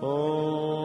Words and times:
de 0.00 0.77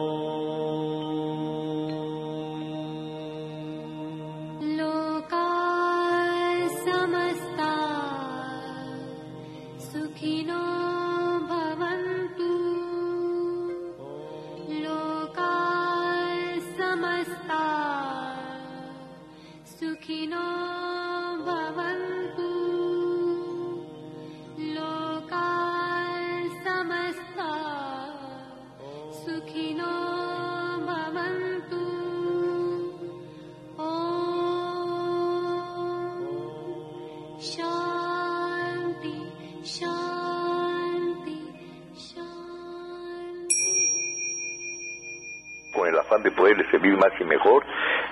más 46.92 47.12
y 47.20 47.24
mejor, 47.24 47.64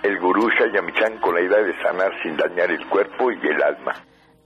el 0.02 0.18
gurú 0.18 0.48
Shayamichan 0.50 1.20
con 1.20 1.34
la 1.34 1.42
idea 1.42 1.62
de 1.62 1.74
sanar 1.82 2.10
sin 2.22 2.36
dañar 2.36 2.70
el 2.70 2.86
cuerpo 2.88 3.30
y 3.30 3.46
el 3.46 3.62
alma. 3.62 3.94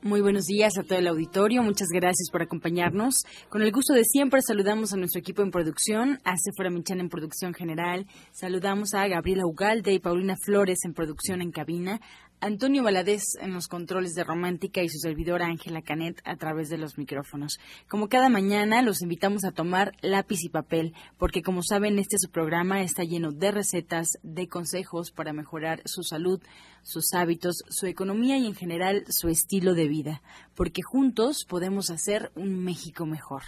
Muy 0.03 0.21
buenos 0.21 0.45
días 0.45 0.79
a 0.79 0.85
todo 0.85 0.99
el 1.01 1.09
auditorio, 1.09 1.65
muchas 1.65 1.89
gracias 1.93 2.31
por 2.31 2.41
acompañarnos. 2.41 3.25
Con 3.49 3.63
el 3.63 3.73
gusto 3.73 3.93
de 3.93 4.05
siempre 4.05 4.41
saludamos 4.41 4.93
a 4.93 4.97
nuestro 4.97 5.19
equipo 5.19 5.43
en 5.43 5.51
producción, 5.51 6.21
a 6.23 6.37
Sephora 6.37 6.71
Michan 6.71 7.01
en 7.01 7.09
producción 7.09 7.55
general, 7.55 8.07
saludamos 8.31 8.95
a 8.95 9.09
Gabriela 9.09 9.47
Ugalde 9.47 9.95
y 9.95 9.99
Paulina 9.99 10.37
Flores 10.45 10.79
en 10.85 10.93
producción 10.93 11.43
en 11.43 11.51
cabina, 11.51 12.01
Antonio 12.41 12.83
Valadez 12.83 13.25
en 13.41 13.55
los 13.55 13.67
controles 13.67 14.15
de 14.15 14.23
Romántica 14.23 14.83
y 14.83 14.89
su 14.89 14.99
servidora 14.99 15.47
Ángela 15.47 15.81
Canet 15.81 16.21
a 16.25 16.37
través 16.37 16.69
de 16.69 16.77
los 16.77 16.99
micrófonos. 16.99 17.59
Como 17.89 18.09
cada 18.09 18.29
mañana, 18.29 18.83
los 18.83 19.01
invitamos 19.03 19.45
a 19.45 19.53
tomar 19.53 19.93
lápiz 20.03 20.45
y 20.45 20.49
papel, 20.49 20.95
porque 21.19 21.43
como 21.43 21.63
saben, 21.63 21.99
este 21.99 22.19
su 22.19 22.31
programa 22.31 22.83
está 22.83 23.05
lleno 23.05 23.33
de 23.33 23.51
recetas, 23.53 24.19
de 24.23 24.49
consejos 24.49 25.11
para 25.11 25.33
mejorar 25.33 25.81
su 25.87 26.03
salud, 26.03 26.41
sus 26.83 27.15
hábitos, 27.15 27.65
su 27.69 27.87
economía 27.87 28.37
y 28.37 28.47
en 28.47 28.55
general 28.55 29.05
su 29.09 29.29
estilo 29.29 29.75
de 29.75 29.89
vida, 29.89 30.23
porque 30.55 30.83
juntos 30.83 31.47
podemos 31.49 31.91
hacer 31.91 32.33
un 32.35 32.63
México 32.63 33.07
mejor. 33.07 33.43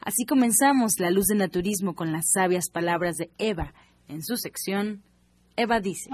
Así 0.00 0.24
comenzamos 0.24 1.00
La 1.00 1.10
Luz 1.10 1.26
de 1.26 1.34
Naturismo 1.34 1.94
con 1.94 2.12
las 2.12 2.30
sabias 2.30 2.70
palabras 2.70 3.16
de 3.16 3.30
Eva 3.38 3.74
en 4.06 4.22
su 4.22 4.36
sección 4.36 5.02
Eva 5.58 5.80
dice. 5.80 6.08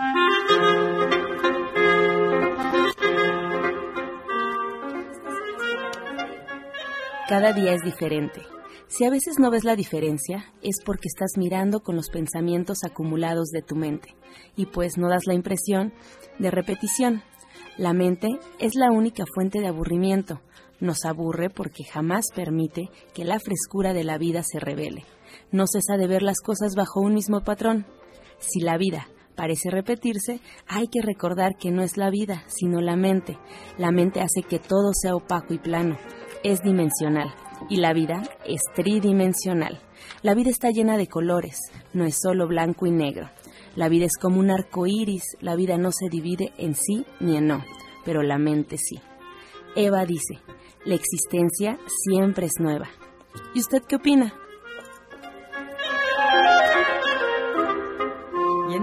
Cada 7.26 7.54
día 7.54 7.72
es 7.72 7.82
diferente. 7.82 8.42
Si 8.86 9.06
a 9.06 9.10
veces 9.10 9.38
no 9.38 9.50
ves 9.50 9.64
la 9.64 9.76
diferencia, 9.76 10.52
es 10.60 10.76
porque 10.84 11.08
estás 11.08 11.38
mirando 11.38 11.80
con 11.80 11.96
los 11.96 12.10
pensamientos 12.10 12.84
acumulados 12.84 13.48
de 13.48 13.62
tu 13.62 13.76
mente 13.76 14.14
y 14.56 14.66
pues 14.66 14.98
no 14.98 15.08
das 15.08 15.26
la 15.26 15.32
impresión 15.32 15.94
de 16.38 16.50
repetición. 16.50 17.22
La 17.78 17.94
mente 17.94 18.28
es 18.58 18.74
la 18.74 18.90
única 18.90 19.24
fuente 19.34 19.60
de 19.60 19.68
aburrimiento. 19.68 20.42
Nos 20.80 21.06
aburre 21.06 21.48
porque 21.48 21.82
jamás 21.84 22.26
permite 22.34 22.90
que 23.14 23.24
la 23.24 23.40
frescura 23.40 23.94
de 23.94 24.04
la 24.04 24.18
vida 24.18 24.42
se 24.42 24.60
revele. 24.60 25.06
No 25.50 25.64
cesa 25.66 25.96
de 25.96 26.06
ver 26.06 26.22
las 26.22 26.42
cosas 26.42 26.74
bajo 26.74 27.00
un 27.00 27.14
mismo 27.14 27.40
patrón. 27.40 27.86
Si 28.38 28.60
la 28.60 28.76
vida 28.76 29.08
parece 29.34 29.70
repetirse, 29.70 30.40
hay 30.68 30.88
que 30.88 31.00
recordar 31.00 31.56
que 31.58 31.70
no 31.70 31.82
es 31.82 31.96
la 31.96 32.10
vida, 32.10 32.44
sino 32.48 32.82
la 32.82 32.96
mente. 32.96 33.38
La 33.78 33.92
mente 33.92 34.20
hace 34.20 34.42
que 34.46 34.58
todo 34.58 34.92
sea 34.92 35.16
opaco 35.16 35.54
y 35.54 35.58
plano 35.58 35.96
es 36.44 36.62
dimensional 36.62 37.34
y 37.68 37.78
la 37.78 37.92
vida 37.92 38.22
es 38.46 38.60
tridimensional. 38.74 39.80
La 40.22 40.34
vida 40.34 40.50
está 40.50 40.70
llena 40.70 40.96
de 40.96 41.08
colores, 41.08 41.58
no 41.92 42.04
es 42.04 42.18
solo 42.22 42.46
blanco 42.46 42.86
y 42.86 42.90
negro. 42.90 43.30
La 43.74 43.88
vida 43.88 44.04
es 44.04 44.16
como 44.20 44.38
un 44.38 44.50
arco 44.50 44.86
iris, 44.86 45.24
la 45.40 45.56
vida 45.56 45.78
no 45.78 45.90
se 45.90 46.08
divide 46.08 46.52
en 46.58 46.76
sí 46.76 47.04
ni 47.18 47.36
en 47.36 47.48
no, 47.48 47.64
pero 48.04 48.22
la 48.22 48.38
mente 48.38 48.76
sí. 48.78 49.00
Eva 49.74 50.04
dice: 50.04 50.38
La 50.84 50.94
existencia 50.94 51.78
siempre 52.04 52.46
es 52.46 52.60
nueva. 52.60 52.88
¿Y 53.54 53.60
usted 53.60 53.82
qué 53.88 53.96
opina? 53.96 54.34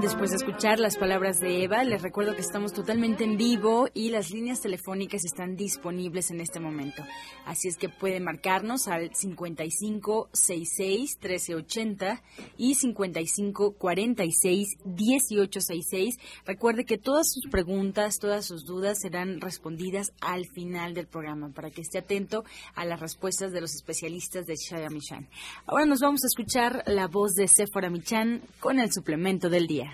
Después 0.01 0.31
de 0.31 0.37
escuchar 0.37 0.79
las 0.79 0.97
palabras 0.97 1.39
de 1.39 1.63
Eva, 1.63 1.83
les 1.83 2.01
recuerdo 2.01 2.33
que 2.33 2.41
estamos 2.41 2.73
totalmente 2.73 3.23
en 3.23 3.37
vivo 3.37 3.87
y 3.93 4.09
las 4.09 4.31
líneas 4.31 4.59
telefónicas 4.59 5.23
están 5.23 5.55
disponibles 5.55 6.31
en 6.31 6.41
este 6.41 6.59
momento. 6.59 7.03
Así 7.45 7.67
es 7.67 7.77
que 7.77 7.87
pueden 7.87 8.23
marcarnos 8.23 8.87
al 8.87 9.13
5566 9.13 11.17
1380 11.21 12.23
y 12.57 12.73
5546 12.73 14.77
1866. 14.85 16.17
Recuerde 16.45 16.85
que 16.85 16.97
todas 16.97 17.31
sus 17.31 17.47
preguntas, 17.51 18.17
todas 18.17 18.45
sus 18.45 18.65
dudas 18.65 19.01
serán 19.01 19.39
respondidas 19.39 20.13
al 20.19 20.47
final 20.47 20.95
del 20.95 21.05
programa 21.05 21.49
para 21.49 21.69
que 21.69 21.81
esté 21.81 21.99
atento 21.99 22.43
a 22.73 22.85
las 22.85 22.99
respuestas 22.99 23.51
de 23.51 23.61
los 23.61 23.75
especialistas 23.75 24.47
de 24.47 24.55
Shaya 24.55 24.89
Michan. 24.89 25.29
Ahora 25.67 25.85
nos 25.85 25.99
vamos 25.99 26.23
a 26.23 26.27
escuchar 26.27 26.83
la 26.87 27.07
voz 27.07 27.33
de 27.33 27.47
Sephora 27.47 27.91
Michan 27.91 28.41
con 28.59 28.79
el 28.79 28.91
suplemento 28.91 29.49
del 29.49 29.67
día. 29.67 29.90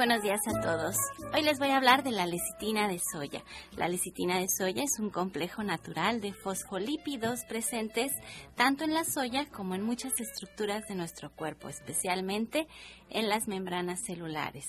Buenos 0.00 0.22
días 0.22 0.40
a 0.48 0.60
todos. 0.62 0.96
Hoy 1.34 1.42
les 1.42 1.58
voy 1.58 1.68
a 1.68 1.76
hablar 1.76 2.02
de 2.02 2.10
la 2.10 2.24
lecitina 2.24 2.88
de 2.88 2.98
soya. 3.12 3.44
La 3.76 3.86
lecitina 3.86 4.38
de 4.38 4.46
soya 4.48 4.82
es 4.82 4.98
un 4.98 5.10
complejo 5.10 5.62
natural 5.62 6.22
de 6.22 6.32
fosfolípidos 6.32 7.44
presentes 7.44 8.10
tanto 8.54 8.84
en 8.84 8.94
la 8.94 9.04
soya 9.04 9.44
como 9.50 9.74
en 9.74 9.82
muchas 9.82 10.18
estructuras 10.18 10.88
de 10.88 10.94
nuestro 10.94 11.30
cuerpo, 11.30 11.68
especialmente 11.68 12.66
en 13.10 13.28
las 13.28 13.46
membranas 13.46 14.00
celulares. 14.06 14.64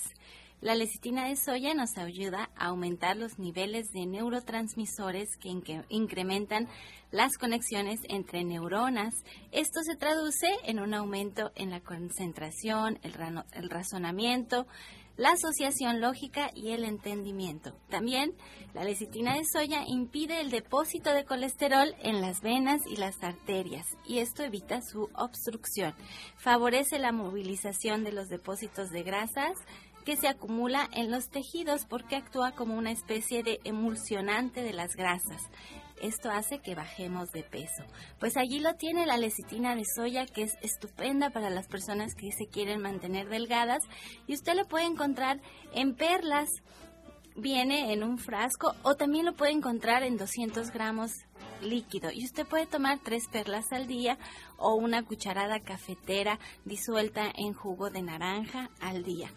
La 0.61 0.75
lecitina 0.75 1.27
de 1.27 1.35
soya 1.37 1.73
nos 1.73 1.97
ayuda 1.97 2.51
a 2.55 2.67
aumentar 2.67 3.17
los 3.17 3.39
niveles 3.39 3.91
de 3.93 4.05
neurotransmisores 4.05 5.35
que 5.37 5.49
incrementan 5.89 6.67
las 7.09 7.39
conexiones 7.39 7.99
entre 8.07 8.43
neuronas. 8.43 9.15
Esto 9.51 9.81
se 9.81 9.95
traduce 9.95 10.47
en 10.63 10.79
un 10.79 10.93
aumento 10.93 11.51
en 11.55 11.71
la 11.71 11.79
concentración, 11.79 12.99
el 13.01 13.71
razonamiento, 13.71 14.67
la 15.17 15.31
asociación 15.31 15.99
lógica 15.99 16.51
y 16.53 16.71
el 16.71 16.83
entendimiento. 16.83 17.73
También 17.89 18.33
la 18.75 18.83
lecitina 18.83 19.35
de 19.35 19.43
soya 19.51 19.83
impide 19.87 20.41
el 20.41 20.51
depósito 20.51 21.11
de 21.11 21.25
colesterol 21.25 21.95
en 22.03 22.21
las 22.21 22.41
venas 22.41 22.81
y 22.87 22.97
las 22.97 23.21
arterias 23.23 23.87
y 24.05 24.19
esto 24.19 24.43
evita 24.43 24.81
su 24.81 25.09
obstrucción. 25.15 25.95
Favorece 26.37 26.99
la 26.99 27.11
movilización 27.11 28.03
de 28.03 28.11
los 28.11 28.29
depósitos 28.29 28.89
de 28.91 29.01
grasas 29.01 29.57
que 30.03 30.17
se 30.17 30.27
acumula 30.27 30.89
en 30.93 31.11
los 31.11 31.29
tejidos 31.29 31.85
porque 31.85 32.15
actúa 32.15 32.51
como 32.51 32.75
una 32.75 32.91
especie 32.91 33.43
de 33.43 33.59
emulsionante 33.63 34.63
de 34.63 34.73
las 34.73 34.95
grasas. 34.95 35.41
Esto 36.01 36.31
hace 36.31 36.59
que 36.59 36.73
bajemos 36.73 37.31
de 37.31 37.43
peso. 37.43 37.83
Pues 38.19 38.35
allí 38.35 38.59
lo 38.59 38.73
tiene 38.73 39.05
la 39.05 39.17
lecitina 39.17 39.75
de 39.75 39.83
soya 39.85 40.25
que 40.25 40.43
es 40.43 40.53
estupenda 40.63 41.29
para 41.29 41.51
las 41.51 41.67
personas 41.67 42.15
que 42.15 42.31
se 42.31 42.47
quieren 42.47 42.81
mantener 42.81 43.29
delgadas 43.29 43.83
y 44.25 44.33
usted 44.33 44.55
lo 44.55 44.67
puede 44.67 44.85
encontrar 44.85 45.39
en 45.73 45.95
perlas. 45.95 46.49
Viene 47.35 47.93
en 47.93 48.03
un 48.03 48.17
frasco 48.17 48.75
o 48.83 48.95
también 48.95 49.25
lo 49.25 49.33
puede 49.33 49.51
encontrar 49.51 50.03
en 50.03 50.17
200 50.17 50.71
gramos 50.71 51.11
líquido 51.61 52.09
y 52.11 52.25
usted 52.25 52.45
puede 52.47 52.65
tomar 52.65 52.99
tres 52.99 53.27
perlas 53.31 53.71
al 53.71 53.87
día 53.87 54.17
o 54.57 54.75
una 54.75 55.03
cucharada 55.03 55.59
cafetera 55.59 56.39
disuelta 56.65 57.31
en 57.33 57.53
jugo 57.53 57.89
de 57.89 58.01
naranja 58.01 58.69
al 58.79 59.03
día. 59.03 59.31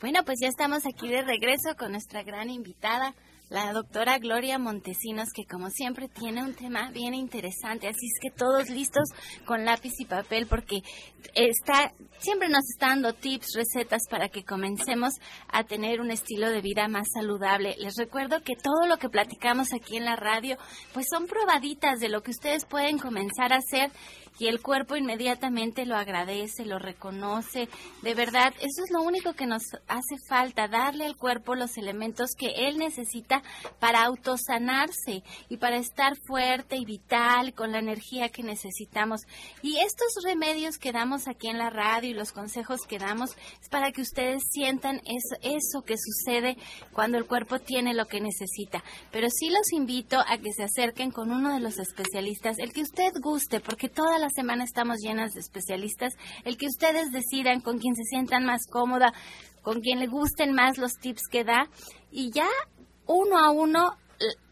Bueno, 0.00 0.24
pues 0.24 0.38
ya 0.40 0.48
estamos 0.48 0.86
aquí 0.86 1.08
de 1.08 1.22
regreso 1.22 1.76
con 1.78 1.92
nuestra 1.92 2.22
gran 2.22 2.50
invitada, 2.50 3.14
la 3.48 3.72
doctora 3.72 4.18
Gloria 4.18 4.58
Montesinos, 4.58 5.28
que 5.32 5.44
como 5.44 5.70
siempre 5.70 6.08
tiene 6.08 6.42
un 6.42 6.54
tema 6.54 6.90
bien 6.90 7.14
interesante, 7.14 7.86
así 7.86 8.06
es 8.06 8.18
que 8.20 8.30
todos 8.30 8.68
listos 8.70 9.08
con 9.46 9.64
lápiz 9.64 9.92
y 10.00 10.04
papel 10.04 10.46
porque 10.46 10.80
está 11.34 11.92
siempre 12.18 12.48
nos 12.48 12.64
está 12.70 12.88
dando 12.88 13.12
tips, 13.12 13.54
recetas 13.54 14.02
para 14.08 14.28
que 14.28 14.44
comencemos 14.44 15.14
a 15.48 15.64
tener 15.64 16.00
un 16.00 16.10
estilo 16.10 16.50
de 16.50 16.62
vida 16.62 16.88
más 16.88 17.06
saludable. 17.12 17.76
Les 17.78 17.96
recuerdo 17.96 18.40
que 18.40 18.56
todo 18.56 18.86
lo 18.86 18.96
que 18.96 19.10
platicamos 19.10 19.72
aquí 19.74 19.96
en 19.96 20.06
la 20.06 20.16
radio, 20.16 20.56
pues 20.92 21.06
son 21.10 21.26
probaditas 21.26 22.00
de 22.00 22.08
lo 22.08 22.22
que 22.22 22.30
ustedes 22.30 22.64
pueden 22.64 22.98
comenzar 22.98 23.52
a 23.52 23.58
hacer 23.58 23.90
y 24.38 24.48
el 24.48 24.60
cuerpo 24.60 24.96
inmediatamente 24.96 25.86
lo 25.86 25.96
agradece, 25.96 26.64
lo 26.64 26.78
reconoce. 26.78 27.68
De 28.02 28.14
verdad, 28.14 28.52
eso 28.58 28.82
es 28.84 28.90
lo 28.90 29.02
único 29.02 29.34
que 29.34 29.46
nos 29.46 29.62
hace 29.86 30.16
falta, 30.28 30.68
darle 30.68 31.06
al 31.06 31.16
cuerpo 31.16 31.54
los 31.54 31.76
elementos 31.76 32.30
que 32.36 32.68
él 32.68 32.78
necesita 32.78 33.42
para 33.78 34.04
autosanarse 34.04 35.22
y 35.48 35.56
para 35.58 35.76
estar 35.76 36.14
fuerte 36.26 36.76
y 36.76 36.84
vital 36.84 37.54
con 37.54 37.72
la 37.72 37.78
energía 37.78 38.28
que 38.28 38.42
necesitamos. 38.42 39.20
Y 39.62 39.78
estos 39.78 40.08
remedios 40.24 40.78
que 40.78 40.92
damos 40.92 41.28
aquí 41.28 41.48
en 41.48 41.58
la 41.58 41.70
radio 41.70 42.10
y 42.10 42.14
los 42.14 42.32
consejos 42.32 42.80
que 42.88 42.98
damos 42.98 43.30
es 43.62 43.68
para 43.68 43.92
que 43.92 44.02
ustedes 44.02 44.42
sientan 44.50 45.00
eso, 45.04 45.36
eso 45.42 45.82
que 45.82 45.96
sucede 45.96 46.56
cuando 46.92 47.18
el 47.18 47.26
cuerpo 47.26 47.58
tiene 47.60 47.94
lo 47.94 48.06
que 48.06 48.20
necesita. 48.20 48.82
Pero 49.12 49.28
sí 49.30 49.50
los 49.50 49.72
invito 49.72 50.18
a 50.26 50.38
que 50.38 50.52
se 50.52 50.64
acerquen 50.64 51.10
con 51.10 51.30
uno 51.30 51.52
de 51.54 51.60
los 51.60 51.78
especialistas, 51.78 52.58
el 52.58 52.72
que 52.72 52.82
usted 52.82 53.12
guste, 53.20 53.60
porque 53.60 53.88
toda 53.88 54.18
la 54.18 54.23
semana 54.30 54.64
estamos 54.64 54.98
llenas 54.98 55.32
de 55.34 55.40
especialistas, 55.40 56.12
el 56.44 56.56
que 56.56 56.66
ustedes 56.66 57.12
decidan 57.12 57.60
con 57.60 57.78
quien 57.78 57.94
se 57.94 58.04
sientan 58.04 58.44
más 58.44 58.66
cómoda, 58.70 59.12
con 59.62 59.80
quien 59.80 59.98
le 59.98 60.06
gusten 60.06 60.52
más 60.52 60.78
los 60.78 60.92
tips 60.94 61.28
que 61.30 61.44
da. 61.44 61.68
Y 62.10 62.30
ya 62.32 62.48
uno 63.06 63.38
a 63.38 63.50
uno 63.50 63.96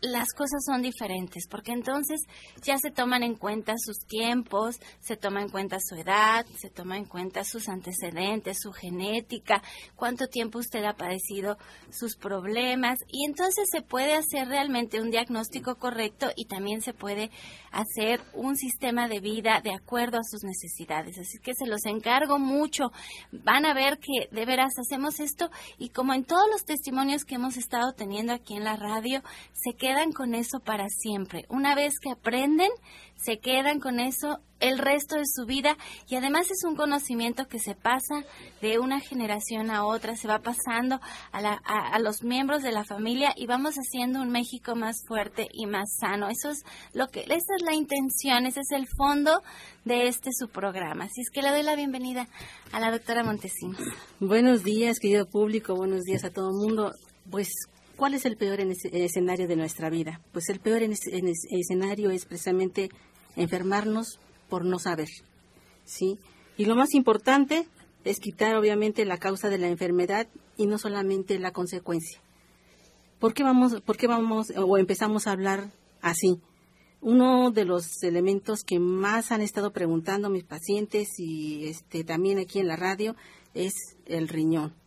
las 0.03 0.33
cosas 0.35 0.65
son 0.67 0.83
diferentes, 0.83 1.47
porque 1.49 1.73
entonces 1.73 2.21
ya 2.63 2.77
se 2.77 2.91
toman 2.91 3.23
en 3.23 3.37
cuenta 3.37 3.75
sus 3.79 3.99
tiempos, 4.07 4.77
se 5.01 5.17
toma 5.17 5.43
en 5.43 5.49
cuenta 5.49 5.79
su 5.81 5.95
edad, 5.95 6.45
se 6.59 6.71
toma 6.71 6.97
en 6.97 7.05
cuenta 7.05 7.45
sus 7.45 7.69
antecedentes, 7.69 8.59
su 8.61 8.73
genética, 8.73 9.63
cuánto 9.95 10.27
tiempo 10.27 10.59
usted 10.59 10.85
ha 10.85 10.95
padecido 10.95 11.57
sus 11.91 12.17
problemas 12.17 12.99
y 13.09 13.27
entonces 13.27 13.69
se 13.71 13.81
puede 13.83 14.15
hacer 14.15 14.49
realmente 14.49 15.01
un 15.01 15.11
diagnóstico 15.11 15.77
correcto 15.77 16.31
y 16.35 16.47
también 16.47 16.83
se 16.83 16.95
puede 16.95 17.31
hacer 17.71 18.21
un 18.35 18.57
sistema 18.57 19.09
de 19.09 19.21
vida 19.21 19.61
de 19.63 19.73
acuerdo 19.73 20.19
a 20.19 20.25
sus 20.25 20.43
necesidades. 20.43 21.17
Así 21.19 21.39
que 21.39 21.55
se 21.55 21.67
los 21.67 21.87
encargo 21.87 22.39
mucho. 22.39 22.91
Van 23.31 23.67
a 23.67 23.75
ver 23.75 23.99
que 23.99 24.29
de 24.35 24.45
veras 24.45 24.73
hacemos 24.79 25.21
esto 25.21 25.51
y 25.79 25.91
como 25.91 26.13
en 26.13 26.25
todos 26.25 26.49
los 26.51 26.65
testimonios 26.65 27.25
que 27.25 27.37
hemos 27.37 27.57
estado 27.57 27.93
teniendo 27.93 28.33
aquí 28.33 28.57
en 28.57 28.65
la 28.65 28.77
radio, 28.77 29.23
se 29.53 29.77
quedan 29.93 30.13
con 30.13 30.35
eso 30.35 30.61
para 30.61 30.89
siempre. 30.89 31.45
Una 31.51 31.75
vez 31.75 31.99
que 32.01 32.11
aprenden, 32.11 32.71
se 33.15 33.39
quedan 33.39 33.79
con 33.79 34.01
eso 34.01 34.39
el 34.59 34.79
resto 34.79 35.17
de 35.17 35.27
su 35.27 35.45
vida 35.45 35.77
y 36.09 36.17
además 36.17 36.51
es 36.51 36.65
un 36.65 36.77
conocimiento 36.77 37.47
que 37.47 37.59
se 37.59 37.75
pasa 37.75 38.25
de 38.63 38.79
una 38.79 39.01
generación 39.01 39.71
a 39.71 39.85
otra, 39.85 40.17
se 40.17 40.29
va 40.29 40.39
pasando 40.39 40.99
a, 41.33 41.99
los 41.99 42.23
miembros 42.23 42.63
de 42.63 42.73
la 42.73 42.85
familia 42.85 43.35
y 43.37 43.47
vamos 43.47 43.75
haciendo 43.75 44.23
un 44.23 44.31
México 44.31 44.75
más 44.75 44.97
fuerte 45.07 45.49
y 45.53 45.67
más 45.67 45.91
sano. 46.01 46.29
Eso 46.31 46.49
es 46.49 46.65
lo 46.95 47.09
que, 47.09 47.21
esa 47.21 47.55
es 47.57 47.63
la 47.63 47.75
intención, 47.75 48.47
ese 48.47 48.61
es 48.61 48.71
el 48.71 48.87
fondo 48.97 49.43
de 49.85 50.09
este 50.09 50.31
su 50.33 50.49
programa. 50.49 51.05
Así 51.05 51.21
es 51.21 51.31
que 51.31 51.43
le 51.43 51.51
doy 51.51 51.65
la 51.65 51.77
bienvenida 51.77 52.29
a 52.73 52.81
la 52.81 52.91
doctora 52.91 53.25
Montesinos. 53.25 53.83
Buenos 54.21 54.65
días, 54.65 54.99
querido 54.99 55.27
público, 55.27 55.75
buenos 55.75 56.03
días 56.05 56.25
a 56.25 56.31
todo 56.31 56.49
el 56.49 56.57
mundo. 56.57 56.93
Pues 57.31 57.49
¿Cuál 57.97 58.15
es 58.15 58.25
el 58.25 58.37
peor 58.37 58.61
escenario 58.61 59.47
de 59.47 59.57
nuestra 59.57 59.91
vida? 59.91 60.21
Pues 60.33 60.49
el 60.49 60.61
peor 60.61 60.83
escenario 60.83 62.11
es 62.11 62.25
precisamente 62.25 62.91
enfermarnos 63.37 64.19
por 64.49 64.65
no 64.65 64.79
saber, 64.79 65.09
¿sí? 65.85 66.19
Y 66.57 66.65
lo 66.65 66.75
más 66.75 66.95
importante 66.95 67.67
es 68.05 68.19
quitar 68.19 68.57
obviamente 68.57 69.05
la 69.05 69.19
causa 69.19 69.49
de 69.49 69.59
la 69.59 69.69
enfermedad 69.69 70.27
y 70.57 70.67
no 70.67 70.79
solamente 70.79 71.39
la 71.39 71.53
consecuencia. 71.53 72.21
¿Por 73.19 73.35
qué 73.35 73.45
vamos, 73.45 73.81
por 73.83 73.97
qué 73.97 74.07
vamos 74.09 74.53
o 74.57 74.79
empezamos 74.79 75.27
a 75.27 75.33
hablar 75.33 75.71
así? 76.01 76.41
Uno 77.01 77.51
de 77.51 77.65
los 77.65 78.03
elementos 78.03 78.63
que 78.65 78.79
más 78.79 79.33
han 79.33 79.41
estado 79.41 79.73
preguntando 79.73 80.29
mis 80.29 80.45
pacientes 80.45 81.19
y 81.19 81.67
este, 81.67 82.05
también 82.05 82.39
aquí 82.39 82.59
en 82.59 82.69
la 82.69 82.77
radio 82.77 83.17
es 83.55 83.75
el 84.07 84.29
riñón. 84.29 84.82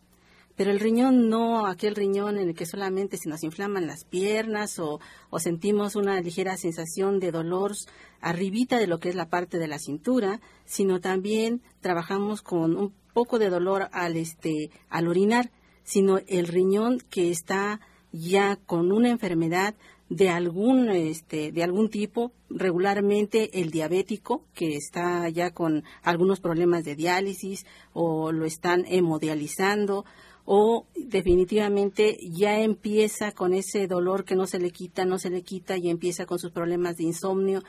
Pero 0.56 0.70
el 0.70 0.80
riñón 0.80 1.28
no 1.28 1.66
aquel 1.66 1.94
riñón 1.94 2.38
en 2.38 2.48
el 2.48 2.54
que 2.54 2.66
solamente 2.66 3.18
se 3.18 3.28
nos 3.28 3.42
inflaman 3.42 3.86
las 3.86 4.04
piernas 4.04 4.78
o, 4.78 5.00
sentimos 5.38 5.96
una 5.96 6.20
ligera 6.20 6.56
sensación 6.56 7.20
de 7.20 7.30
dolor 7.30 7.72
arribita 8.20 8.78
de 8.78 8.86
lo 8.86 8.98
que 8.98 9.10
es 9.10 9.14
la 9.14 9.28
parte 9.28 9.58
de 9.58 9.68
la 9.68 9.78
cintura, 9.78 10.40
sino 10.64 11.00
también 11.00 11.60
trabajamos 11.80 12.40
con 12.40 12.74
un 12.74 12.94
poco 13.12 13.38
de 13.38 13.50
dolor 13.50 13.88
al, 13.92 14.16
este, 14.16 14.70
al 14.88 15.08
orinar, 15.08 15.50
sino 15.84 16.18
el 16.26 16.48
riñón 16.48 17.00
que 17.10 17.30
está 17.30 17.80
ya 18.12 18.56
con 18.56 18.92
una 18.92 19.10
enfermedad 19.10 19.74
de 20.08 20.28
algún 20.30 20.88
este 20.90 21.50
de 21.50 21.64
algún 21.64 21.90
tipo 21.90 22.32
regularmente 22.48 23.60
el 23.60 23.70
diabético 23.70 24.44
que 24.54 24.76
está 24.76 25.28
ya 25.28 25.50
con 25.50 25.82
algunos 26.02 26.38
problemas 26.38 26.84
de 26.84 26.94
diálisis 26.94 27.66
o 27.92 28.30
lo 28.30 28.44
están 28.44 28.84
hemodializando 28.86 30.04
o 30.46 30.86
definitivamente 30.94 32.16
ya 32.30 32.60
empieza 32.60 33.32
con 33.32 33.52
ese 33.52 33.88
dolor 33.88 34.24
que 34.24 34.36
no 34.36 34.46
se 34.46 34.60
le 34.60 34.70
quita, 34.70 35.04
no 35.04 35.18
se 35.18 35.28
le 35.28 35.42
quita 35.42 35.76
y 35.76 35.90
empieza 35.90 36.24
con 36.24 36.38
sus 36.38 36.52
problemas 36.52 36.96
de 36.96 37.04
insomnio. 37.04 37.62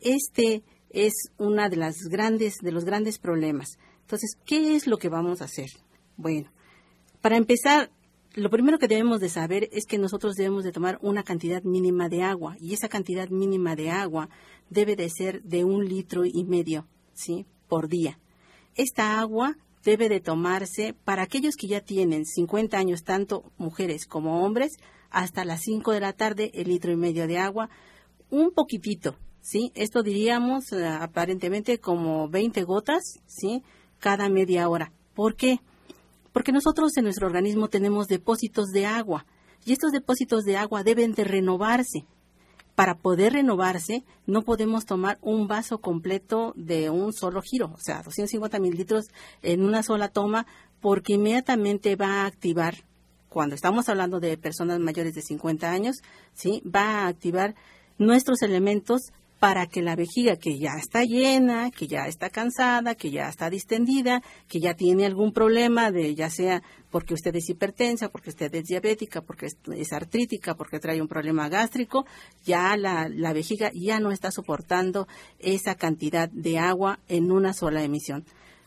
Este 0.00 0.62
es 0.90 1.12
una 1.38 1.68
de 1.68 1.76
las 1.76 1.96
grandes 2.10 2.56
de 2.62 2.72
los 2.72 2.84
grandes 2.84 3.18
problemas. 3.18 3.78
Entonces, 4.00 4.36
¿qué 4.46 4.74
es 4.74 4.86
lo 4.86 4.96
que 4.96 5.10
vamos 5.10 5.42
a 5.42 5.44
hacer? 5.44 5.68
Bueno, 6.16 6.50
para 7.20 7.36
empezar, 7.36 7.90
lo 8.34 8.48
primero 8.48 8.78
que 8.78 8.88
debemos 8.88 9.20
de 9.20 9.28
saber 9.28 9.68
es 9.70 9.84
que 9.84 9.98
nosotros 9.98 10.34
debemos 10.34 10.64
de 10.64 10.72
tomar 10.72 10.98
una 11.02 11.22
cantidad 11.22 11.62
mínima 11.62 12.08
de 12.08 12.22
agua 12.22 12.56
y 12.58 12.72
esa 12.72 12.88
cantidad 12.88 13.28
mínima 13.28 13.76
de 13.76 13.90
agua 13.90 14.30
debe 14.70 14.96
de 14.96 15.10
ser 15.10 15.42
de 15.42 15.64
un 15.64 15.86
litro 15.86 16.24
y 16.24 16.44
medio, 16.44 16.86
¿sí? 17.12 17.44
Por 17.68 17.88
día. 17.88 18.18
Esta 18.74 19.20
agua 19.20 19.58
debe 19.84 20.08
de 20.08 20.20
tomarse 20.20 20.94
para 21.04 21.22
aquellos 21.22 21.56
que 21.56 21.66
ya 21.66 21.80
tienen 21.80 22.24
50 22.24 22.76
años, 22.78 23.02
tanto 23.02 23.52
mujeres 23.58 24.06
como 24.06 24.44
hombres, 24.44 24.72
hasta 25.10 25.44
las 25.44 25.60
5 25.62 25.92
de 25.92 26.00
la 26.00 26.12
tarde, 26.12 26.50
el 26.54 26.68
litro 26.68 26.92
y 26.92 26.96
medio 26.96 27.26
de 27.26 27.38
agua, 27.38 27.68
un 28.30 28.52
poquitito, 28.52 29.16
¿sí? 29.40 29.72
Esto 29.74 30.02
diríamos 30.02 30.72
eh, 30.72 30.86
aparentemente 30.86 31.78
como 31.78 32.28
20 32.28 32.62
gotas, 32.62 33.20
¿sí? 33.26 33.62
Cada 33.98 34.28
media 34.28 34.68
hora. 34.68 34.92
¿Por 35.14 35.36
qué? 35.36 35.60
Porque 36.32 36.52
nosotros 36.52 36.96
en 36.96 37.04
nuestro 37.04 37.26
organismo 37.26 37.68
tenemos 37.68 38.06
depósitos 38.06 38.68
de 38.68 38.86
agua 38.86 39.26
y 39.66 39.72
estos 39.72 39.92
depósitos 39.92 40.44
de 40.44 40.56
agua 40.56 40.82
deben 40.82 41.12
de 41.12 41.24
renovarse 41.24 42.06
para 42.74 42.96
poder 42.96 43.34
renovarse, 43.34 44.04
no 44.26 44.42
podemos 44.42 44.86
tomar 44.86 45.18
un 45.20 45.46
vaso 45.46 45.78
completo 45.78 46.52
de 46.56 46.90
un 46.90 47.12
solo 47.12 47.42
giro, 47.42 47.72
o 47.74 47.80
sea, 47.80 48.02
250 48.02 48.58
mililitros 48.58 49.06
en 49.42 49.62
una 49.64 49.82
sola 49.82 50.08
toma, 50.08 50.46
porque 50.80 51.14
inmediatamente 51.14 51.96
va 51.96 52.22
a 52.22 52.26
activar, 52.26 52.84
cuando 53.28 53.54
estamos 53.54 53.88
hablando 53.88 54.20
de 54.20 54.36
personas 54.36 54.78
mayores 54.78 55.14
de 55.14 55.22
50 55.22 55.70
años, 55.70 56.02
¿sí? 56.34 56.62
va 56.66 57.04
a 57.04 57.06
activar 57.08 57.54
nuestros 57.98 58.42
elementos 58.42 59.12
para 59.42 59.66
que 59.66 59.82
la 59.82 59.96
vejiga 59.96 60.36
que 60.36 60.56
ya 60.56 60.74
está 60.78 61.02
llena, 61.02 61.72
que 61.72 61.88
ya 61.88 62.06
está 62.06 62.30
cansada, 62.30 62.94
que 62.94 63.10
ya 63.10 63.28
está 63.28 63.50
distendida, 63.50 64.22
que 64.46 64.60
ya 64.60 64.74
tiene 64.74 65.04
algún 65.04 65.32
problema 65.32 65.90
de 65.90 66.14
ya 66.14 66.30
sea 66.30 66.62
porque 66.92 67.14
usted 67.14 67.34
es 67.34 67.50
hipertensa, 67.50 68.08
porque 68.08 68.30
usted 68.30 68.54
es 68.54 68.62
diabética, 68.66 69.20
porque 69.20 69.46
es, 69.46 69.92
artrítica, 69.92 70.54
porque 70.54 70.78
trae 70.78 71.02
un 71.02 71.08
problema 71.08 71.48
gástrico, 71.48 72.06
ya 72.44 72.76
la, 72.76 73.08
la 73.08 73.32
vejiga 73.32 73.72
ya 73.74 73.98
no 73.98 74.12
está 74.12 74.30
soportando 74.30 75.08
esa 75.40 75.74
cantidad 75.74 76.28
de 76.30 76.60
agua 76.60 77.00
en 77.08 77.32
una 77.32 77.52
sola 77.52 77.82
emisión. 77.82 78.24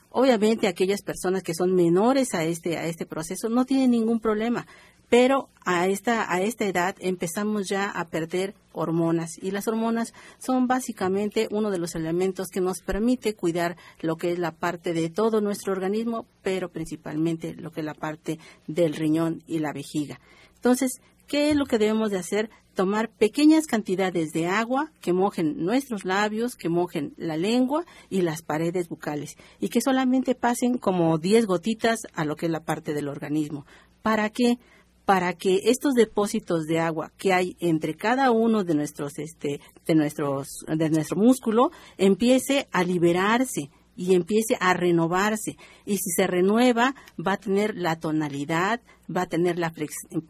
Obviamente 0.09 0.67
aquellas 0.67 1.03
personas 1.03 1.41
que 1.41 1.53
son 1.53 1.73
menores 1.73 2.33
a 2.33 2.43
este 2.43 2.77
a 2.77 2.85
este 2.85 3.05
proceso 3.05 3.47
no 3.47 3.63
tienen 3.63 3.91
ningún 3.91 4.19
problema, 4.19 4.67
pero 5.09 5.49
a 5.65 5.87
esta 5.87 6.31
a 6.31 6.41
esta 6.41 6.65
edad 6.65 6.95
empezamos 6.99 7.67
ya 7.67 7.89
a 7.89 8.09
perder 8.09 8.53
hormonas 8.71 9.37
y 9.41 9.51
las 9.51 9.67
hormonas 9.67 10.13
son 10.37 10.67
básicamente 10.67 11.47
uno 11.51 11.71
de 11.71 11.79
los 11.79 11.95
elementos 11.95 12.49
que 12.49 12.61
nos 12.61 12.81
permite 12.81 13.33
cuidar 13.33 13.77
lo 14.01 14.17
que 14.17 14.31
es 14.31 14.39
la 14.39 14.51
parte 14.51 14.93
de 14.93 15.09
todo 15.09 15.41
nuestro 15.41 15.73
organismo, 15.73 16.25
pero 16.41 16.69
principalmente 16.69 17.55
lo 17.55 17.71
que 17.71 17.81
es 17.81 17.85
la 17.85 17.93
parte 17.93 18.39
del 18.67 18.95
riñón 18.95 19.43
y 19.47 19.59
la 19.59 19.73
vejiga. 19.73 20.19
Entonces, 20.55 21.01
¿qué 21.27 21.51
es 21.51 21.55
lo 21.55 21.65
que 21.65 21.77
debemos 21.77 22.11
de 22.11 22.19
hacer? 22.19 22.49
tomar 22.75 23.09
pequeñas 23.09 23.65
cantidades 23.65 24.33
de 24.33 24.47
agua 24.47 24.91
que 25.01 25.13
mojen 25.13 25.63
nuestros 25.63 26.05
labios, 26.05 26.55
que 26.55 26.69
mojen 26.69 27.13
la 27.17 27.37
lengua 27.37 27.85
y 28.09 28.21
las 28.21 28.41
paredes 28.41 28.89
bucales 28.89 29.37
y 29.59 29.69
que 29.69 29.81
solamente 29.81 30.35
pasen 30.35 30.77
como 30.77 31.17
10 31.17 31.47
gotitas 31.47 32.01
a 32.13 32.25
lo 32.25 32.35
que 32.35 32.45
es 32.45 32.51
la 32.51 32.65
parte 32.65 32.93
del 32.93 33.07
organismo. 33.07 33.65
¿Para 34.01 34.29
qué? 34.29 34.59
Para 35.05 35.33
que 35.33 35.61
estos 35.65 35.93
depósitos 35.93 36.65
de 36.65 36.79
agua 36.79 37.11
que 37.17 37.31
hay 37.31 37.55
entre 37.59 37.95
cada 37.95 38.31
uno 38.31 38.63
de 38.63 38.73
nuestros 38.73 39.19
este 39.19 39.61
de 39.85 39.95
nuestros 39.95 40.65
de 40.67 40.89
nuestro 40.89 41.15
músculo 41.17 41.71
empiece 41.97 42.67
a 42.71 42.83
liberarse 42.83 43.69
y 43.95 44.13
empiece 44.13 44.57
a 44.59 44.73
renovarse. 44.73 45.57
Y 45.85 45.97
si 45.97 46.11
se 46.11 46.27
renueva, 46.27 46.95
va 47.25 47.33
a 47.33 47.37
tener 47.37 47.75
la 47.75 47.99
tonalidad, 47.99 48.81
va 49.15 49.23
a 49.23 49.27
tener 49.27 49.57
la, 49.57 49.73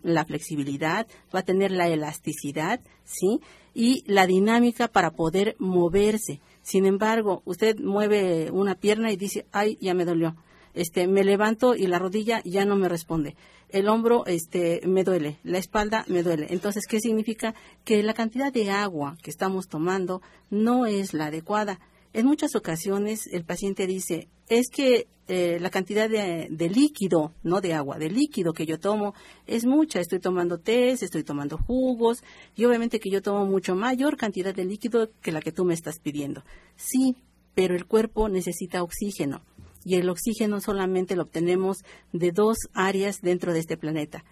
la 0.03 0.25
flexibilidad, 0.25 1.07
va 1.33 1.39
a 1.39 1.45
tener 1.45 1.71
la 1.71 1.87
elasticidad, 1.87 2.81
¿sí? 3.03 3.39
Y 3.73 4.03
la 4.05 4.27
dinámica 4.27 4.87
para 4.87 5.11
poder 5.11 5.55
moverse. 5.59 6.39
Sin 6.61 6.85
embargo, 6.85 7.41
usted 7.45 7.79
mueve 7.79 8.49
una 8.51 8.75
pierna 8.75 9.11
y 9.11 9.17
dice, 9.17 9.45
ay, 9.51 9.77
ya 9.81 9.93
me 9.93 10.05
dolió. 10.05 10.35
Este, 10.75 11.07
me 11.07 11.23
levanto 11.23 11.75
y 11.75 11.87
la 11.87 11.97
rodilla 11.97 12.41
ya 12.45 12.65
no 12.65 12.75
me 12.75 12.87
responde. 12.87 13.35
El 13.69 13.89
hombro, 13.89 14.25
este, 14.27 14.81
me 14.85 15.03
duele. 15.03 15.39
La 15.43 15.57
espalda 15.57 16.05
me 16.07 16.21
duele. 16.21 16.47
Entonces, 16.51 16.85
¿qué 16.87 16.99
significa? 16.99 17.55
Que 17.83 18.03
la 18.03 18.13
cantidad 18.13 18.53
de 18.53 18.69
agua 18.69 19.17
que 19.23 19.31
estamos 19.31 19.67
tomando 19.67 20.21
no 20.51 20.85
es 20.85 21.13
la 21.13 21.27
adecuada 21.27 21.79
en 22.15 22.25
muchas 22.25 22.55
ocasiones 22.55 23.27
el 23.27 23.43
paciente 23.43 23.85
dice, 23.87 24.29
es 24.47 24.69
que 24.71 25.07
eh, 25.27 25.59
la 25.59 25.69
cantidad 25.69 26.09
de, 26.09 26.69
líquido, 26.69 27.33
no 27.43 27.59
de 27.59 27.73
agua, 27.73 27.97
de 27.97 28.09
líquido 28.09 28.53
que 28.53 28.65
yo 28.65 28.79
tomo 28.79 29.13
es 29.47 29.65
mucha. 29.65 29.99
Estoy 29.99 30.19
tomando 30.19 30.57
té, 30.57 30.91
estoy 30.91 31.25
tomando 31.25 31.57
jugos 31.57 32.23
y 32.55 32.63
obviamente 32.63 33.01
que 33.01 33.09
yo 33.09 33.21
tomo 33.21 33.45
mucho 33.45 33.75
mayor 33.75 34.15
cantidad 34.15 34.55
de 34.55 34.63
líquido 34.63 35.09
que 35.21 35.33
la 35.33 35.41
que 35.41 35.51
tú 35.51 35.65
me 35.65 35.73
estás 35.73 35.99
pidiendo. 35.99 36.45
Sí, 36.77 37.17
pero 37.53 37.75
el 37.75 37.85
cuerpo 37.85 38.29
necesita 38.29 38.81
oxígeno 38.81 39.41
y 39.85 39.95
el 39.95 40.09
oxígeno 40.09 40.59
solamente 40.59 41.15
lo 41.15 41.23
obtenemos 41.23 41.77
de 42.11 42.31
dos 42.31 42.57
áreas 42.73 43.21
dentro 43.21 43.53
de 43.53 43.59
este 43.59 43.77
planeta. 43.77 44.25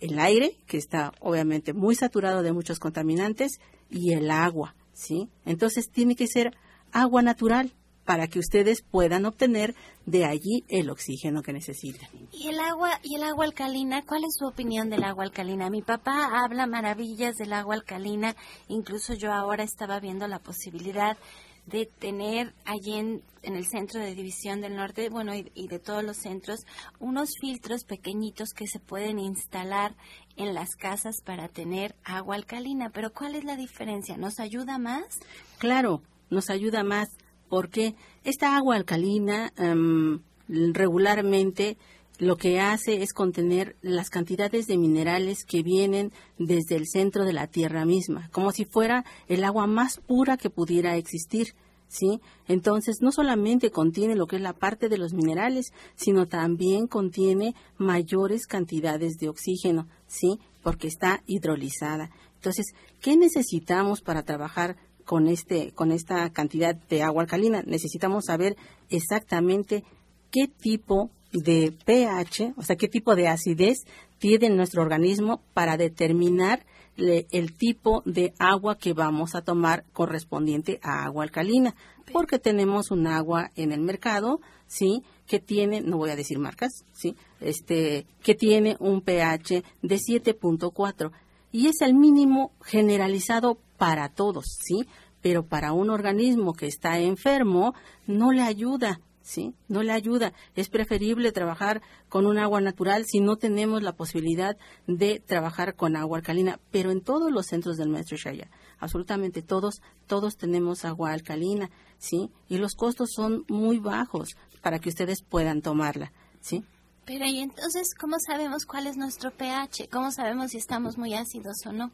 El 0.00 0.18
aire, 0.18 0.58
que 0.66 0.76
está 0.76 1.12
obviamente 1.20 1.72
muy 1.72 1.94
saturado 1.94 2.42
de 2.42 2.52
muchos 2.52 2.78
contaminantes, 2.78 3.60
y 3.88 4.12
el 4.12 4.30
agua, 4.30 4.74
¿sí? 4.92 5.28
Entonces 5.46 5.88
tiene 5.90 6.16
que 6.16 6.26
ser 6.26 6.54
agua 6.92 7.22
natural 7.22 7.72
para 8.04 8.28
que 8.28 8.38
ustedes 8.38 8.82
puedan 8.82 9.26
obtener 9.26 9.74
de 10.06 10.24
allí 10.24 10.64
el 10.68 10.90
oxígeno 10.90 11.42
que 11.42 11.52
necesitan. 11.52 12.08
¿Y 12.32 12.48
el 12.48 12.58
agua 12.60 13.00
y 13.02 13.16
el 13.16 13.24
agua 13.24 13.44
alcalina? 13.44 14.02
¿Cuál 14.06 14.22
es 14.24 14.36
su 14.38 14.46
opinión 14.46 14.88
del 14.88 15.02
agua 15.02 15.24
alcalina? 15.24 15.68
Mi 15.70 15.82
papá 15.82 16.30
habla 16.44 16.66
maravillas 16.66 17.34
del 17.36 17.52
agua 17.52 17.74
alcalina, 17.74 18.36
incluso 18.68 19.14
yo 19.14 19.32
ahora 19.32 19.64
estaba 19.64 19.98
viendo 19.98 20.28
la 20.28 20.38
posibilidad 20.38 21.18
de 21.66 21.86
tener 21.86 22.54
allí 22.64 22.94
en, 22.94 23.22
el 23.42 23.66
centro 23.66 24.00
de 24.00 24.14
División 24.14 24.60
del 24.60 24.74
Norte, 24.74 25.08
bueno, 25.08 25.34
y, 25.34 25.50
y, 25.54 25.68
de 25.68 25.78
todos 25.78 26.02
los 26.02 26.16
centros, 26.16 26.60
unos 26.98 27.30
filtros 27.40 27.84
pequeñitos 27.84 28.50
que 28.50 28.66
se 28.66 28.80
pueden 28.80 29.20
instalar 29.20 29.94
en 30.36 30.52
las 30.52 30.74
casas 30.74 31.16
para 31.24 31.48
tener 31.48 31.94
agua 32.02 32.34
alcalina. 32.34 32.90
Pero 32.90 33.12
¿cuál 33.12 33.36
es 33.36 33.44
la 33.44 33.56
diferencia? 33.56 34.16
¿Nos 34.16 34.40
ayuda 34.40 34.78
más? 34.78 35.20
Claro, 35.58 36.02
nos 36.30 36.50
ayuda 36.50 36.82
más 36.82 37.08
porque 37.48 37.94
esta 38.24 38.56
agua 38.56 38.76
alcalina 38.76 39.52
em, 39.56 40.20
regularmente 40.48 41.76
lo 42.18 42.36
que 42.36 42.60
hace 42.60 43.02
es 43.02 43.12
contener 43.12 43.76
las 43.82 44.10
cantidades 44.10 44.66
de 44.66 44.78
minerales 44.78 45.44
que 45.44 45.62
vienen 45.62 46.12
desde 46.38 46.76
el 46.76 46.86
centro 46.86 47.24
de 47.24 47.32
la 47.32 47.46
tierra 47.46 47.84
misma, 47.84 48.28
como 48.32 48.52
si 48.52 48.64
fuera 48.64 49.04
el 49.28 49.44
agua 49.44 49.66
más 49.66 49.98
pura 49.98 50.36
que 50.36 50.50
pudiera 50.50 50.96
existir. 50.96 51.54
¿Sí? 51.88 52.20
Entonces, 52.48 52.96
no 53.00 53.12
solamente 53.12 53.70
contiene 53.70 54.16
lo 54.16 54.26
que 54.26 54.36
es 54.36 54.42
la 54.42 54.54
parte 54.54 54.88
de 54.88 54.98
los 54.98 55.12
minerales, 55.12 55.72
sino 55.94 56.26
también 56.26 56.88
contiene 56.88 57.54
mayores 57.78 58.48
cantidades 58.48 59.18
de 59.18 59.28
oxígeno, 59.28 59.86
¿sí? 60.08 60.40
Porque 60.64 60.88
está 60.88 61.22
hidrolizada. 61.26 62.10
Entonces, 62.34 62.74
¿qué 63.00 63.16
necesitamos 63.16 64.00
para 64.00 64.24
trabajar 64.24 64.76
con 65.06 65.28
este 65.28 65.72
con 65.72 65.92
esta 65.92 66.28
cantidad 66.30 66.74
de 66.74 67.02
agua 67.02 67.22
alcalina. 67.22 67.62
Necesitamos 67.64 68.26
saber 68.26 68.56
exactamente 68.90 69.84
qué 70.30 70.48
tipo 70.48 71.10
de 71.42 71.72
pH, 71.84 72.54
o 72.56 72.62
sea, 72.62 72.76
qué 72.76 72.88
tipo 72.88 73.14
de 73.14 73.28
acidez 73.28 73.84
tiene 74.18 74.48
nuestro 74.50 74.82
organismo 74.82 75.42
para 75.54 75.76
determinar 75.76 76.64
el 76.96 77.52
tipo 77.54 78.02
de 78.06 78.32
agua 78.38 78.78
que 78.78 78.94
vamos 78.94 79.34
a 79.34 79.42
tomar 79.42 79.84
correspondiente 79.92 80.80
a 80.82 81.04
agua 81.04 81.24
alcalina, 81.24 81.74
porque 82.10 82.38
tenemos 82.38 82.90
un 82.90 83.06
agua 83.06 83.50
en 83.54 83.72
el 83.72 83.80
mercado, 83.80 84.40
sí, 84.66 85.02
que 85.26 85.38
tiene, 85.38 85.82
no 85.82 85.98
voy 85.98 86.10
a 86.10 86.16
decir 86.16 86.38
marcas, 86.38 86.84
sí, 86.92 87.14
este, 87.40 88.06
que 88.22 88.34
tiene 88.34 88.76
un 88.80 89.02
pH 89.02 89.62
de 89.82 89.96
7.4 89.96 91.12
y 91.52 91.66
es 91.66 91.80
el 91.82 91.94
mínimo 91.94 92.52
generalizado 92.62 93.58
para 93.76 94.08
todos, 94.08 94.46
¿sí? 94.62 94.86
Pero 95.20 95.44
para 95.44 95.72
un 95.72 95.90
organismo 95.90 96.54
que 96.54 96.66
está 96.66 96.98
enfermo 96.98 97.74
no 98.06 98.32
le 98.32 98.42
ayuda, 98.42 99.00
¿sí? 99.26 99.54
No 99.68 99.82
le 99.82 99.92
ayuda. 99.92 100.32
Es 100.54 100.68
preferible 100.68 101.32
trabajar 101.32 101.82
con 102.08 102.26
un 102.26 102.38
agua 102.38 102.60
natural 102.60 103.04
si 103.06 103.20
no 103.20 103.36
tenemos 103.36 103.82
la 103.82 103.92
posibilidad 103.92 104.56
de 104.86 105.20
trabajar 105.20 105.74
con 105.74 105.96
agua 105.96 106.18
alcalina. 106.18 106.60
Pero 106.70 106.92
en 106.92 107.02
todos 107.02 107.32
los 107.32 107.46
centros 107.46 107.76
del 107.76 107.88
maestro 107.88 108.16
Shaya, 108.16 108.48
absolutamente 108.78 109.42
todos, 109.42 109.82
todos 110.06 110.36
tenemos 110.36 110.84
agua 110.84 111.12
alcalina, 111.12 111.70
¿sí? 111.98 112.30
Y 112.48 112.58
los 112.58 112.74
costos 112.74 113.10
son 113.12 113.44
muy 113.48 113.80
bajos 113.80 114.36
para 114.62 114.78
que 114.78 114.90
ustedes 114.90 115.22
puedan 115.22 115.60
tomarla, 115.60 116.12
¿sí? 116.40 116.64
Pero 117.04 117.24
¿y 117.24 117.40
entonces 117.40 117.94
cómo 117.94 118.16
sabemos 118.18 118.64
cuál 118.64 118.86
es 118.86 118.96
nuestro 118.96 119.32
pH? 119.32 119.88
¿Cómo 119.90 120.12
sabemos 120.12 120.52
si 120.52 120.58
estamos 120.58 120.98
muy 120.98 121.14
ácidos 121.14 121.66
o 121.66 121.72
no? 121.72 121.90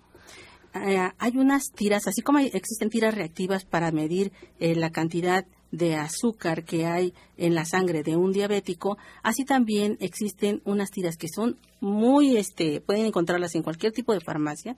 Eh, 0.75 1.11
hay 1.19 1.37
unas 1.37 1.71
tiras, 1.75 2.07
así 2.07 2.23
como 2.23 2.39
existen 2.39 2.89
tiras 2.89 3.15
reactivas 3.15 3.65
para 3.65 3.91
medir 3.91 4.33
eh, 4.59 4.75
la 4.75 4.91
cantidad 4.91 5.45
de 5.73 5.97
azúcar 5.97 6.65
que 6.65 6.87
hay 6.87 7.15
en 7.37 7.55
la 7.55 7.65
sangre 7.65 8.05
de 8.05 8.15
un 8.15 8.31
diabético, 8.31 8.99
así 9.23 9.45
también 9.45 9.97
existen 10.01 10.63
unas 10.65 10.91
tiras 10.91 11.17
que 11.17 11.29
son 11.29 11.59
muy, 11.81 12.37
este, 12.37 12.81
pueden 12.81 13.07
encontrarlas 13.07 13.57
en 13.57 13.63
cualquier 13.65 13.93
tipo 13.93 14.13
de 14.13 14.21
farmacia, 14.21 14.77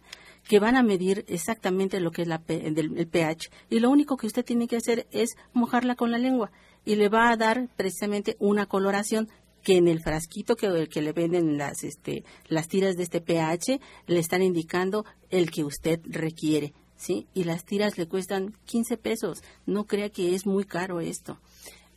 que 0.49 0.59
van 0.59 0.77
a 0.77 0.83
medir 0.83 1.25
exactamente 1.29 2.01
lo 2.01 2.11
que 2.11 2.23
es 2.23 2.29
la, 2.29 2.43
el 2.49 3.09
pH. 3.09 3.51
Y 3.69 3.81
lo 3.81 3.91
único 3.91 4.17
que 4.17 4.27
usted 4.27 4.45
tiene 4.45 4.69
que 4.69 4.77
hacer 4.77 5.07
es 5.11 5.37
mojarla 5.53 5.97
con 5.97 6.11
la 6.11 6.19
lengua 6.19 6.51
y 6.85 6.97
le 6.97 7.09
va 7.09 7.31
a 7.31 7.37
dar 7.37 7.69
precisamente 7.77 8.37
una 8.39 8.67
coloración 8.67 9.29
que 9.63 9.79
en 9.79 9.89
el 9.89 10.01
frasquito 10.01 10.57
que, 10.57 10.87
que 10.89 11.03
le 11.03 11.13
venden 11.13 11.57
las, 11.57 11.83
este, 11.83 12.23
las 12.49 12.69
tiras 12.69 12.97
de 12.97 13.03
este 13.03 13.21
pH 13.21 13.81
le 14.07 14.21
están 14.21 14.43
indicando 14.43 15.05
el 15.31 15.51
que 15.51 15.65
usted 15.65 16.01
requiere, 16.05 16.75
¿sí? 17.05 17.27
Y 17.35 17.45
las 17.45 17.65
tiras 17.65 17.99
le 17.99 18.07
cuestan 18.07 18.55
15 18.65 18.97
pesos. 18.97 19.43
No 19.67 19.85
crea 19.85 20.09
que 20.09 20.35
es 20.35 20.47
muy 20.47 20.65
caro 20.65 21.01
esto. 21.01 21.39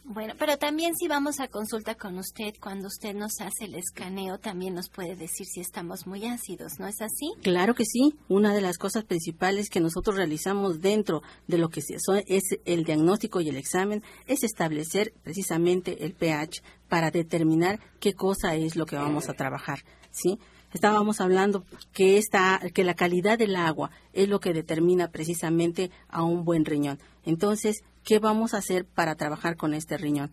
Bueno, 0.10 0.36
pero 0.40 0.58
también 0.58 0.96
si 0.96 1.10
vamos 1.10 1.42
a 1.42 1.50
consulta 1.50 1.96
con 1.96 2.18
usted, 2.18 2.54
cuando 2.62 2.88
usted 2.88 3.14
nos 3.14 3.42
hace 3.42 3.66
el 3.66 3.76
escaneo, 3.76 4.38
también 4.38 4.74
nos 4.74 4.88
puede 4.88 5.18
decir 5.18 5.46
si 5.46 5.60
estamos 5.60 6.08
muy 6.08 6.26
ácidos, 6.26 6.80
¿no 6.80 6.88
es 6.88 7.02
así? 7.02 7.34
Claro 7.44 7.76
que 7.76 7.84
sí. 7.84 8.16
Una 8.30 8.54
de 8.54 8.62
las 8.62 8.78
cosas 8.78 9.04
principales 9.04 9.70
que 9.70 9.82
nosotros 9.82 10.16
realizamos 10.16 10.80
dentro 10.80 11.24
de 11.48 11.58
lo 11.58 11.68
que 11.68 11.82
es 11.82 12.44
el 12.64 12.86
diagnóstico 12.86 13.42
y 13.42 13.50
el 13.50 13.58
examen 13.58 14.02
es 14.28 14.46
establecer 14.46 15.14
precisamente 15.24 16.06
el 16.06 16.14
pH 16.14 16.64
para 16.88 17.12
determinar 17.12 17.82
qué 18.00 18.14
cosa 18.14 18.56
es 18.56 18.78
lo 18.78 18.86
que 18.86 18.96
vamos 18.96 19.28
a 19.28 19.34
trabajar, 19.34 19.84
¿sí? 20.12 20.40
Estábamos 20.78 21.20
hablando 21.22 21.66
que 21.92 22.18
esta, 22.18 22.62
que 22.74 22.84
la 22.84 22.94
calidad 22.94 23.38
del 23.38 23.56
agua 23.56 23.90
es 24.14 24.30
lo 24.30 24.40
que 24.40 24.54
determina 24.54 25.10
precisamente 25.10 25.92
a 26.08 26.24
un 26.24 26.46
buen 26.46 26.66
riñón. 26.66 27.00
Entonces, 27.26 27.84
¿qué 28.04 28.20
vamos 28.20 28.54
a 28.54 28.60
hacer 28.60 28.86
para 28.86 29.16
trabajar 29.16 29.58
con 29.58 29.74
este 29.74 29.98
riñón? 29.98 30.32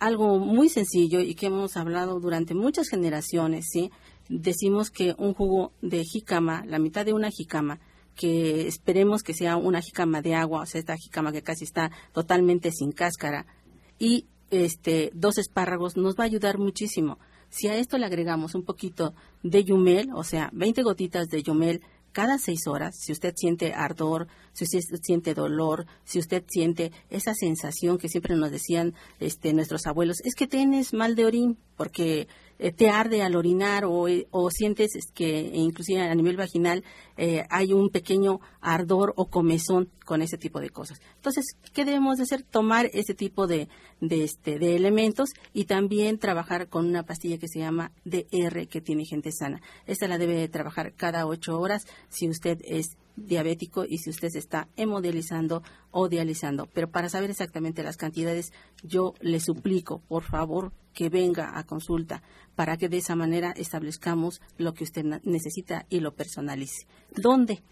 Algo 0.00 0.38
muy 0.38 0.70
sencillo 0.70 1.20
y 1.20 1.34
que 1.34 1.46
hemos 1.46 1.76
hablado 1.76 2.18
durante 2.18 2.54
muchas 2.54 2.88
generaciones, 2.88 3.66
¿sí? 3.70 3.90
Decimos 4.28 4.90
que 4.90 5.14
un 5.18 5.34
jugo 5.34 5.72
de 5.82 6.02
jícama, 6.02 6.64
la 6.66 6.78
mitad 6.78 7.04
de 7.04 7.12
una 7.12 7.30
jícama, 7.30 7.78
que 8.14 8.66
esperemos 8.66 9.22
que 9.22 9.34
sea 9.34 9.56
una 9.56 9.80
jícama 9.80 10.22
de 10.22 10.34
agua, 10.34 10.62
o 10.62 10.66
sea, 10.66 10.80
esta 10.80 10.96
jícama 10.96 11.30
que 11.30 11.42
casi 11.42 11.64
está 11.64 11.90
totalmente 12.12 12.72
sin 12.72 12.92
cáscara, 12.92 13.46
y 13.98 14.26
este, 14.50 15.10
dos 15.14 15.36
espárragos 15.36 15.96
nos 15.96 16.16
va 16.16 16.24
a 16.24 16.26
ayudar 16.26 16.58
muchísimo. 16.58 17.18
Si 17.50 17.68
a 17.68 17.76
esto 17.76 17.98
le 17.98 18.06
agregamos 18.06 18.54
un 18.54 18.64
poquito 18.64 19.14
de 19.42 19.64
yumel, 19.64 20.10
o 20.14 20.24
sea, 20.24 20.50
20 20.52 20.82
gotitas 20.82 21.28
de 21.28 21.42
yumel 21.42 21.82
cada 22.12 22.38
seis 22.38 22.66
horas, 22.66 22.96
si 22.98 23.12
usted 23.12 23.34
siente 23.36 23.74
ardor, 23.74 24.26
si 24.52 24.64
usted 24.64 24.80
siente 25.02 25.34
dolor, 25.34 25.86
si 26.04 26.18
usted 26.18 26.42
siente 26.48 26.90
esa 27.10 27.34
sensación 27.34 27.98
que 27.98 28.08
siempre 28.08 28.34
nos 28.34 28.50
decían 28.50 28.94
este, 29.20 29.52
nuestros 29.52 29.86
abuelos, 29.86 30.20
es 30.24 30.34
que 30.34 30.46
tienes 30.46 30.92
mal 30.92 31.14
de 31.14 31.26
orín 31.26 31.58
porque 31.76 32.26
te 32.76 32.90
arde 32.90 33.22
al 33.22 33.36
orinar 33.36 33.84
o, 33.84 34.06
o 34.30 34.50
sientes 34.50 34.90
que 35.14 35.50
inclusive 35.54 36.00
a 36.00 36.14
nivel 36.14 36.36
vaginal 36.36 36.84
eh, 37.16 37.44
hay 37.50 37.72
un 37.72 37.90
pequeño 37.90 38.40
ardor 38.60 39.12
o 39.16 39.26
comezón 39.26 39.90
con 40.04 40.22
ese 40.22 40.38
tipo 40.38 40.60
de 40.60 40.70
cosas. 40.70 41.00
Entonces, 41.16 41.44
¿qué 41.72 41.84
debemos 41.84 42.16
de 42.16 42.24
hacer? 42.24 42.42
Tomar 42.42 42.90
ese 42.92 43.14
tipo 43.14 43.46
de, 43.46 43.68
de, 44.00 44.24
este, 44.24 44.58
de 44.58 44.76
elementos 44.76 45.30
y 45.52 45.64
también 45.64 46.18
trabajar 46.18 46.68
con 46.68 46.86
una 46.86 47.04
pastilla 47.04 47.38
que 47.38 47.48
se 47.48 47.58
llama 47.58 47.92
DR 48.04 48.66
que 48.68 48.80
tiene 48.80 49.04
gente 49.04 49.30
sana. 49.32 49.60
Esta 49.86 50.08
la 50.08 50.18
debe 50.18 50.48
trabajar 50.48 50.94
cada 50.94 51.26
ocho 51.26 51.58
horas 51.60 51.82
si 52.08 52.28
usted 52.28 52.58
es 52.64 52.96
diabético 53.26 53.84
y 53.84 53.98
si 53.98 54.10
usted 54.10 54.28
se 54.30 54.38
está 54.38 54.68
hemodializando 54.76 55.62
o 55.90 56.08
dializando. 56.08 56.66
Pero 56.72 56.90
para 56.90 57.08
saber 57.08 57.30
exactamente 57.30 57.82
las 57.82 57.96
cantidades, 57.96 58.52
yo 58.82 59.14
le 59.20 59.40
suplico, 59.40 60.00
por 60.08 60.22
favor, 60.22 60.72
que 60.94 61.08
venga 61.08 61.58
a 61.58 61.64
consulta 61.64 62.22
para 62.54 62.76
que 62.76 62.88
de 62.88 62.98
esa 62.98 63.14
manera 63.14 63.52
establezcamos 63.52 64.40
lo 64.56 64.74
que 64.74 64.84
usted 64.84 65.04
necesita 65.22 65.86
y 65.88 66.00
lo 66.00 66.14
personalice. 66.14 66.86
¿Dónde? 67.14 67.62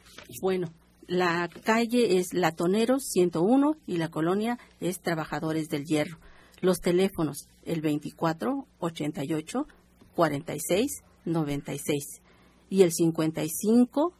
Bueno, 0.40 0.72
la 1.08 1.48
calle 1.64 2.18
es 2.18 2.34
Latoneros 2.34 3.04
101 3.10 3.76
y 3.86 3.98
la 3.98 4.10
colonia 4.10 4.58
es 4.80 5.00
Trabajadores 5.00 5.68
del 5.68 5.84
Hierro. 5.84 6.18
Los 6.60 6.80
teléfonos, 6.80 7.48
el 7.64 7.80
24 7.80 8.66
88 8.78 9.66
46 10.14 11.02
96 11.24 12.22
y 12.70 12.82
el 12.82 12.92
55 12.92 14.12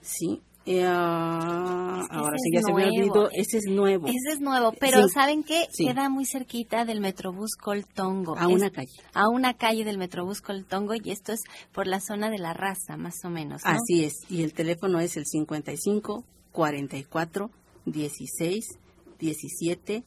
sí 0.00 0.42
eh, 0.70 0.84
ahora 0.84 2.36
sí 2.36 2.50
ya 2.52 2.60
se 2.60 2.72
me 2.74 2.84
olvidó, 2.84 3.30
ese 3.32 3.56
es 3.56 3.64
nuevo. 3.68 4.06
Ese 4.06 4.34
es 4.34 4.40
nuevo, 4.40 4.72
pero 4.78 5.08
¿saben 5.08 5.42
qué? 5.42 5.66
Queda 5.74 6.10
muy 6.10 6.26
cerquita 6.26 6.84
del 6.84 7.00
Metrobús 7.00 7.56
Coltongo. 7.56 8.36
A 8.36 8.48
una 8.48 8.70
calle. 8.70 8.92
A 9.14 9.28
una 9.28 9.54
calle 9.54 9.84
del 9.84 9.96
Metrobús 9.96 10.42
Coltongo 10.42 10.94
y 10.94 11.10
esto 11.10 11.32
es 11.32 11.40
por 11.72 11.86
la 11.86 12.00
zona 12.00 12.28
de 12.28 12.38
la 12.38 12.52
raza, 12.52 12.98
más 12.98 13.24
o 13.24 13.30
menos. 13.30 13.62
Así 13.64 14.04
es, 14.04 14.14
y 14.28 14.42
el 14.42 14.52
teléfono 14.52 15.00
es 15.00 15.16
el 15.16 15.24
55 15.24 16.24
44 16.52 17.50
16 17.86 18.78
17 19.18 20.04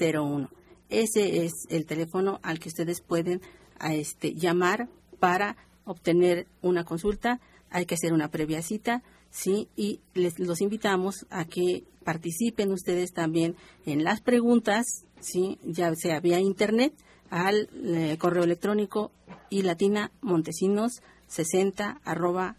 01. 0.00 0.50
Ese 0.90 1.44
es 1.44 1.52
el 1.70 1.86
teléfono 1.86 2.38
al 2.42 2.60
que 2.60 2.68
ustedes 2.68 3.00
pueden 3.00 3.40
a 3.80 3.94
este, 3.94 4.34
llamar 4.34 4.88
para 5.18 5.56
obtener 5.84 6.46
una 6.62 6.84
consulta. 6.84 7.40
Hay 7.70 7.86
que 7.86 7.96
hacer 7.96 8.12
una 8.12 8.28
previa 8.28 8.62
cita 8.62 9.02
¿sí? 9.34 9.68
Y 9.76 10.00
les 10.14 10.38
los 10.38 10.60
invitamos 10.60 11.26
a 11.28 11.44
que 11.44 11.84
participen 12.04 12.72
ustedes 12.72 13.12
también 13.12 13.56
en 13.84 14.04
las 14.04 14.20
preguntas, 14.20 15.04
¿sí? 15.20 15.58
Ya 15.64 15.92
sea 15.96 16.20
vía 16.20 16.38
internet 16.38 16.94
al 17.30 17.68
eh, 17.74 18.16
correo 18.18 18.44
electrónico 18.44 19.10
y 19.50 19.62
latina 19.62 20.12
montesinos 20.22 21.02
60 21.26 22.00
arroba 22.04 22.56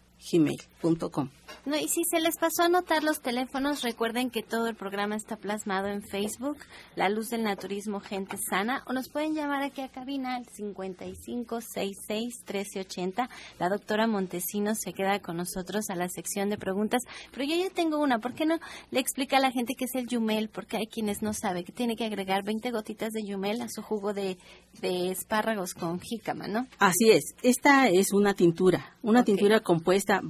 No, 1.64 1.76
y 1.76 1.88
si 1.88 2.04
se 2.04 2.20
les 2.20 2.36
pasó 2.38 2.62
a 2.62 2.66
anotar 2.66 3.02
los 3.02 3.20
teléfonos, 3.20 3.82
recuerden 3.82 4.30
que 4.30 4.42
todo 4.42 4.68
el 4.68 4.76
programa 4.76 5.16
está 5.16 5.36
plasmado 5.36 5.88
en 5.88 6.02
Facebook, 6.02 6.58
La 6.94 7.08
Luz 7.08 7.30
del 7.30 7.42
Naturismo 7.42 7.98
Gente 8.00 8.36
Sana, 8.48 8.84
o 8.86 8.92
nos 8.92 9.08
pueden 9.08 9.34
llamar 9.34 9.62
aquí 9.62 9.80
a 9.80 9.88
cabina 9.88 10.36
al 10.36 10.44
5566-1380. 10.46 13.28
La 13.58 13.68
doctora 13.68 14.06
Montesinos 14.06 14.78
se 14.80 14.92
queda 14.92 15.18
con 15.20 15.38
nosotros 15.38 15.90
a 15.90 15.96
la 15.96 16.08
sección 16.08 16.50
de 16.50 16.56
preguntas, 16.56 17.02
pero 17.32 17.44
yo 17.44 17.56
ya 17.56 17.70
tengo 17.70 17.98
una. 17.98 18.20
¿Por 18.20 18.34
qué 18.34 18.46
no 18.46 18.60
le 18.90 19.00
explica 19.00 19.38
a 19.38 19.40
la 19.40 19.50
gente 19.50 19.74
qué 19.76 19.86
es 19.86 19.94
el 19.94 20.06
yumel? 20.06 20.48
Porque 20.48 20.76
hay 20.76 20.86
quienes 20.86 21.22
no 21.22 21.32
saben 21.32 21.64
que 21.64 21.72
tiene 21.72 21.96
que 21.96 22.04
agregar 22.04 22.44
20 22.44 22.70
gotitas 22.70 23.12
de 23.12 23.24
yumel 23.24 23.62
a 23.62 23.68
su 23.68 23.82
jugo 23.82 24.12
de, 24.12 24.38
espárragos 24.82 25.74
con 25.74 25.98
jícama, 26.00 26.46
¿no? 26.46 26.68
Así 26.78 27.10
es. 27.10 27.34
Esta 27.42 27.88
es 27.88 28.12
una 28.12 28.34
tintura, 28.34 28.94
una 29.02 29.24
tintura 29.24 29.58
compuesta 29.60 30.20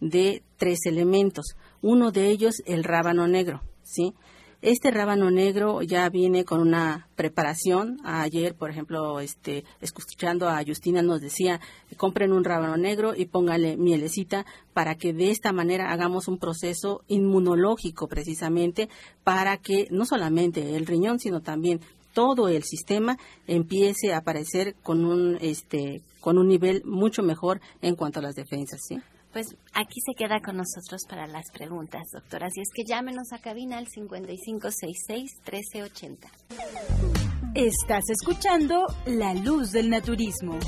de 0.00 0.42
tres 0.56 0.80
elementos. 0.86 1.56
Uno 1.82 2.10
de 2.10 2.28
ellos, 2.30 2.62
el 2.66 2.84
rábano 2.84 3.28
negro, 3.28 3.62
¿sí? 3.82 4.14
Este 4.62 4.90
rábano 4.90 5.30
negro 5.30 5.82
ya 5.82 6.08
viene 6.08 6.44
con 6.44 6.60
una 6.60 7.08
preparación. 7.14 7.98
Ayer, 8.02 8.54
por 8.54 8.70
ejemplo, 8.70 9.20
este, 9.20 9.64
escuchando 9.80 10.48
a 10.48 10.64
Justina 10.66 11.02
nos 11.02 11.20
decía, 11.20 11.60
compren 11.98 12.32
un 12.32 12.42
rábano 12.42 12.76
negro 12.76 13.14
y 13.14 13.26
póngale 13.26 13.76
mielecita 13.76 14.46
para 14.72 14.94
que 14.94 15.12
de 15.12 15.30
esta 15.30 15.52
manera 15.52 15.92
hagamos 15.92 16.26
un 16.26 16.38
proceso 16.38 17.02
inmunológico 17.06 18.08
precisamente 18.08 18.88
para 19.24 19.58
que 19.58 19.88
no 19.90 20.06
solamente 20.06 20.74
el 20.74 20.86
riñón, 20.86 21.20
sino 21.20 21.42
también 21.42 21.80
todo 22.16 22.48
el 22.48 22.64
sistema 22.64 23.16
empiece 23.46 24.12
a 24.14 24.18
aparecer 24.18 24.74
con 24.82 25.04
un 25.04 25.38
este 25.42 26.00
con 26.20 26.38
un 26.38 26.48
nivel 26.48 26.82
mucho 26.86 27.22
mejor 27.22 27.60
en 27.82 27.94
cuanto 27.94 28.20
a 28.20 28.22
las 28.22 28.34
defensas, 28.34 28.80
¿sí? 28.88 28.96
Pues 29.34 29.54
aquí 29.74 30.00
se 30.00 30.14
queda 30.16 30.40
con 30.40 30.56
nosotros 30.56 31.02
para 31.06 31.26
las 31.26 31.50
preguntas, 31.52 32.04
doctora. 32.14 32.46
Así 32.46 32.62
es 32.62 32.68
que 32.74 32.84
llámenos 32.88 33.34
a 33.34 33.38
cabina 33.38 33.76
al 33.76 33.88
5566-1380. 33.88 36.30
Estás 37.54 38.04
escuchando 38.08 38.86
La 39.04 39.34
Luz 39.34 39.72
del 39.72 39.90
Naturismo. 39.90 40.58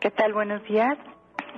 ¿Qué 0.00 0.10
tal? 0.10 0.32
Buenos 0.32 0.62
días. 0.64 0.96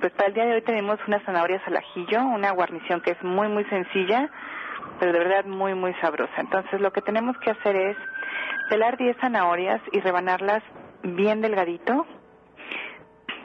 Pues 0.00 0.12
para 0.14 0.26
el 0.26 0.34
día 0.34 0.44
de 0.44 0.54
hoy 0.54 0.62
tenemos 0.62 0.98
unas 1.06 1.22
zanahorias 1.22 1.62
al 1.64 1.76
ajillo, 1.76 2.24
una 2.24 2.50
guarnición 2.50 3.00
que 3.00 3.12
es 3.12 3.22
muy, 3.22 3.46
muy 3.46 3.64
sencilla, 3.66 4.28
pero 4.98 5.12
de 5.12 5.20
verdad 5.20 5.44
muy, 5.44 5.76
muy 5.76 5.94
sabrosa. 6.00 6.32
Entonces 6.38 6.80
lo 6.80 6.92
que 6.92 7.02
tenemos 7.02 7.38
que 7.38 7.52
hacer 7.52 7.76
es 7.76 7.96
pelar 8.68 8.96
10 8.96 9.16
zanahorias 9.18 9.80
y 9.92 10.00
rebanarlas 10.00 10.60
bien 11.04 11.40
delgadito, 11.40 12.04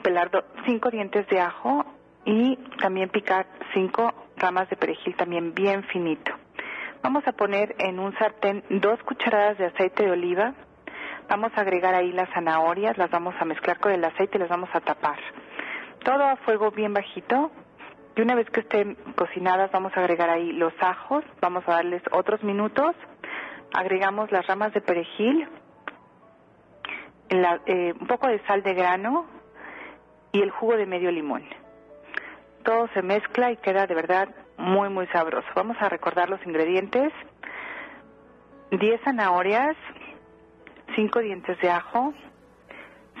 pelar 0.02 0.32
5 0.66 0.90
dientes 0.90 1.28
de 1.28 1.38
ajo 1.42 1.84
y 2.24 2.56
también 2.80 3.08
picar 3.08 3.46
5 3.74 4.14
ramas 4.36 4.68
de 4.68 4.74
perejil 4.74 5.14
también 5.14 5.54
bien 5.54 5.84
finito. 5.84 6.32
Vamos 7.04 7.24
a 7.28 7.32
poner 7.32 7.76
en 7.78 8.00
un 8.00 8.18
sartén 8.18 8.64
dos 8.68 9.00
cucharadas 9.04 9.58
de 9.58 9.66
aceite 9.66 10.06
de 10.06 10.10
oliva, 10.10 10.54
Vamos 11.28 11.52
a 11.56 11.60
agregar 11.60 11.94
ahí 11.94 12.10
las 12.12 12.30
zanahorias, 12.30 12.96
las 12.96 13.10
vamos 13.10 13.34
a 13.38 13.44
mezclar 13.44 13.78
con 13.80 13.92
el 13.92 14.02
aceite 14.02 14.38
y 14.38 14.40
las 14.40 14.48
vamos 14.48 14.70
a 14.72 14.80
tapar. 14.80 15.18
Todo 16.02 16.24
a 16.24 16.36
fuego 16.36 16.70
bien 16.70 16.94
bajito. 16.94 17.50
Y 18.16 18.22
una 18.22 18.34
vez 18.34 18.48
que 18.50 18.60
estén 18.60 18.94
cocinadas, 19.14 19.70
vamos 19.70 19.92
a 19.94 20.00
agregar 20.00 20.30
ahí 20.30 20.52
los 20.52 20.72
ajos. 20.80 21.24
Vamos 21.40 21.64
a 21.68 21.72
darles 21.72 22.02
otros 22.12 22.42
minutos. 22.42 22.96
Agregamos 23.74 24.32
las 24.32 24.46
ramas 24.46 24.72
de 24.72 24.80
perejil, 24.80 25.46
eh, 27.28 27.94
un 28.00 28.06
poco 28.06 28.26
de 28.28 28.40
sal 28.46 28.62
de 28.62 28.72
grano 28.72 29.26
y 30.32 30.40
el 30.40 30.50
jugo 30.50 30.76
de 30.76 30.86
medio 30.86 31.10
limón. 31.10 31.44
todo 32.64 32.88
se 32.94 33.02
mezcla 33.02 33.50
y 33.52 33.56
queda 33.58 33.86
de 33.86 33.94
verdad 33.94 34.28
muy, 34.56 34.88
muy 34.88 35.06
sabroso. 35.08 35.46
Vamos 35.54 35.76
a 35.80 35.88
recordar 35.88 36.28
los 36.28 36.44
ingredientes. 36.46 37.12
10 38.70 39.00
zanahorias, 39.02 39.76
5 40.94 41.20
dientes 41.20 41.58
de 41.60 41.70
ajo, 41.70 42.12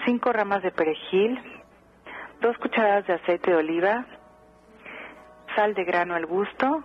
5 0.04 0.32
ramas 0.32 0.62
de 0.62 0.70
perejil, 0.70 1.38
2 2.40 2.56
cucharadas 2.58 3.06
de 3.06 3.14
aceite 3.14 3.50
de 3.50 3.56
oliva, 3.56 4.06
sal 5.54 5.74
de 5.74 5.84
grano 5.84 6.14
al 6.14 6.26
gusto 6.26 6.84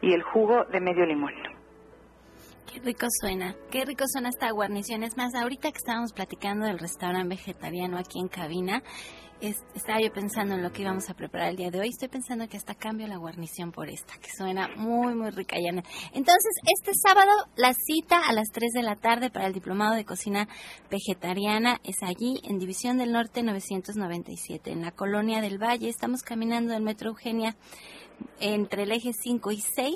y 0.00 0.12
el 0.12 0.22
jugo 0.22 0.64
de 0.64 0.80
medio 0.80 1.04
limón. 1.06 1.34
Qué 2.72 2.80
rico 2.80 3.06
suena, 3.20 3.54
qué 3.70 3.84
rico 3.84 4.04
suena 4.06 4.28
esta 4.28 4.50
guarnición. 4.50 5.02
Es 5.02 5.16
más, 5.16 5.34
ahorita 5.34 5.70
que 5.70 5.78
estábamos 5.78 6.12
platicando 6.12 6.66
del 6.66 6.78
restaurante 6.78 7.28
vegetariano 7.28 7.98
aquí 7.98 8.20
en 8.20 8.28
cabina, 8.28 8.82
estaba 9.40 10.00
yo 10.00 10.12
pensando 10.12 10.54
en 10.54 10.62
lo 10.62 10.72
que 10.72 10.82
íbamos 10.82 11.08
a 11.10 11.14
preparar 11.14 11.50
el 11.50 11.56
día 11.56 11.70
de 11.70 11.80
hoy. 11.80 11.88
Estoy 11.88 12.08
pensando 12.08 12.48
que 12.48 12.56
hasta 12.56 12.74
cambio 12.74 13.06
la 13.06 13.16
guarnición 13.16 13.72
por 13.72 13.88
esta, 13.88 14.14
que 14.18 14.30
suena 14.30 14.68
muy, 14.76 15.14
muy 15.14 15.30
rica, 15.30 15.56
Janet. 15.62 15.86
Entonces, 16.12 16.52
este 16.78 16.92
sábado, 16.94 17.30
la 17.56 17.72
cita 17.74 18.20
a 18.28 18.32
las 18.32 18.48
3 18.52 18.72
de 18.72 18.82
la 18.82 18.96
tarde 18.96 19.30
para 19.30 19.46
el 19.46 19.52
Diplomado 19.52 19.94
de 19.94 20.04
Cocina 20.04 20.48
Vegetariana 20.90 21.78
es 21.84 22.02
allí, 22.02 22.40
en 22.48 22.58
División 22.58 22.98
del 22.98 23.12
Norte 23.12 23.42
997, 23.42 24.72
en 24.72 24.82
la 24.82 24.90
Colonia 24.90 25.40
del 25.40 25.62
Valle. 25.62 25.88
Estamos 25.88 26.22
caminando 26.22 26.72
del 26.72 26.82
Metro 26.82 27.10
Eugenia 27.10 27.54
entre 28.40 28.82
el 28.82 28.92
eje 28.92 29.12
5 29.12 29.52
y 29.52 29.60
6. 29.60 29.94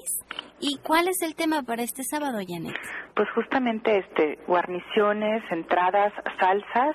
¿Y 0.60 0.78
cuál 0.78 1.08
es 1.08 1.20
el 1.22 1.34
tema 1.34 1.62
para 1.62 1.82
este 1.82 2.04
sábado, 2.04 2.38
Janet? 2.46 2.76
Pues 3.16 3.28
justamente 3.34 3.98
este, 3.98 4.38
guarniciones, 4.46 5.42
entradas, 5.50 6.12
salsas 6.38 6.94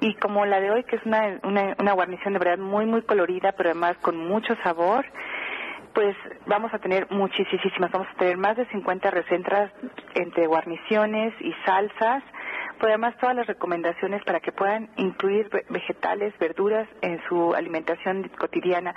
y 0.00 0.14
como 0.14 0.44
la 0.46 0.60
de 0.60 0.70
hoy 0.70 0.84
que 0.84 0.96
es 0.96 1.02
una, 1.04 1.40
una, 1.42 1.92
guarnición 1.92 2.34
de 2.34 2.38
verdad 2.38 2.58
muy 2.58 2.86
muy 2.86 3.02
colorida 3.02 3.52
pero 3.52 3.70
además 3.70 3.96
con 3.98 4.16
mucho 4.16 4.54
sabor 4.62 5.04
pues 5.94 6.16
vamos 6.46 6.74
a 6.74 6.78
tener 6.80 7.06
muchísimas, 7.10 7.90
vamos 7.92 8.08
a 8.12 8.18
tener 8.18 8.36
más 8.36 8.56
de 8.56 8.66
50 8.66 9.10
recetas 9.10 9.70
entre 10.14 10.46
guarniciones 10.48 11.32
y 11.40 11.52
salsas, 11.64 12.24
pues 12.78 12.90
además 12.90 13.14
todas 13.20 13.36
las 13.36 13.46
recomendaciones 13.46 14.22
para 14.24 14.40
que 14.40 14.50
puedan 14.50 14.90
incluir 14.96 15.48
vegetales, 15.70 16.36
verduras 16.38 16.88
en 17.00 17.22
su 17.28 17.54
alimentación 17.54 18.28
cotidiana. 18.36 18.92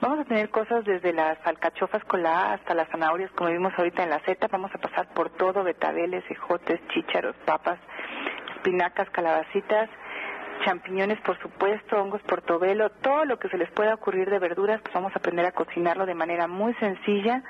Vamos 0.00 0.18
a 0.18 0.24
tener 0.24 0.50
cosas 0.50 0.84
desde 0.84 1.12
las 1.12 1.38
alcachofas 1.46 2.02
con 2.04 2.24
la 2.24 2.50
A 2.50 2.54
hasta 2.54 2.74
las 2.74 2.88
zanahorias, 2.88 3.30
como 3.32 3.50
vimos 3.50 3.72
ahorita 3.76 4.02
en 4.02 4.10
la 4.10 4.18
Z, 4.20 4.48
vamos 4.48 4.74
a 4.74 4.78
pasar 4.78 5.14
por 5.14 5.30
todo, 5.30 5.62
betabeles, 5.62 6.24
ejotes, 6.28 6.80
chícharos, 6.88 7.36
papas, 7.44 7.78
espinacas, 8.56 9.08
calabacitas, 9.10 9.88
champiñones, 10.64 11.20
por 11.20 11.38
supuesto, 11.40 11.96
hongos 11.96 12.22
portobelo, 12.22 12.90
todo 12.90 13.24
lo 13.24 13.38
que 13.38 13.48
se 13.48 13.58
les 13.58 13.70
pueda 13.70 13.94
ocurrir 13.94 14.30
de 14.30 14.38
verduras, 14.38 14.80
pues 14.82 14.94
vamos 14.94 15.12
a 15.14 15.18
aprender 15.18 15.46
a 15.46 15.52
cocinarlo 15.52 16.06
de 16.06 16.14
manera 16.14 16.46
muy 16.46 16.74
sencilla, 16.74 17.42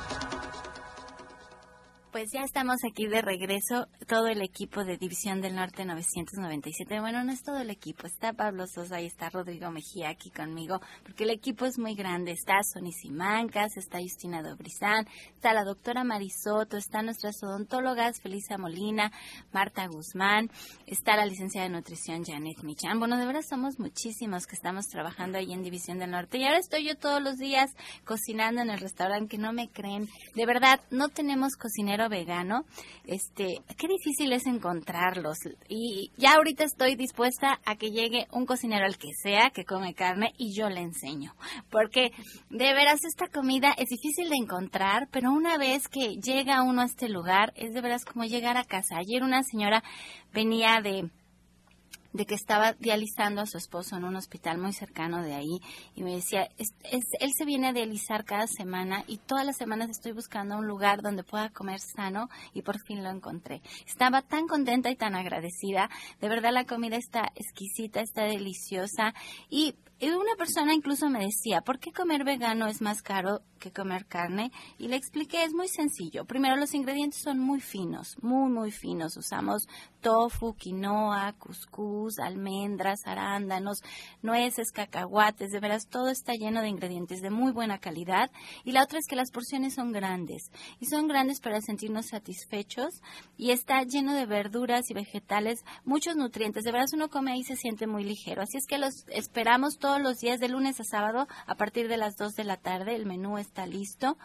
Pues 2.11 2.29
ya 2.33 2.41
estamos 2.41 2.83
aquí 2.83 3.07
de 3.07 3.21
regreso, 3.21 3.87
todo 4.05 4.27
el 4.27 4.41
equipo 4.41 4.83
de 4.83 4.97
División 4.97 5.39
del 5.39 5.55
Norte 5.55 5.85
997. 5.85 6.99
Bueno, 6.99 7.23
no 7.23 7.31
es 7.31 7.41
todo 7.41 7.59
el 7.59 7.69
equipo, 7.69 8.05
está 8.05 8.33
Pablo 8.33 8.67
Sosa 8.67 8.99
y 8.99 9.05
está 9.05 9.29
Rodrigo 9.29 9.71
Mejía 9.71 10.09
aquí 10.09 10.29
conmigo, 10.29 10.81
porque 11.03 11.23
el 11.23 11.29
equipo 11.29 11.65
es 11.65 11.79
muy 11.79 11.95
grande. 11.95 12.31
Está 12.31 12.55
Sonny 12.63 12.91
Simancas, 12.91 13.77
está 13.77 13.99
Justina 14.01 14.43
Dobrizán, 14.43 15.07
está 15.33 15.53
la 15.53 15.63
doctora 15.63 16.03
Marisoto, 16.03 16.75
están 16.75 17.05
nuestras 17.05 17.41
odontólogas 17.43 18.19
Felisa 18.21 18.57
Molina, 18.57 19.09
Marta 19.53 19.87
Guzmán, 19.87 20.51
está 20.87 21.15
la 21.15 21.25
licenciada 21.25 21.69
de 21.69 21.75
nutrición 21.75 22.25
Janet 22.25 22.61
Michan. 22.61 22.99
Bueno, 22.99 23.17
de 23.17 23.25
verdad 23.25 23.45
somos 23.49 23.79
muchísimos 23.79 24.47
que 24.47 24.55
estamos 24.57 24.87
trabajando 24.87 25.37
ahí 25.37 25.53
en 25.53 25.63
División 25.63 25.97
del 25.97 26.11
Norte. 26.11 26.39
Y 26.39 26.43
ahora 26.43 26.57
estoy 26.57 26.85
yo 26.85 26.97
todos 26.97 27.23
los 27.23 27.37
días 27.37 27.71
cocinando 28.03 28.61
en 28.61 28.69
el 28.69 28.81
restaurante, 28.81 29.29
que 29.29 29.41
no 29.41 29.53
me 29.53 29.69
creen. 29.69 30.09
De 30.35 30.45
verdad, 30.45 30.81
no 30.91 31.07
tenemos 31.07 31.55
cocinero 31.55 32.00
vegano, 32.09 32.65
este, 33.05 33.61
qué 33.77 33.87
difícil 33.87 34.31
es 34.33 34.45
encontrarlos. 34.45 35.37
Y 35.67 36.11
ya 36.17 36.35
ahorita 36.35 36.63
estoy 36.63 36.95
dispuesta 36.95 37.59
a 37.65 37.75
que 37.75 37.91
llegue 37.91 38.27
un 38.31 38.45
cocinero 38.45 38.85
al 38.85 38.97
que 38.97 39.13
sea 39.13 39.49
que 39.49 39.65
come 39.65 39.93
carne 39.93 40.33
y 40.37 40.53
yo 40.53 40.69
le 40.69 40.81
enseño. 40.81 41.33
Porque 41.69 42.11
de 42.49 42.73
veras 42.73 42.99
esta 43.03 43.27
comida 43.27 43.73
es 43.77 43.89
difícil 43.89 44.29
de 44.29 44.37
encontrar, 44.37 45.07
pero 45.11 45.31
una 45.31 45.57
vez 45.57 45.87
que 45.87 46.15
llega 46.15 46.63
uno 46.63 46.81
a 46.81 46.85
este 46.85 47.09
lugar, 47.09 47.53
es 47.55 47.73
de 47.73 47.81
veras 47.81 48.05
como 48.05 48.25
llegar 48.25 48.57
a 48.57 48.65
casa. 48.65 48.97
Ayer 48.97 49.23
una 49.23 49.43
señora 49.43 49.83
venía 50.33 50.81
de 50.81 51.09
de 52.13 52.25
que 52.25 52.35
estaba 52.35 52.73
dializando 52.73 53.41
a 53.41 53.45
su 53.45 53.57
esposo 53.57 53.95
en 53.95 54.03
un 54.03 54.15
hospital 54.15 54.57
muy 54.57 54.73
cercano 54.73 55.21
de 55.21 55.33
ahí 55.33 55.61
y 55.95 56.03
me 56.03 56.13
decía, 56.13 56.49
él 56.57 57.31
se 57.37 57.45
viene 57.45 57.69
a 57.69 57.73
dializar 57.73 58.25
cada 58.25 58.47
semana 58.47 59.03
y 59.07 59.17
todas 59.17 59.45
las 59.45 59.57
semanas 59.57 59.89
estoy 59.89 60.11
buscando 60.11 60.57
un 60.57 60.67
lugar 60.67 61.01
donde 61.01 61.23
pueda 61.23 61.49
comer 61.49 61.79
sano 61.79 62.29
y 62.53 62.61
por 62.61 62.79
fin 62.79 63.03
lo 63.03 63.09
encontré. 63.09 63.61
Estaba 63.85 64.21
tan 64.21 64.47
contenta 64.47 64.89
y 64.89 64.95
tan 64.95 65.15
agradecida, 65.15 65.89
de 66.19 66.29
verdad 66.29 66.51
la 66.53 66.65
comida 66.65 66.97
está 66.97 67.31
exquisita, 67.35 68.01
está 68.01 68.23
deliciosa 68.23 69.13
y 69.49 69.75
una 70.09 70.35
persona 70.35 70.73
incluso 70.73 71.09
me 71.09 71.25
decía, 71.25 71.61
¿por 71.61 71.79
qué 71.79 71.91
comer 71.91 72.23
vegano 72.23 72.65
es 72.67 72.81
más 72.81 73.03
caro 73.03 73.41
que 73.59 73.71
comer 73.71 74.07
carne? 74.07 74.51
Y 74.79 74.87
le 74.87 74.95
expliqué, 74.95 75.43
es 75.43 75.53
muy 75.53 75.67
sencillo. 75.67 76.25
Primero, 76.25 76.55
los 76.55 76.73
ingredientes 76.73 77.21
son 77.21 77.37
muy 77.37 77.61
finos, 77.61 78.17
muy, 78.21 78.49
muy 78.49 78.71
finos. 78.71 79.15
Usamos 79.15 79.67
tofu, 80.01 80.53
quinoa, 80.55 81.33
cuscús, 81.39 82.19
almendras, 82.19 83.01
arándanos, 83.05 83.81
nueces, 84.21 84.71
cacahuates. 84.71 85.51
De 85.51 85.59
veras, 85.59 85.87
todo 85.87 86.09
está 86.09 86.33
lleno 86.33 86.61
de 86.61 86.69
ingredientes 86.69 87.21
de 87.21 87.29
muy 87.29 87.51
buena 87.51 87.79
calidad. 87.79 88.31
Y 88.65 88.71
la 88.71 88.83
otra 88.83 88.99
es 88.99 89.05
que 89.07 89.15
las 89.15 89.31
porciones 89.31 89.75
son 89.75 89.91
grandes. 89.91 90.51
Y 90.79 90.87
son 90.87 91.07
grandes 91.07 91.39
para 91.39 91.61
sentirnos 91.61 92.07
satisfechos. 92.07 93.01
Y 93.37 93.51
está 93.51 93.83
lleno 93.83 94.13
de 94.13 94.25
verduras 94.25 94.89
y 94.89 94.93
vegetales, 94.93 95.63
muchos 95.85 96.15
nutrientes. 96.15 96.63
De 96.63 96.71
veras, 96.71 96.93
uno 96.93 97.09
come 97.09 97.31
ahí 97.31 97.39
y 97.41 97.43
se 97.43 97.55
siente 97.55 97.87
muy 97.87 98.03
ligero. 98.03 98.41
Así 98.41 98.57
es 98.57 98.65
que 98.67 98.77
los 98.77 99.05
esperamos 99.07 99.77
todos 99.77 100.01
los 100.01 100.17
días 100.17 100.39
de 100.39 100.49
lunes 100.49 100.79
a 100.79 100.83
sábado 100.83 101.27
a 101.45 101.55
partir 101.55 101.87
de 101.87 101.97
las 101.97 102.15
2 102.15 102.33
de 102.33 102.43
la 102.43 102.57
tarde. 102.57 102.95
El 102.95 103.05
menú 103.05 103.37
está 103.37 103.65
listo. 103.65 104.17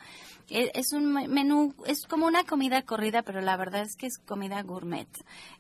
E, 0.49 0.71
es 0.75 0.93
un 0.93 1.13
menú, 1.13 1.75
es 1.87 2.07
como 2.07 2.27
una 2.27 2.45
comida 2.45 2.83
corrida, 2.83 3.23
pero 3.23 3.41
la 3.41 3.57
verdad 3.57 3.83
es 3.83 3.97
que 3.97 4.07
es 4.07 4.19
comida 4.19 4.63
gourmet. 4.63 5.09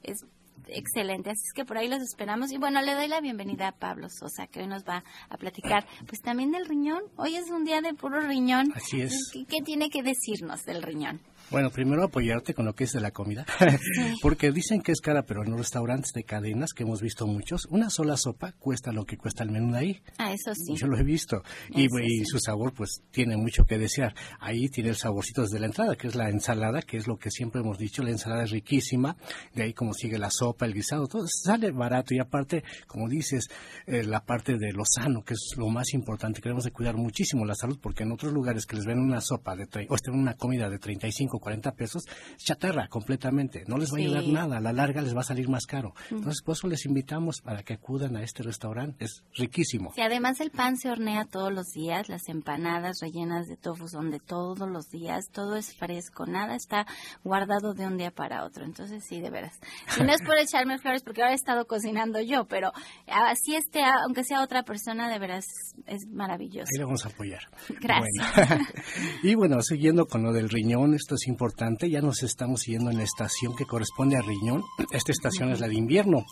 Es 0.02 0.24
excelente. 0.68 1.30
Así 1.30 1.42
es 1.44 1.52
que 1.54 1.64
por 1.64 1.78
ahí 1.78 1.88
los 1.88 2.00
esperamos. 2.00 2.52
Y 2.52 2.58
bueno, 2.58 2.80
le 2.82 2.94
doy 2.94 3.08
la 3.08 3.20
bienvenida 3.20 3.68
a 3.68 3.72
Pablo 3.72 4.08
Sosa, 4.08 4.46
que 4.46 4.60
hoy 4.60 4.66
nos 4.66 4.84
va 4.84 5.04
a 5.28 5.36
platicar, 5.36 5.86
pues 6.06 6.20
también 6.20 6.50
del 6.50 6.66
riñón. 6.66 7.02
Hoy 7.16 7.36
es 7.36 7.50
un 7.50 7.64
día 7.64 7.80
de 7.80 7.94
puro 7.94 8.20
riñón. 8.20 8.72
Así 8.74 9.00
es. 9.00 9.30
¿Qué, 9.32 9.44
qué 9.44 9.62
tiene 9.62 9.90
que 9.90 10.02
decirnos 10.02 10.64
del 10.64 10.82
riñón? 10.82 11.20
Bueno, 11.48 11.70
primero 11.70 12.02
apoyarte 12.02 12.54
con 12.54 12.64
lo 12.64 12.74
que 12.74 12.84
es 12.84 12.92
de 12.92 13.00
la 13.00 13.12
comida, 13.12 13.46
porque 14.22 14.50
dicen 14.50 14.82
que 14.82 14.90
es 14.90 15.00
cara, 15.00 15.22
pero 15.22 15.44
en 15.44 15.50
los 15.50 15.60
restaurantes 15.60 16.12
de 16.12 16.24
cadenas, 16.24 16.72
que 16.72 16.82
hemos 16.82 17.00
visto 17.00 17.24
muchos, 17.26 17.66
una 17.66 17.88
sola 17.88 18.16
sopa 18.16 18.52
cuesta 18.58 18.90
lo 18.90 19.04
que 19.04 19.16
cuesta 19.16 19.44
el 19.44 19.50
menú 19.50 19.72
de 19.72 19.78
ahí. 19.78 20.02
Ah, 20.18 20.32
eso 20.32 20.52
sí. 20.54 20.74
Yo 20.74 20.88
lo 20.88 20.98
he 20.98 21.04
visto. 21.04 21.42
Y, 21.70 21.86
su 22.24 22.40
sabor, 22.40 22.72
pues, 22.72 23.02
tiene 23.12 23.36
mucho 23.36 23.64
que 23.64 23.78
desear. 23.78 24.14
Ahí 24.40 24.68
tiene 24.68 24.90
el 24.90 24.96
saborcito 24.96 25.42
desde 25.42 25.60
la 25.60 25.66
entrada, 25.66 25.94
que 25.94 26.08
es 26.08 26.16
la 26.16 26.28
ensalada, 26.28 26.82
que 26.82 26.96
es 26.96 27.06
lo 27.06 27.16
que 27.16 27.30
siempre 27.30 27.60
hemos 27.60 27.78
dicho, 27.78 28.02
la 28.02 28.10
ensalada 28.10 28.42
es 28.42 28.50
riquísima, 28.50 29.16
de 29.54 29.62
ahí 29.62 29.72
como 29.72 29.94
sigue 29.94 30.18
la 30.18 30.30
sopa, 30.30 30.66
el 30.66 30.74
guisado, 30.74 31.06
todo 31.06 31.26
sale 31.28 31.70
barato 31.70 32.12
y 32.12 32.18
aparte, 32.18 32.64
como 32.88 33.08
dices, 33.08 33.48
eh, 33.86 34.02
la 34.02 34.24
parte 34.24 34.58
de 34.58 34.72
lo 34.72 34.82
sano, 34.84 35.22
que 35.22 35.34
es 35.34 35.54
lo 35.56 35.68
más 35.68 35.94
importante, 35.94 36.40
queremos 36.40 36.64
de 36.64 36.72
cuidar 36.72 36.96
muchísimo 36.96 37.44
la 37.44 37.54
salud, 37.54 37.78
porque 37.80 38.02
en 38.02 38.10
otros 38.10 38.32
lugares 38.32 38.66
que 38.66 38.74
les 38.74 38.84
ven 38.84 38.98
una 38.98 39.20
sopa 39.20 39.54
de 39.54 39.66
o 39.88 39.94
estén 39.94 40.14
una 40.14 40.34
comida 40.34 40.68
de 40.68 40.78
35 40.78 41.35
40 41.38 41.72
pesos, 41.72 42.04
chatarra 42.36 42.88
completamente, 42.88 43.64
no 43.66 43.76
les 43.78 43.92
va 43.92 43.96
a 43.96 44.00
ayudar 44.00 44.26
nada, 44.28 44.58
a 44.58 44.60
la 44.60 44.72
larga 44.72 45.02
les 45.02 45.14
va 45.14 45.20
a 45.20 45.24
salir 45.24 45.48
más 45.48 45.66
caro. 45.66 45.94
Entonces, 46.10 46.42
por 46.42 46.54
eso 46.54 46.68
les 46.68 46.84
invitamos 46.86 47.40
para 47.40 47.62
que 47.62 47.74
acudan 47.74 48.16
a 48.16 48.22
este 48.22 48.42
restaurante, 48.42 49.04
es 49.04 49.22
riquísimo. 49.34 49.92
Y 49.96 50.00
además 50.00 50.40
el 50.40 50.50
pan 50.50 50.76
se 50.76 50.90
hornea 50.90 51.24
todos 51.24 51.52
los 51.52 51.66
días, 51.68 52.08
las 52.08 52.28
empanadas 52.28 52.98
rellenas 53.00 53.46
de 53.46 53.56
tofu 53.56 53.88
son 53.88 54.10
de 54.10 54.20
todos 54.20 54.68
los 54.68 54.88
días, 54.88 55.26
todo 55.32 55.56
es 55.56 55.74
fresco, 55.76 56.26
nada 56.26 56.54
está 56.54 56.86
guardado 57.24 57.74
de 57.74 57.86
un 57.86 57.96
día 57.96 58.10
para 58.10 58.44
otro. 58.44 58.64
Entonces, 58.64 59.04
sí, 59.08 59.20
de 59.20 59.30
veras. 59.30 59.58
Y 59.98 60.02
no 60.02 60.12
es 60.12 60.22
por 60.22 60.38
echarme 60.38 60.78
flores 60.78 61.02
porque 61.02 61.22
ahora 61.22 61.32
he 61.32 61.36
estado 61.36 61.66
cocinando 61.66 62.20
yo, 62.20 62.46
pero 62.46 62.72
así 63.06 63.54
esté, 63.54 63.82
aunque 64.04 64.24
sea 64.24 64.42
otra 64.42 64.62
persona, 64.62 65.10
de 65.10 65.18
veras 65.18 65.46
es 65.86 66.06
maravilloso. 66.08 66.68
Ahí 66.72 66.78
le 66.78 66.84
vamos 66.84 67.04
a 67.04 67.08
apoyar. 67.08 67.40
Gracias. 67.80 68.60
y 69.22 69.34
bueno, 69.34 69.60
siguiendo 69.62 70.06
con 70.06 70.22
lo 70.22 70.32
del 70.32 70.48
riñón, 70.48 70.94
esto 70.94 71.14
es 71.14 71.25
importante, 71.26 71.90
ya 71.90 72.00
nos 72.00 72.22
estamos 72.22 72.62
siguiendo 72.62 72.90
en 72.90 72.98
la 72.98 73.04
estación 73.04 73.54
que 73.54 73.64
corresponde 73.64 74.16
a 74.16 74.22
riñón. 74.22 74.62
Esta 74.90 75.12
estación 75.12 75.50
es 75.50 75.60
la 75.60 75.68
de 75.68 75.74
invierno. 75.74 76.24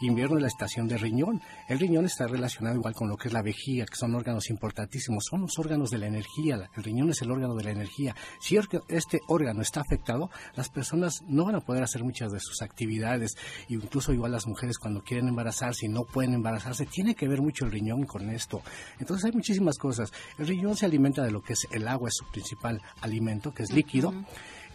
Invierno 0.00 0.36
es 0.36 0.42
la 0.42 0.48
estación 0.48 0.86
de 0.86 0.96
riñón. 0.96 1.40
El 1.68 1.78
riñón 1.78 2.04
está 2.04 2.26
relacionado 2.26 2.76
igual 2.76 2.94
con 2.94 3.08
lo 3.08 3.16
que 3.16 3.28
es 3.28 3.34
la 3.34 3.42
vejiga, 3.42 3.84
que 3.86 3.96
son 3.96 4.14
órganos 4.14 4.50
importantísimos. 4.50 5.24
Son 5.28 5.40
los 5.42 5.58
órganos 5.58 5.90
de 5.90 5.98
la 5.98 6.06
energía. 6.06 6.70
El 6.76 6.84
riñón 6.84 7.10
es 7.10 7.22
el 7.22 7.30
órgano 7.30 7.54
de 7.54 7.64
la 7.64 7.70
energía. 7.70 8.14
Si 8.40 8.56
este 8.88 9.20
órgano 9.26 9.62
está 9.62 9.80
afectado, 9.80 10.30
las 10.54 10.68
personas 10.68 11.22
no 11.26 11.44
van 11.44 11.56
a 11.56 11.60
poder 11.60 11.82
hacer 11.82 12.04
muchas 12.04 12.32
de 12.32 12.40
sus 12.40 12.62
actividades. 12.62 13.36
Incluso 13.68 14.12
igual 14.12 14.32
las 14.32 14.46
mujeres 14.46 14.78
cuando 14.78 15.02
quieren 15.02 15.28
embarazarse 15.28 15.86
y 15.86 15.88
no 15.88 16.04
pueden 16.04 16.34
embarazarse, 16.34 16.86
tiene 16.86 17.14
que 17.14 17.28
ver 17.28 17.42
mucho 17.42 17.64
el 17.64 17.72
riñón 17.72 18.04
con 18.04 18.30
esto. 18.30 18.62
Entonces 18.98 19.24
hay 19.24 19.32
muchísimas 19.32 19.78
cosas. 19.78 20.12
El 20.38 20.46
riñón 20.46 20.76
se 20.76 20.86
alimenta 20.86 21.22
de 21.22 21.30
lo 21.30 21.42
que 21.42 21.54
es 21.54 21.66
el 21.72 21.88
agua, 21.88 22.08
es 22.08 22.16
su 22.16 22.24
principal 22.26 22.80
alimento, 23.00 23.52
que 23.52 23.62
es 23.62 23.72
líquido. 23.72 24.14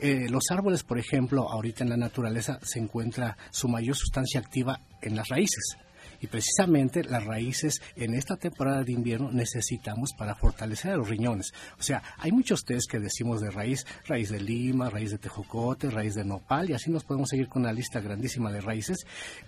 Eh, 0.05 0.27
los 0.29 0.51
árboles, 0.51 0.83
por 0.83 0.99
ejemplo, 0.99 1.49
ahorita 1.49 1.85
en 1.85 1.89
la 1.89 1.95
naturaleza 1.95 2.59
se 2.61 2.77
encuentra 2.77 3.37
su 3.51 3.69
mayor 3.69 3.95
sustancia 3.95 4.41
activa 4.41 4.81
en 5.01 5.15
las 5.15 5.29
raíces. 5.29 5.77
Y 6.23 6.27
precisamente 6.27 7.03
las 7.03 7.25
raíces 7.25 7.81
en 7.97 8.13
esta 8.13 8.37
temporada 8.37 8.81
de 8.85 8.93
invierno 8.93 9.29
necesitamos 9.29 10.13
para 10.17 10.35
fortalecer 10.35 10.91
a 10.91 10.95
los 10.95 11.09
riñones. 11.09 11.51
O 11.77 11.83
sea, 11.83 12.01
hay 12.17 12.31
muchos 12.31 12.63
test 12.63 12.89
que 12.89 12.97
decimos 12.97 13.41
de 13.41 13.51
raíz, 13.51 13.85
raíz 14.07 14.29
de 14.29 14.39
lima, 14.39 14.89
raíz 14.89 15.11
de 15.11 15.17
tejocote, 15.17 15.89
raíz 15.89 16.15
de 16.15 16.23
nopal, 16.23 16.69
y 16.69 16.73
así 16.73 16.89
nos 16.89 17.03
podemos 17.03 17.27
seguir 17.27 17.49
con 17.49 17.63
una 17.63 17.73
lista 17.73 17.99
grandísima 17.99 18.53
de 18.53 18.61
raíces. 18.61 18.99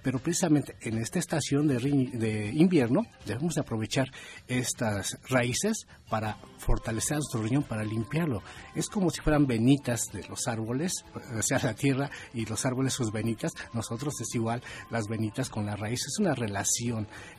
Pero 0.04 0.20
precisamente 0.20 0.76
en 0.82 0.98
esta 0.98 1.18
estación 1.18 1.66
de, 1.66 1.80
de 1.80 2.52
invierno 2.54 3.04
debemos 3.26 3.58
aprovechar 3.58 4.12
estas 4.50 5.18
raíces 5.30 5.88
para 6.10 6.38
fortalecer 6.58 7.18
nuestro 7.18 7.42
riñón, 7.42 7.64
para 7.64 7.86
limpiarlo. 7.86 8.44
Es 8.76 8.90
como 8.90 9.12
si 9.12 9.22
fueran 9.22 9.48
venitas 9.48 10.12
de 10.12 10.28
los 10.28 10.50
árboles, 10.50 11.06
o 11.38 11.42
sea, 11.42 11.60
la 11.64 11.74
tierra 11.74 12.10
y 12.34 12.46
los 12.46 12.66
árboles 12.66 12.94
sus 12.94 13.14
venitas. 13.14 13.54
Nosotros 13.72 14.20
es 14.20 14.36
igual 14.36 14.62
las 14.92 15.08
venitas 15.08 15.50
con 15.50 15.66
la 15.66 15.78
raíz. 15.78 16.02
Es 16.06 16.20
una 16.20 16.36
relación 16.36 16.64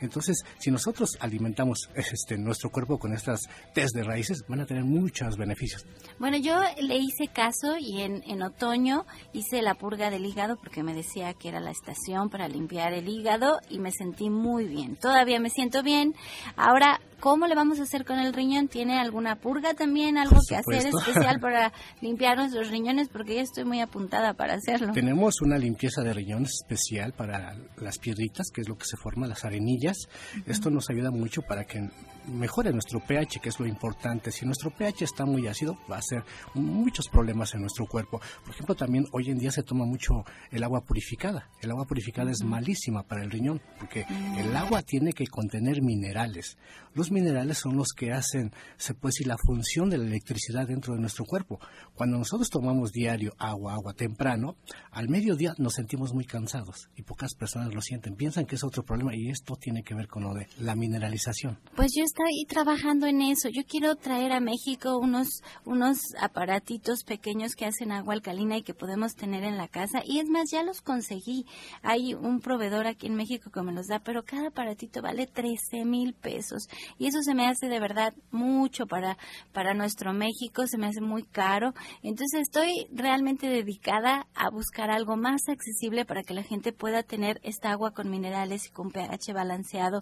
entonces, 0.01 0.43
si 0.59 0.71
nosotros 0.71 1.17
alimentamos 1.19 1.89
este, 1.95 2.37
nuestro 2.37 2.69
cuerpo 2.69 2.97
con 2.97 3.13
estas 3.13 3.41
test 3.73 3.95
de 3.95 4.03
raíces, 4.03 4.43
van 4.47 4.61
a 4.61 4.65
tener 4.65 4.83
muchos 4.83 5.37
beneficios. 5.37 5.85
Bueno, 6.19 6.37
yo 6.37 6.59
le 6.81 6.97
hice 6.97 7.27
caso 7.33 7.77
y 7.79 8.01
en, 8.01 8.23
en 8.27 8.41
otoño 8.41 9.05
hice 9.33 9.61
la 9.61 9.75
purga 9.75 10.09
del 10.09 10.25
hígado 10.25 10.57
porque 10.57 10.83
me 10.83 10.93
decía 10.93 11.33
que 11.33 11.49
era 11.49 11.59
la 11.59 11.71
estación 11.71 12.29
para 12.29 12.47
limpiar 12.47 12.93
el 12.93 13.07
hígado 13.07 13.59
y 13.69 13.79
me 13.79 13.91
sentí 13.91 14.29
muy 14.29 14.65
bien. 14.65 14.95
Todavía 14.95 15.39
me 15.39 15.49
siento 15.49 15.83
bien. 15.83 16.15
Ahora 16.55 16.99
¿Cómo 17.19 17.47
le 17.47 17.55
vamos 17.55 17.79
a 17.79 17.83
hacer 17.83 18.05
con 18.05 18.19
el 18.19 18.33
riñón? 18.33 18.67
¿Tiene 18.67 18.99
alguna 18.99 19.37
purga 19.37 19.73
también? 19.73 20.17
¿Algo 20.17 20.39
que 20.47 20.55
hacer 20.55 20.85
especial 20.87 21.39
para 21.41 21.73
limpiar 22.01 22.37
nuestros 22.37 22.69
riñones? 22.69 23.09
Porque 23.09 23.35
ya 23.35 23.41
estoy 23.41 23.65
muy 23.65 23.81
apuntada 23.81 24.33
para 24.35 24.53
hacerlo. 24.53 24.93
Tenemos 24.93 25.41
una 25.41 25.57
limpieza 25.57 26.03
de 26.03 26.13
riñones 26.13 26.51
especial 26.61 27.13
para 27.13 27.55
las 27.77 27.97
piedritas, 27.97 28.51
que 28.53 28.61
es 28.61 28.69
lo 28.69 28.77
que 28.77 28.85
se 28.85 28.97
forma, 28.97 29.27
las 29.27 29.45
arenillas. 29.45 29.97
Esto 30.45 30.69
nos 30.69 30.89
ayuda 30.89 31.09
mucho 31.09 31.41
para 31.41 31.65
que 31.65 31.89
mejore 32.27 32.71
nuestro 32.71 32.99
pH, 32.99 33.39
que 33.41 33.49
es 33.49 33.59
lo 33.59 33.67
importante. 33.67 34.31
Si 34.31 34.45
nuestro 34.45 34.69
pH 34.71 35.03
está 35.03 35.25
muy 35.25 35.47
ácido, 35.47 35.77
va 35.89 35.97
a 35.97 36.01
ser 36.01 36.23
muchos 36.53 37.07
problemas 37.09 37.53
en 37.53 37.61
nuestro 37.61 37.85
cuerpo. 37.85 38.19
Por 38.43 38.53
ejemplo, 38.53 38.75
también 38.75 39.05
hoy 39.11 39.29
en 39.29 39.37
día 39.37 39.51
se 39.51 39.63
toma 39.63 39.85
mucho 39.85 40.23
el 40.51 40.63
agua 40.63 40.81
purificada. 40.81 41.49
El 41.61 41.71
agua 41.71 41.85
purificada 41.85 42.31
es 42.31 42.43
malísima 42.43 43.03
para 43.03 43.23
el 43.23 43.31
riñón, 43.31 43.61
porque 43.79 44.05
el 44.37 44.55
agua 44.55 44.81
tiene 44.81 45.13
que 45.13 45.27
contener 45.27 45.81
minerales. 45.81 46.57
Los 46.93 47.11
minerales 47.11 47.59
son 47.59 47.77
los 47.77 47.89
que 47.93 48.11
hacen, 48.11 48.51
se 48.77 48.93
puede 48.93 49.11
decir, 49.11 49.27
la 49.27 49.37
función 49.37 49.89
de 49.89 49.97
la 49.97 50.05
electricidad 50.05 50.67
dentro 50.67 50.95
de 50.95 50.99
nuestro 50.99 51.25
cuerpo. 51.25 51.59
Cuando 51.93 52.17
nosotros 52.17 52.49
tomamos 52.49 52.91
diario 52.91 53.33
agua, 53.37 53.73
agua 53.73 53.93
temprano, 53.93 54.57
al 54.91 55.07
mediodía 55.07 55.53
nos 55.57 55.75
sentimos 55.75 56.13
muy 56.13 56.25
cansados 56.25 56.89
y 56.95 57.03
pocas 57.03 57.35
personas 57.35 57.73
lo 57.73 57.81
sienten. 57.81 58.15
Piensan 58.15 58.45
que 58.45 58.55
es 58.55 58.63
otro 58.63 58.83
problema 58.83 59.15
y 59.15 59.29
esto 59.29 59.55
tiene 59.55 59.83
que 59.83 59.93
ver 59.93 60.07
con 60.07 60.23
lo 60.23 60.33
de 60.33 60.47
la 60.59 60.75
mineralización. 60.75 61.59
Pues 61.75 61.93
yo 61.95 62.03
estoy 62.03 62.16
trabajando 62.47 63.05
en 63.05 63.21
eso. 63.21 63.49
Yo 63.49 63.63
quiero 63.67 63.95
traer 63.95 64.31
a 64.31 64.39
México 64.39 64.97
unos, 64.97 65.41
unos 65.65 65.99
aparatitos 66.19 67.03
pequeños 67.03 67.53
que 67.53 67.65
hacen 67.65 67.91
agua 67.91 68.15
alcalina 68.15 68.57
y 68.57 68.63
que 68.63 68.73
podemos 68.73 69.13
tener 69.13 69.43
en 69.43 69.57
la 69.57 69.67
casa. 69.67 70.01
Y 70.03 70.19
es 70.19 70.27
más, 70.27 70.49
ya 70.51 70.63
los 70.63 70.81
conseguí. 70.81 71.45
Hay 71.83 72.13
un 72.13 72.39
proveedor 72.39 72.87
aquí 72.87 73.07
en 73.07 73.15
México 73.15 73.51
que 73.51 73.61
me 73.61 73.73
los 73.73 73.87
da, 73.87 73.99
pero 73.99 74.23
cada 74.23 74.47
aparatito 74.47 75.01
vale 75.01 75.27
13 75.27 75.85
mil 75.85 76.13
pesos. 76.13 76.67
Y 76.97 77.07
eso 77.07 77.21
se 77.21 77.35
me 77.35 77.47
hace 77.47 77.67
de 77.67 77.79
verdad 77.79 78.13
mucho 78.31 78.87
para, 78.87 79.17
para 79.53 79.73
nuestro 79.73 80.13
México, 80.13 80.65
se 80.65 80.77
me 80.77 80.87
hace 80.87 81.01
muy 81.01 81.23
caro. 81.23 81.73
Entonces 82.01 82.41
estoy 82.41 82.87
realmente 82.91 83.47
dedicada 83.47 84.27
a 84.33 84.49
buscar 84.49 84.89
algo 84.89 85.17
más 85.17 85.41
accesible 85.47 86.05
para 86.05 86.23
que 86.23 86.33
la 86.33 86.43
gente 86.43 86.71
pueda 86.71 87.03
tener 87.03 87.39
esta 87.43 87.71
agua 87.71 87.91
con 87.91 88.09
minerales 88.09 88.67
y 88.67 88.71
con 88.71 88.91
pH 88.91 89.33
balanceado 89.33 90.01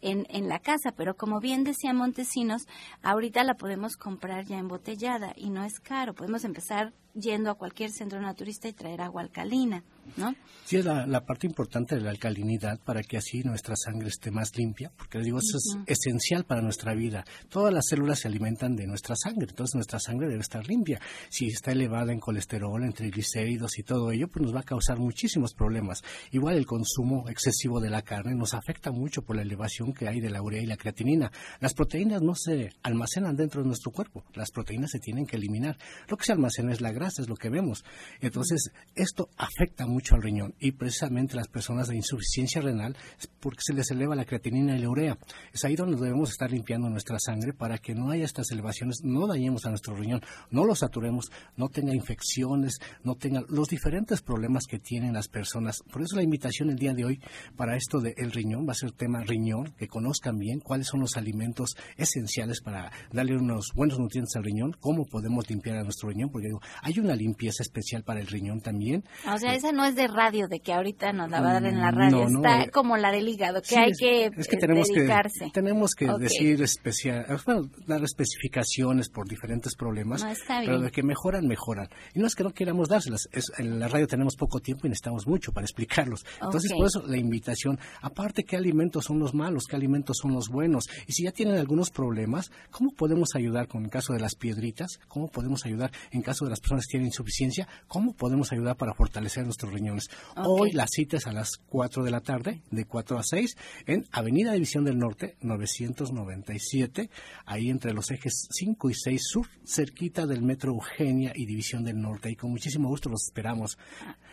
en, 0.00 0.26
en 0.28 0.48
la 0.48 0.60
casa. 0.60 0.92
Pero 0.96 1.14
como 1.16 1.40
bien 1.40 1.55
decía 1.64 1.92
Montesinos, 1.92 2.66
ahorita 3.02 3.44
la 3.44 3.54
podemos 3.54 3.96
comprar 3.96 4.44
ya 4.44 4.58
embotellada 4.58 5.32
y 5.36 5.50
no 5.50 5.64
es 5.64 5.80
caro. 5.80 6.14
Podemos 6.14 6.44
empezar 6.44 6.92
yendo 7.18 7.50
a 7.50 7.54
cualquier 7.54 7.90
centro 7.90 8.20
naturista 8.20 8.68
y 8.68 8.72
traer 8.72 9.00
agua 9.00 9.22
alcalina, 9.22 9.82
¿no? 10.16 10.34
Sí, 10.64 10.76
es 10.76 10.84
la, 10.84 11.24
parte 11.24 11.46
importante 11.46 11.94
de 11.94 12.00
la 12.02 12.10
alcalinidad 12.10 12.78
para 12.80 13.02
que 13.02 13.16
así 13.16 13.42
nuestra 13.42 13.74
sangre 13.76 14.08
esté 14.08 14.30
más 14.30 14.56
limpia, 14.56 14.92
porque 14.96 15.18
digo, 15.20 15.38
eso 15.38 15.56
es 15.56 15.78
esencial 15.86 16.44
para 16.44 16.60
nuestra 16.60 16.94
vida. 16.94 17.24
Todas 17.48 17.72
las 17.72 17.86
células 17.88 18.20
se 18.20 18.28
alimentan 18.28 18.76
de 18.76 18.86
nuestra 18.86 19.16
sangre, 19.16 19.46
entonces 19.48 19.74
nuestra 19.74 19.98
sangre 19.98 20.28
debe 20.28 20.40
estar 20.40 20.66
limpia. 20.66 21.00
Si 21.30 21.46
está 21.46 21.72
elevada 21.72 22.12
en 22.12 22.20
colesterol, 22.20 22.82
en 22.84 22.92
triglicéridos 22.92 23.78
y 23.78 23.82
todo 23.82 24.12
ello, 24.12 24.28
pues 24.28 24.44
nos 24.44 24.54
va 24.54 24.60
a 24.60 24.64
causar 24.64 24.98
muchísimos 24.98 25.54
problemas. 25.54 26.02
Igual 26.32 26.56
el 26.56 26.66
consumo 26.66 27.28
excesivo 27.28 27.80
de 27.80 27.90
la 27.90 28.02
carne 28.02 28.34
nos 28.34 28.54
afecta 28.54 28.90
mucho 28.90 29.22
por 29.22 29.36
la 29.36 29.42
elevación 29.42 29.92
que 29.92 30.08
hay 30.08 30.20
de 30.20 30.30
la 30.30 30.42
urea 30.42 30.62
y 30.62 30.66
la 30.66 30.76
creatinina. 30.76 31.32
Las 31.60 31.74
proteínas 31.74 32.22
no 32.22 32.34
se 32.34 32.72
almacenan 32.82 33.36
dentro 33.36 33.62
de 33.62 33.68
nuestro 33.68 33.90
cuerpo, 33.90 34.24
las 34.34 34.50
proteínas 34.50 34.90
se 34.90 34.98
tienen 34.98 35.26
que 35.26 35.36
eliminar. 35.36 35.78
Lo 36.08 36.16
que 36.16 36.26
se 36.26 36.32
almacena 36.32 36.72
es 36.72 36.80
la 36.80 36.92
grasa 36.92 37.05
es 37.18 37.28
lo 37.28 37.36
que 37.36 37.50
vemos. 37.50 37.84
Entonces, 38.20 38.70
esto 38.94 39.28
afecta 39.36 39.86
mucho 39.86 40.14
al 40.14 40.22
riñón 40.22 40.54
y 40.58 40.72
precisamente 40.72 41.36
las 41.36 41.48
personas 41.48 41.88
de 41.88 41.96
insuficiencia 41.96 42.60
renal 42.60 42.96
porque 43.40 43.60
se 43.62 43.72
les 43.72 43.90
eleva 43.90 44.14
la 44.14 44.24
creatinina 44.24 44.76
y 44.76 44.80
la 44.80 44.88
urea. 44.88 45.18
Es 45.52 45.64
ahí 45.64 45.76
donde 45.76 45.96
debemos 45.96 46.30
estar 46.30 46.50
limpiando 46.50 46.88
nuestra 46.88 47.18
sangre 47.18 47.52
para 47.52 47.78
que 47.78 47.94
no 47.94 48.10
haya 48.10 48.24
estas 48.24 48.50
elevaciones, 48.50 49.02
no 49.02 49.26
dañemos 49.26 49.66
a 49.66 49.70
nuestro 49.70 49.94
riñón, 49.94 50.22
no 50.50 50.64
lo 50.64 50.74
saturemos, 50.74 51.30
no 51.56 51.68
tenga 51.68 51.94
infecciones, 51.94 52.78
no 53.02 53.14
tenga 53.14 53.42
los 53.48 53.68
diferentes 53.68 54.22
problemas 54.22 54.64
que 54.66 54.78
tienen 54.78 55.14
las 55.14 55.28
personas. 55.28 55.82
Por 55.90 56.02
eso 56.02 56.16
la 56.16 56.22
invitación 56.22 56.70
el 56.70 56.76
día 56.76 56.94
de 56.94 57.04
hoy 57.04 57.20
para 57.56 57.76
esto 57.76 58.00
del 58.00 58.32
riñón 58.32 58.66
va 58.66 58.72
a 58.72 58.76
ser 58.76 58.92
tema 58.92 59.22
riñón, 59.22 59.74
que 59.78 59.88
conozcan 59.88 60.38
bien 60.38 60.60
cuáles 60.60 60.88
son 60.88 61.00
los 61.00 61.16
alimentos 61.16 61.76
esenciales 61.96 62.60
para 62.60 62.90
darle 63.12 63.36
unos 63.36 63.72
buenos 63.74 63.98
nutrientes 63.98 64.36
al 64.36 64.44
riñón, 64.44 64.76
cómo 64.80 65.04
podemos 65.04 65.48
limpiar 65.48 65.76
a 65.78 65.82
nuestro 65.84 66.08
riñón, 66.08 66.30
porque 66.30 66.48
digo, 66.48 66.60
hay 66.82 66.95
Hay 66.96 67.04
una 67.04 67.14
limpieza 67.16 67.62
especial 67.62 68.02
para 68.04 68.20
el 68.20 68.26
riñón 68.26 68.60
también. 68.60 69.04
O 69.32 69.38
sea, 69.38 69.54
esa 69.54 69.70
no 69.72 69.84
es 69.84 69.94
de 69.96 70.08
radio, 70.08 70.48
de 70.48 70.60
que 70.60 70.72
ahorita 70.72 71.12
nos 71.12 71.30
la 71.30 71.40
va 71.40 71.50
a 71.50 71.52
dar 71.54 71.66
en 71.66 71.78
la 71.78 71.90
radio. 71.90 72.24
No, 72.24 72.28
no, 72.30 72.38
Está 72.38 72.62
eh, 72.64 72.70
como 72.70 72.96
la 72.96 73.10
del 73.12 73.28
hígado, 73.28 73.60
que 73.60 73.68
Sí, 73.68 73.74
hay 73.76 73.92
que, 73.92 74.30
es 74.36 74.48
que 74.48 74.56
tenemos 74.56 74.88
dedicarse. 74.88 75.44
que 75.46 75.50
tenemos 75.50 75.94
que 75.94 76.08
Ok. 76.10 76.18
decir 76.20 76.62
especial 76.62 77.26
bueno, 77.44 77.68
dar 77.86 78.02
especificaciones 78.40 79.08
por 79.08 79.26
diferentes 79.28 79.74
problemas 79.74 80.22
No, 80.22 80.30
está 80.30 80.60
pero 80.64 80.80
de 80.80 80.90
que 80.90 81.02
mejoran 81.02 81.46
mejoran 81.46 81.88
y 82.14 82.20
no 82.20 82.26
es 82.26 82.34
que 82.34 82.44
no 82.44 82.50
queramos 82.52 82.88
dárselas 82.88 83.28
es, 83.32 83.50
en 83.58 83.78
la 83.78 83.88
radio 83.88 84.06
tenemos 84.06 84.36
poco 84.36 84.60
tiempo 84.60 84.86
y 84.86 84.90
necesitamos 84.90 85.26
mucho 85.26 85.52
para 85.52 85.64
explicarlos 85.64 86.24
entonces 86.42 86.72
por 86.72 86.86
eso 86.86 87.02
la 87.06 87.16
invitación 87.16 87.78
aparte 88.02 88.44
qué 88.44 88.56
alimentos 88.56 89.04
son 89.06 89.18
los 89.18 89.34
malos 89.34 89.64
qué 89.68 89.76
alimentos 89.76 90.18
son 90.20 90.32
los 90.32 90.48
buenos 90.48 90.84
y 91.06 91.12
si 91.12 91.24
ya 91.24 91.32
tienen 91.32 91.56
algunos 91.56 91.90
problemas 91.90 92.50
cómo 92.70 92.90
podemos 92.92 93.34
ayudar 93.34 93.68
con 93.68 93.84
el 93.84 93.90
caso 93.90 94.12
de 94.12 94.20
las 94.20 94.34
piedritas 94.36 94.98
cómo 95.08 95.28
podemos 95.28 95.64
ayudar 95.66 95.90
en 96.12 96.22
caso 96.22 96.44
de 96.44 96.50
las 96.50 96.60
personas 96.60 96.75
que 96.84 96.90
tienen 96.92 97.06
insuficiencia 97.06 97.66
cómo 97.88 98.12
podemos 98.14 98.52
ayudar 98.52 98.76
para 98.76 98.92
fortalecer 98.92 99.44
nuestros 99.44 99.72
riñones 99.72 100.10
Ok. 100.36 100.44
hoy 100.46 100.72
la 100.72 100.86
cita 100.86 101.16
es 101.16 101.26
a 101.26 101.32
las 101.32 101.56
4 101.68 102.04
de 102.04 102.10
la 102.10 102.20
tarde, 102.20 102.60
de 102.70 102.84
4 102.84 103.18
a 103.18 103.22
6, 103.22 103.56
en 103.86 104.04
Avenida 104.12 104.52
División 104.52 104.84
del 104.84 104.98
Norte, 104.98 105.36
997, 105.40 107.10
ahí 107.46 107.70
entre 107.70 107.92
los 107.92 108.10
ejes 108.10 108.48
5 108.50 108.90
y 108.90 108.94
6 108.94 109.22
sur, 109.24 109.46
cerquita 109.64 110.26
del 110.26 110.42
Metro 110.42 110.72
Eugenia 110.72 111.32
y 111.34 111.46
División 111.46 111.84
del 111.84 112.00
Norte. 112.00 112.30
Y 112.30 112.36
con 112.36 112.50
muchísimo 112.50 112.88
gusto 112.88 113.08
los 113.08 113.24
esperamos. 113.24 113.78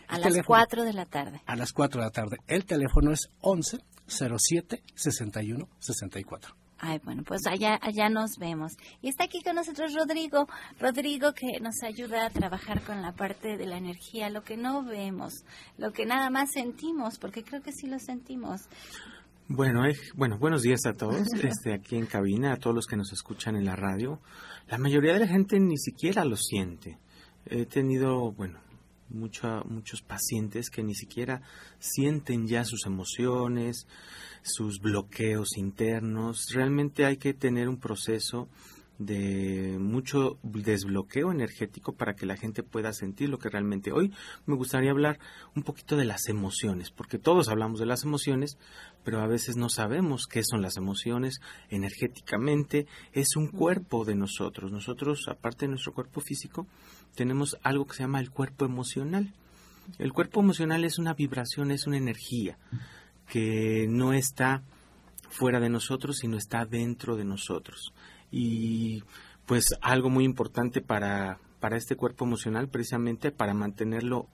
A 0.07 0.15
El 0.15 0.21
las 0.21 0.31
teléfono- 0.33 0.45
4 0.59 0.83
de 0.83 0.93
la 0.93 1.05
tarde. 1.05 1.41
A 1.45 1.55
las 1.55 1.71
4 1.71 2.01
de 2.01 2.05
la 2.07 2.11
tarde. 2.11 2.37
El 2.47 2.65
teléfono 2.65 3.11
es 3.11 3.29
11 3.41 3.79
07 4.07 4.83
61 4.95 5.69
64. 5.79 6.55
Ay, 6.85 6.99
bueno, 7.05 7.23
pues 7.25 7.47
allá, 7.47 7.79
allá 7.81 8.09
nos 8.09 8.31
vemos. 8.37 8.73
Y 9.01 9.07
está 9.07 9.23
aquí 9.23 9.41
con 9.41 9.55
nosotros 9.55 9.93
Rodrigo. 9.93 10.47
Rodrigo 10.81 11.31
que 11.33 11.61
nos 11.61 11.81
ayuda 11.81 12.25
a 12.25 12.29
trabajar 12.29 12.81
con 12.83 13.01
la 13.01 13.13
parte 13.13 13.55
de 13.55 13.65
la 13.65 13.77
energía, 13.77 14.29
lo 14.29 14.43
que 14.43 14.57
no 14.57 14.83
vemos, 14.83 15.45
lo 15.77 15.93
que 15.93 16.05
nada 16.05 16.29
más 16.29 16.51
sentimos, 16.51 17.19
porque 17.19 17.41
creo 17.41 17.61
que 17.61 17.71
sí 17.71 17.87
lo 17.87 17.99
sentimos. 17.99 18.63
Bueno, 19.47 19.85
eh, 19.85 19.95
bueno, 20.15 20.37
buenos 20.37 20.61
días 20.61 20.85
a 20.85 20.91
todos, 20.91 21.25
este, 21.41 21.73
aquí 21.73 21.95
en 21.95 22.05
cabina, 22.05 22.51
a 22.51 22.57
todos 22.57 22.75
los 22.75 22.85
que 22.85 22.97
nos 22.97 23.13
escuchan 23.13 23.55
en 23.55 23.63
la 23.63 23.77
radio. 23.77 24.19
La 24.67 24.77
mayoría 24.77 25.13
de 25.13 25.19
la 25.21 25.27
gente 25.27 25.61
ni 25.61 25.77
siquiera 25.77 26.25
lo 26.25 26.35
siente. 26.35 26.97
He 27.45 27.65
tenido, 27.65 28.33
bueno, 28.33 28.59
mucha- 29.07 29.63
muchos 29.63 30.01
pacientes 30.01 30.69
que 30.69 30.83
ni 30.83 30.95
siquiera 30.95 31.41
sienten 31.79 32.45
ya 32.45 32.65
sus 32.65 32.85
emociones, 32.85 33.87
sus 34.43 34.79
bloqueos 34.79 35.57
internos. 35.57 36.47
Realmente 36.53 37.05
hay 37.05 37.17
que 37.17 37.33
tener 37.33 37.69
un 37.69 37.77
proceso 37.77 38.49
de 38.99 39.77
mucho 39.79 40.37
desbloqueo 40.43 41.31
energético 41.31 41.93
para 41.93 42.15
que 42.15 42.25
la 42.25 42.37
gente 42.37 42.61
pueda 42.61 42.93
sentir 42.93 43.29
lo 43.29 43.39
que 43.39 43.49
realmente 43.49 43.91
hoy 43.91 44.13
me 44.45 44.55
gustaría 44.55 44.91
hablar 44.91 45.19
un 45.55 45.63
poquito 45.63 45.97
de 45.97 46.05
las 46.05 46.27
emociones, 46.29 46.91
porque 46.91 47.17
todos 47.17 47.49
hablamos 47.49 47.79
de 47.79 47.87
las 47.87 48.03
emociones, 48.03 48.57
pero 49.03 49.19
a 49.21 49.27
veces 49.27 49.57
no 49.57 49.69
sabemos 49.69 50.27
qué 50.27 50.43
son 50.43 50.61
las 50.61 50.77
emociones 50.77 51.41
energéticamente, 51.69 52.85
es 53.13 53.35
un 53.35 53.47
cuerpo 53.47 54.05
de 54.05 54.15
nosotros. 54.15 54.71
Nosotros, 54.71 55.27
aparte 55.27 55.65
de 55.65 55.71
nuestro 55.71 55.93
cuerpo 55.93 56.21
físico, 56.21 56.67
tenemos 57.15 57.57
algo 57.63 57.85
que 57.85 57.95
se 57.95 58.03
llama 58.03 58.19
el 58.19 58.31
cuerpo 58.31 58.65
emocional. 58.65 59.33
El 59.97 60.13
cuerpo 60.13 60.39
emocional 60.39 60.85
es 60.85 60.97
una 60.97 61.13
vibración, 61.13 61.71
es 61.71 61.87
una 61.87 61.97
energía 61.97 62.57
que 63.27 63.87
no 63.89 64.13
está 64.13 64.63
fuera 65.29 65.59
de 65.59 65.69
nosotros, 65.69 66.17
sino 66.17 66.37
está 66.37 66.65
dentro 66.65 67.15
de 67.15 67.25
nosotros. 67.25 67.93
Y 68.31 69.03
pues 69.45 69.75
algo 69.81 70.09
muy 70.09 70.23
importante 70.25 70.81
para, 70.81 71.39
para 71.59 71.77
este 71.77 71.95
cuerpo 71.95 72.25
emocional, 72.25 72.69
precisamente 72.69 73.31
para 73.31 73.53
mantenerlo 73.53 74.27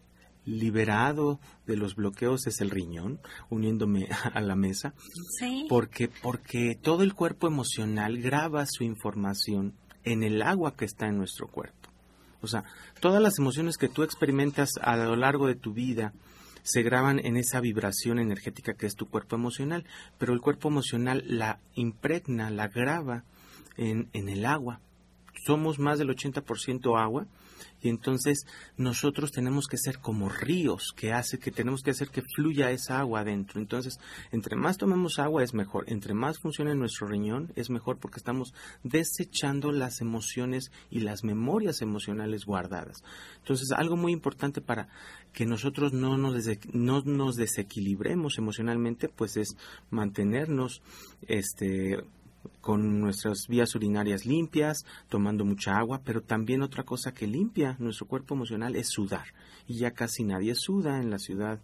liberado 0.45 1.39
de 1.67 1.77
los 1.77 1.95
bloqueos, 1.95 2.47
es 2.47 2.61
el 2.61 2.69
riñón, 2.69 3.19
uniéndome 3.49 4.07
a 4.33 4.41
la 4.41 4.55
mesa, 4.55 4.93
Sí. 5.37 5.65
porque, 5.69 6.09
porque 6.21 6.77
todo 6.81 7.03
el 7.03 7.13
cuerpo 7.13 7.47
emocional 7.47 8.17
graba 8.19 8.65
su 8.65 8.83
información 8.83 9.73
en 10.03 10.23
el 10.23 10.41
agua 10.41 10.75
que 10.75 10.85
está 10.85 11.07
en 11.07 11.17
nuestro 11.17 11.47
cuerpo. 11.47 11.89
O 12.41 12.47
sea, 12.47 12.63
todas 13.01 13.21
las 13.21 13.37
emociones 13.37 13.77
que 13.77 13.89
tú 13.89 14.03
experimentas 14.03 14.69
a 14.81 14.95
lo 14.95 15.15
largo 15.15 15.47
de 15.47 15.55
tu 15.55 15.73
vida 15.73 16.13
se 16.63 16.83
graban 16.83 17.19
en 17.19 17.37
esa 17.37 17.59
vibración 17.61 18.19
energética 18.19 18.73
que 18.73 18.85
es 18.85 18.95
tu 18.95 19.07
cuerpo 19.07 19.35
emocional, 19.35 19.85
pero 20.17 20.33
el 20.33 20.41
cuerpo 20.41 20.67
emocional 20.69 21.23
la 21.27 21.59
impregna, 21.75 22.49
la 22.49 22.67
graba 22.67 23.23
en, 23.77 24.09
en 24.13 24.29
el 24.29 24.45
agua. 24.45 24.79
Somos 25.45 25.79
más 25.79 25.99
del 25.99 26.09
80% 26.09 26.99
agua 26.99 27.27
y 27.81 27.89
entonces 27.89 28.45
nosotros 28.77 29.31
tenemos 29.31 29.67
que 29.67 29.77
ser 29.77 29.99
como 29.99 30.29
ríos 30.29 30.93
que 30.95 31.13
hace 31.13 31.39
que 31.39 31.51
tenemos 31.51 31.81
que 31.81 31.91
hacer 31.91 32.09
que 32.09 32.21
fluya 32.21 32.71
esa 32.71 32.99
agua 32.99 33.21
adentro. 33.21 33.59
Entonces, 33.59 33.99
entre 34.31 34.55
más 34.55 34.77
tomemos 34.77 35.19
agua 35.19 35.43
es 35.43 35.53
mejor, 35.53 35.85
entre 35.87 36.13
más 36.13 36.39
funcione 36.39 36.75
nuestro 36.75 37.07
riñón 37.07 37.51
es 37.55 37.69
mejor 37.69 37.97
porque 37.97 38.17
estamos 38.17 38.53
desechando 38.83 39.71
las 39.71 40.01
emociones 40.01 40.71
y 40.89 40.99
las 41.01 41.23
memorias 41.23 41.81
emocionales 41.81 42.45
guardadas. 42.45 43.03
Entonces, 43.37 43.71
algo 43.71 43.95
muy 43.95 44.11
importante 44.11 44.61
para 44.61 44.87
que 45.33 45.45
nosotros 45.45 45.93
no 45.93 46.17
nos, 46.17 46.35
no 46.73 47.01
nos 47.01 47.35
desequilibremos 47.35 48.37
emocionalmente, 48.37 49.09
pues 49.09 49.37
es 49.37 49.55
mantenernos 49.89 50.81
este 51.27 52.03
con 52.61 52.99
nuestras 52.99 53.47
vías 53.47 53.73
urinarias 53.75 54.25
limpias, 54.25 54.85
tomando 55.07 55.45
mucha 55.45 55.77
agua, 55.77 56.01
pero 56.03 56.21
también 56.21 56.61
otra 56.61 56.83
cosa 56.83 57.13
que 57.13 57.27
limpia 57.27 57.75
nuestro 57.79 58.07
cuerpo 58.07 58.35
emocional 58.35 58.75
es 58.75 58.89
sudar. 58.89 59.27
Y 59.67 59.75
ya 59.75 59.91
casi 59.91 60.23
nadie 60.23 60.55
suda 60.55 60.99
en 60.99 61.11
la 61.11 61.19
ciudad, 61.19 61.59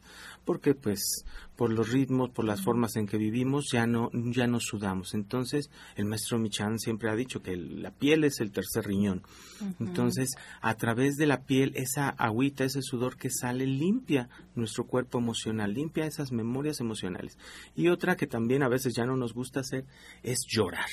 porque 0.45 0.75
pues 0.75 1.25
por 1.55 1.71
los 1.71 1.91
ritmos, 1.91 2.29
por 2.31 2.45
las 2.45 2.61
formas 2.61 2.95
en 2.95 3.07
que 3.07 3.17
vivimos, 3.17 3.69
ya 3.71 3.87
no, 3.87 4.09
ya 4.13 4.47
no 4.47 4.59
sudamos. 4.59 5.13
Entonces, 5.13 5.69
el 5.95 6.05
maestro 6.05 6.37
Michan 6.37 6.79
siempre 6.79 7.09
ha 7.09 7.15
dicho 7.15 7.41
que 7.41 7.55
la 7.55 7.91
piel 7.91 8.23
es 8.23 8.39
el 8.41 8.51
tercer 8.51 8.85
riñón. 8.85 9.23
Entonces, 9.79 10.31
a 10.61 10.75
través 10.75 11.15
de 11.15 11.27
la 11.27 11.43
piel, 11.43 11.71
esa 11.75 12.09
agüita, 12.09 12.65
ese 12.65 12.81
sudor 12.81 13.17
que 13.17 13.29
sale, 13.29 13.65
limpia 13.65 14.29
nuestro 14.55 14.85
cuerpo 14.85 15.17
emocional, 15.17 15.73
limpia 15.73 16.05
esas 16.05 16.31
memorias 16.31 16.79
emocionales. 16.79 17.37
Y 17.75 17.87
otra 17.87 18.15
que 18.15 18.27
también 18.27 18.63
a 18.63 18.69
veces 18.69 18.93
ya 18.95 19.05
no 19.05 19.15
nos 19.15 19.33
gusta 19.33 19.61
hacer 19.61 19.85
es 20.23 20.39
llorar. 20.47 20.89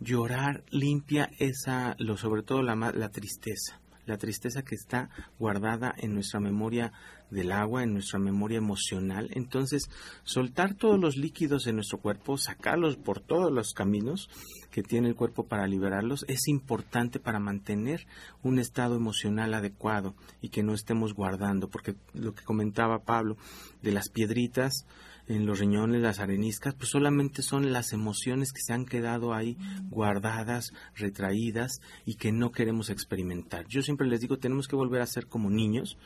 Llorar 0.00 0.64
limpia 0.70 1.30
esa, 1.38 1.94
lo, 1.98 2.16
sobre 2.16 2.42
todo 2.42 2.62
la, 2.62 2.74
la 2.74 3.08
tristeza, 3.10 3.80
la 4.06 4.18
tristeza 4.18 4.62
que 4.62 4.74
está 4.74 5.08
guardada 5.38 5.94
en 5.96 6.14
nuestra 6.14 6.40
memoria 6.40 6.92
del 7.30 7.52
agua, 7.52 7.82
en 7.82 7.92
nuestra 7.92 8.18
memoria 8.18 8.58
emocional. 8.58 9.28
Entonces, 9.32 9.90
soltar 10.22 10.74
todos 10.74 10.98
los 10.98 11.16
líquidos 11.16 11.64
de 11.64 11.72
nuestro 11.72 11.98
cuerpo, 11.98 12.38
sacarlos 12.38 12.96
por 12.96 13.20
todos 13.20 13.52
los 13.52 13.72
caminos 13.72 14.28
que 14.70 14.82
tiene 14.82 15.08
el 15.08 15.16
cuerpo 15.16 15.46
para 15.46 15.66
liberarlos, 15.66 16.24
es 16.28 16.48
importante 16.48 17.20
para 17.20 17.38
mantener 17.38 18.06
un 18.42 18.58
estado 18.58 18.96
emocional 18.96 19.54
adecuado 19.54 20.14
y 20.40 20.48
que 20.48 20.62
no 20.62 20.74
estemos 20.74 21.14
guardando, 21.14 21.68
porque 21.68 21.94
lo 22.12 22.34
que 22.34 22.44
comentaba 22.44 23.04
Pablo 23.04 23.36
de 23.82 23.92
las 23.92 24.08
piedritas, 24.08 24.86
en 25.26 25.46
los 25.46 25.58
riñones, 25.58 26.02
las 26.02 26.18
areniscas, 26.20 26.74
pues 26.74 26.90
solamente 26.90 27.42
son 27.42 27.72
las 27.72 27.92
emociones 27.92 28.52
que 28.52 28.60
se 28.60 28.72
han 28.72 28.84
quedado 28.84 29.32
ahí 29.32 29.56
guardadas, 29.88 30.72
retraídas 30.94 31.80
y 32.04 32.16
que 32.16 32.32
no 32.32 32.50
queremos 32.50 32.90
experimentar. 32.90 33.66
Yo 33.68 33.82
siempre 33.82 34.06
les 34.06 34.20
digo, 34.20 34.38
tenemos 34.38 34.68
que 34.68 34.76
volver 34.76 35.00
a 35.00 35.06
ser 35.06 35.26
como 35.26 35.50
niños. 35.50 35.96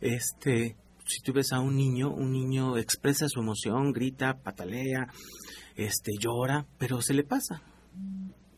Este, 0.00 0.76
si 1.06 1.22
tú 1.22 1.32
ves 1.32 1.52
a 1.52 1.60
un 1.60 1.76
niño, 1.76 2.10
un 2.10 2.32
niño 2.32 2.76
expresa 2.76 3.28
su 3.28 3.40
emoción, 3.40 3.92
grita, 3.92 4.38
patalea, 4.42 5.08
este, 5.76 6.12
llora, 6.18 6.66
pero 6.78 7.00
se 7.00 7.14
le 7.14 7.24
pasa. 7.24 7.62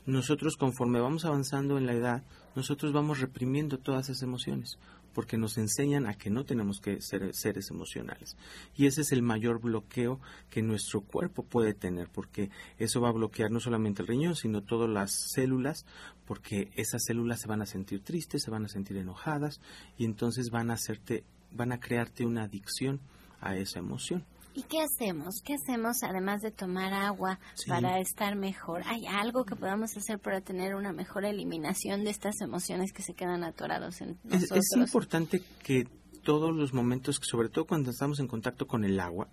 Nosotros 0.05 0.57
conforme 0.57 1.01
vamos 1.01 1.25
avanzando 1.25 1.79
en 1.79 1.87
la 1.87 1.93
edad, 1.93 2.25
nosotros 2.57 2.93
vamos 2.93 3.21
reprimiendo 3.21 3.79
todas 3.79 4.09
esas 4.09 4.23
emociones 4.23 4.79
porque 5.13 5.37
nos 5.37 5.59
enseñan 5.59 6.07
a 6.07 6.15
que 6.15 6.31
no 6.31 6.45
tenemos 6.45 6.81
que 6.81 7.01
ser 7.01 7.35
seres 7.35 7.71
emocionales. 7.71 8.37
Y 8.75 8.87
ese 8.87 9.03
es 9.03 9.13
el 9.13 9.23
mayor 9.23 9.61
bloqueo 9.61 10.21
que 10.51 10.63
nuestro 10.63 11.01
cuerpo 11.03 11.45
puede 11.45 11.75
tener, 11.75 12.09
porque 12.09 12.51
eso 12.79 13.01
va 13.01 13.09
a 13.09 13.13
bloquear 13.13 13.51
no 13.51 13.61
solamente 13.61 14.03
el 14.03 14.09
riñón, 14.09 14.37
sino 14.37 14.63
todas 14.63 14.89
las 14.89 15.13
células, 15.33 15.87
porque 16.27 16.71
esas 16.75 17.05
células 17.05 17.41
se 17.41 17.49
van 17.49 17.63
a 17.63 17.67
sentir 17.67 18.03
tristes, 18.03 18.43
se 18.43 18.51
van 18.51 18.65
a 18.65 18.69
sentir 18.69 18.97
enojadas, 18.97 19.61
y 19.97 20.05
entonces 20.05 20.51
van 20.51 20.71
a 20.71 20.75
hacerte, 20.75 21.25
van 21.51 21.73
a 21.73 21.81
crearte 21.81 22.25
una 22.25 22.45
adicción 22.45 23.01
a 23.41 23.57
esa 23.57 23.79
emoción. 23.81 24.25
¿Y 24.55 24.63
qué 24.65 24.83
hacemos? 24.83 25.41
¿Qué 25.45 25.55
hacemos 25.55 26.03
además 26.03 26.43
de 26.43 26.51
tomar 26.51 26.93
agua 26.93 27.39
Sí. 27.55 27.71
para 27.71 27.99
estar 28.01 28.37
mejor? 28.37 28.83
¿Hay 28.87 29.07
algo 29.07 29.45
que 29.45 29.57
podamos 29.57 29.97
hacer 29.97 30.19
para 30.19 30.41
tener 30.41 30.75
una 30.75 30.93
mejor 30.93 31.25
eliminación 31.25 32.05
de 32.05 32.11
estas 32.11 32.41
emociones 32.41 32.93
que 32.93 33.03
se 33.03 33.15
quedan 33.15 33.45
atorados 33.45 34.01
en 34.01 34.19
Es, 34.31 34.43
nosotros? 34.43 34.59
es 34.59 34.77
importante 34.77 35.43
que 35.63 35.85
todos 36.23 36.55
los 36.55 36.73
momentos, 36.75 37.19
sobre 37.23 37.49
todo 37.49 37.65
cuando 37.67 37.91
estamos 37.91 38.21
en 38.21 38.29
contacto 38.29 38.67
con 38.67 38.85
el 38.85 39.01
agua, 39.01 39.29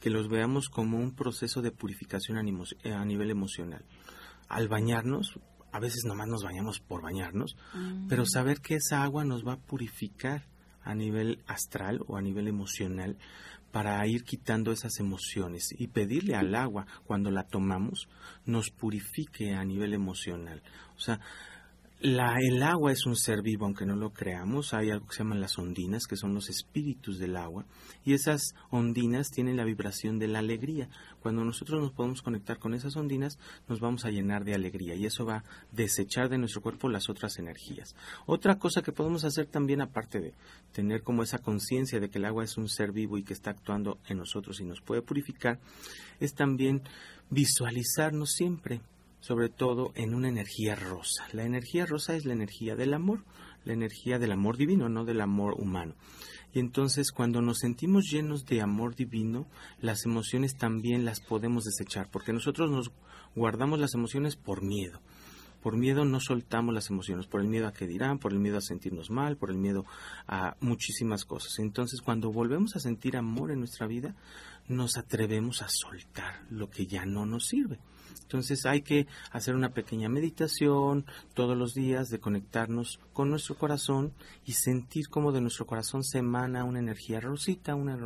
que 0.00 0.10
los 0.10 0.28
veamos 0.28 0.68
como 0.68 0.98
un 0.98 1.14
proceso 1.14 1.60
de 1.62 1.70
purificación 1.70 2.36
eh, 2.84 2.92
a 2.92 3.04
nivel 3.04 3.30
emocional. 3.30 3.84
Al 4.48 4.68
bañarnos, 4.68 5.38
a 5.72 5.80
veces 5.80 6.04
nomás 6.04 6.28
nos 6.28 6.44
bañamos 6.44 6.78
por 6.80 7.02
bañarnos, 7.02 7.56
Mm. 7.74 8.06
pero 8.08 8.24
saber 8.26 8.60
que 8.60 8.76
esa 8.76 9.02
agua 9.02 9.24
nos 9.24 9.44
va 9.46 9.54
a 9.54 9.56
purificar 9.58 10.46
a 10.82 10.94
nivel 10.94 11.42
astral 11.46 12.00
o 12.06 12.16
a 12.18 12.22
nivel 12.22 12.46
emocional 12.46 13.16
para 13.74 14.06
ir 14.06 14.22
quitando 14.22 14.70
esas 14.70 15.00
emociones 15.00 15.74
y 15.76 15.88
pedirle 15.88 16.36
al 16.36 16.54
agua 16.54 16.86
cuando 17.08 17.32
la 17.32 17.42
tomamos 17.42 18.08
nos 18.46 18.70
purifique 18.70 19.52
a 19.52 19.64
nivel 19.64 19.94
emocional. 19.94 20.62
O 20.96 21.00
sea, 21.00 21.18
la, 22.04 22.36
el 22.38 22.62
agua 22.62 22.92
es 22.92 23.06
un 23.06 23.16
ser 23.16 23.40
vivo, 23.40 23.64
aunque 23.64 23.86
no 23.86 23.96
lo 23.96 24.12
creamos. 24.12 24.74
Hay 24.74 24.90
algo 24.90 25.06
que 25.06 25.14
se 25.14 25.20
llaman 25.20 25.40
las 25.40 25.58
ondinas, 25.58 26.06
que 26.06 26.16
son 26.16 26.34
los 26.34 26.50
espíritus 26.50 27.18
del 27.18 27.34
agua. 27.34 27.64
Y 28.04 28.12
esas 28.12 28.54
ondinas 28.68 29.30
tienen 29.30 29.56
la 29.56 29.64
vibración 29.64 30.18
de 30.18 30.28
la 30.28 30.40
alegría. 30.40 30.90
Cuando 31.20 31.46
nosotros 31.46 31.80
nos 31.80 31.92
podemos 31.92 32.20
conectar 32.20 32.58
con 32.58 32.74
esas 32.74 32.94
ondinas, 32.96 33.38
nos 33.68 33.80
vamos 33.80 34.04
a 34.04 34.10
llenar 34.10 34.44
de 34.44 34.54
alegría. 34.54 34.94
Y 34.94 35.06
eso 35.06 35.24
va 35.24 35.36
a 35.36 35.44
desechar 35.72 36.28
de 36.28 36.36
nuestro 36.36 36.60
cuerpo 36.60 36.90
las 36.90 37.08
otras 37.08 37.38
energías. 37.38 37.96
Otra 38.26 38.58
cosa 38.58 38.82
que 38.82 38.92
podemos 38.92 39.24
hacer 39.24 39.46
también, 39.46 39.80
aparte 39.80 40.20
de 40.20 40.34
tener 40.72 41.02
como 41.02 41.22
esa 41.22 41.38
conciencia 41.38 42.00
de 42.00 42.10
que 42.10 42.18
el 42.18 42.26
agua 42.26 42.44
es 42.44 42.58
un 42.58 42.68
ser 42.68 42.92
vivo 42.92 43.16
y 43.16 43.24
que 43.24 43.32
está 43.32 43.52
actuando 43.52 43.96
en 44.08 44.18
nosotros 44.18 44.60
y 44.60 44.64
nos 44.66 44.82
puede 44.82 45.00
purificar, 45.00 45.58
es 46.20 46.34
también 46.34 46.82
visualizarnos 47.30 48.32
siempre 48.32 48.82
sobre 49.24 49.48
todo 49.48 49.90
en 49.94 50.14
una 50.14 50.28
energía 50.28 50.74
rosa. 50.74 51.26
La 51.32 51.44
energía 51.44 51.86
rosa 51.86 52.14
es 52.14 52.26
la 52.26 52.34
energía 52.34 52.76
del 52.76 52.92
amor, 52.92 53.24
la 53.64 53.72
energía 53.72 54.18
del 54.18 54.32
amor 54.32 54.58
divino, 54.58 54.90
no 54.90 55.06
del 55.06 55.22
amor 55.22 55.54
humano. 55.58 55.94
Y 56.52 56.58
entonces 56.58 57.10
cuando 57.10 57.40
nos 57.40 57.60
sentimos 57.60 58.04
llenos 58.04 58.44
de 58.44 58.60
amor 58.60 58.94
divino, 58.94 59.46
las 59.80 60.04
emociones 60.04 60.56
también 60.56 61.06
las 61.06 61.20
podemos 61.20 61.64
desechar, 61.64 62.10
porque 62.10 62.34
nosotros 62.34 62.70
nos 62.70 62.92
guardamos 63.34 63.78
las 63.78 63.94
emociones 63.94 64.36
por 64.36 64.62
miedo. 64.62 65.00
Por 65.62 65.78
miedo 65.78 66.04
no 66.04 66.20
soltamos 66.20 66.74
las 66.74 66.90
emociones, 66.90 67.26
por 67.26 67.40
el 67.40 67.48
miedo 67.48 67.66
a 67.66 67.72
que 67.72 67.86
dirán, 67.86 68.18
por 68.18 68.34
el 68.34 68.40
miedo 68.40 68.58
a 68.58 68.60
sentirnos 68.60 69.08
mal, 69.08 69.38
por 69.38 69.50
el 69.50 69.56
miedo 69.56 69.86
a 70.26 70.54
muchísimas 70.60 71.24
cosas. 71.24 71.58
Entonces 71.60 72.02
cuando 72.02 72.30
volvemos 72.30 72.76
a 72.76 72.80
sentir 72.80 73.16
amor 73.16 73.52
en 73.52 73.60
nuestra 73.60 73.86
vida, 73.86 74.14
nos 74.68 74.98
atrevemos 74.98 75.62
a 75.62 75.68
soltar 75.70 76.44
lo 76.50 76.68
que 76.68 76.86
ya 76.86 77.06
no 77.06 77.24
nos 77.24 77.46
sirve. 77.46 77.78
Entonces 78.22 78.66
hay 78.66 78.82
que 78.82 79.06
hacer 79.30 79.54
una 79.54 79.70
pequeña 79.70 80.08
meditación 80.08 81.06
todos 81.34 81.56
los 81.56 81.74
días 81.74 82.10
de 82.10 82.20
conectarnos 82.20 83.00
con 83.12 83.30
nuestro 83.30 83.56
corazón 83.56 84.12
y 84.44 84.52
sentir 84.52 85.08
cómo 85.08 85.32
de 85.32 85.40
nuestro 85.40 85.66
corazón 85.66 86.04
se 86.04 86.18
emana 86.18 86.64
una 86.64 86.78
energía 86.78 87.20
rosita, 87.20 87.74
una, 87.74 87.96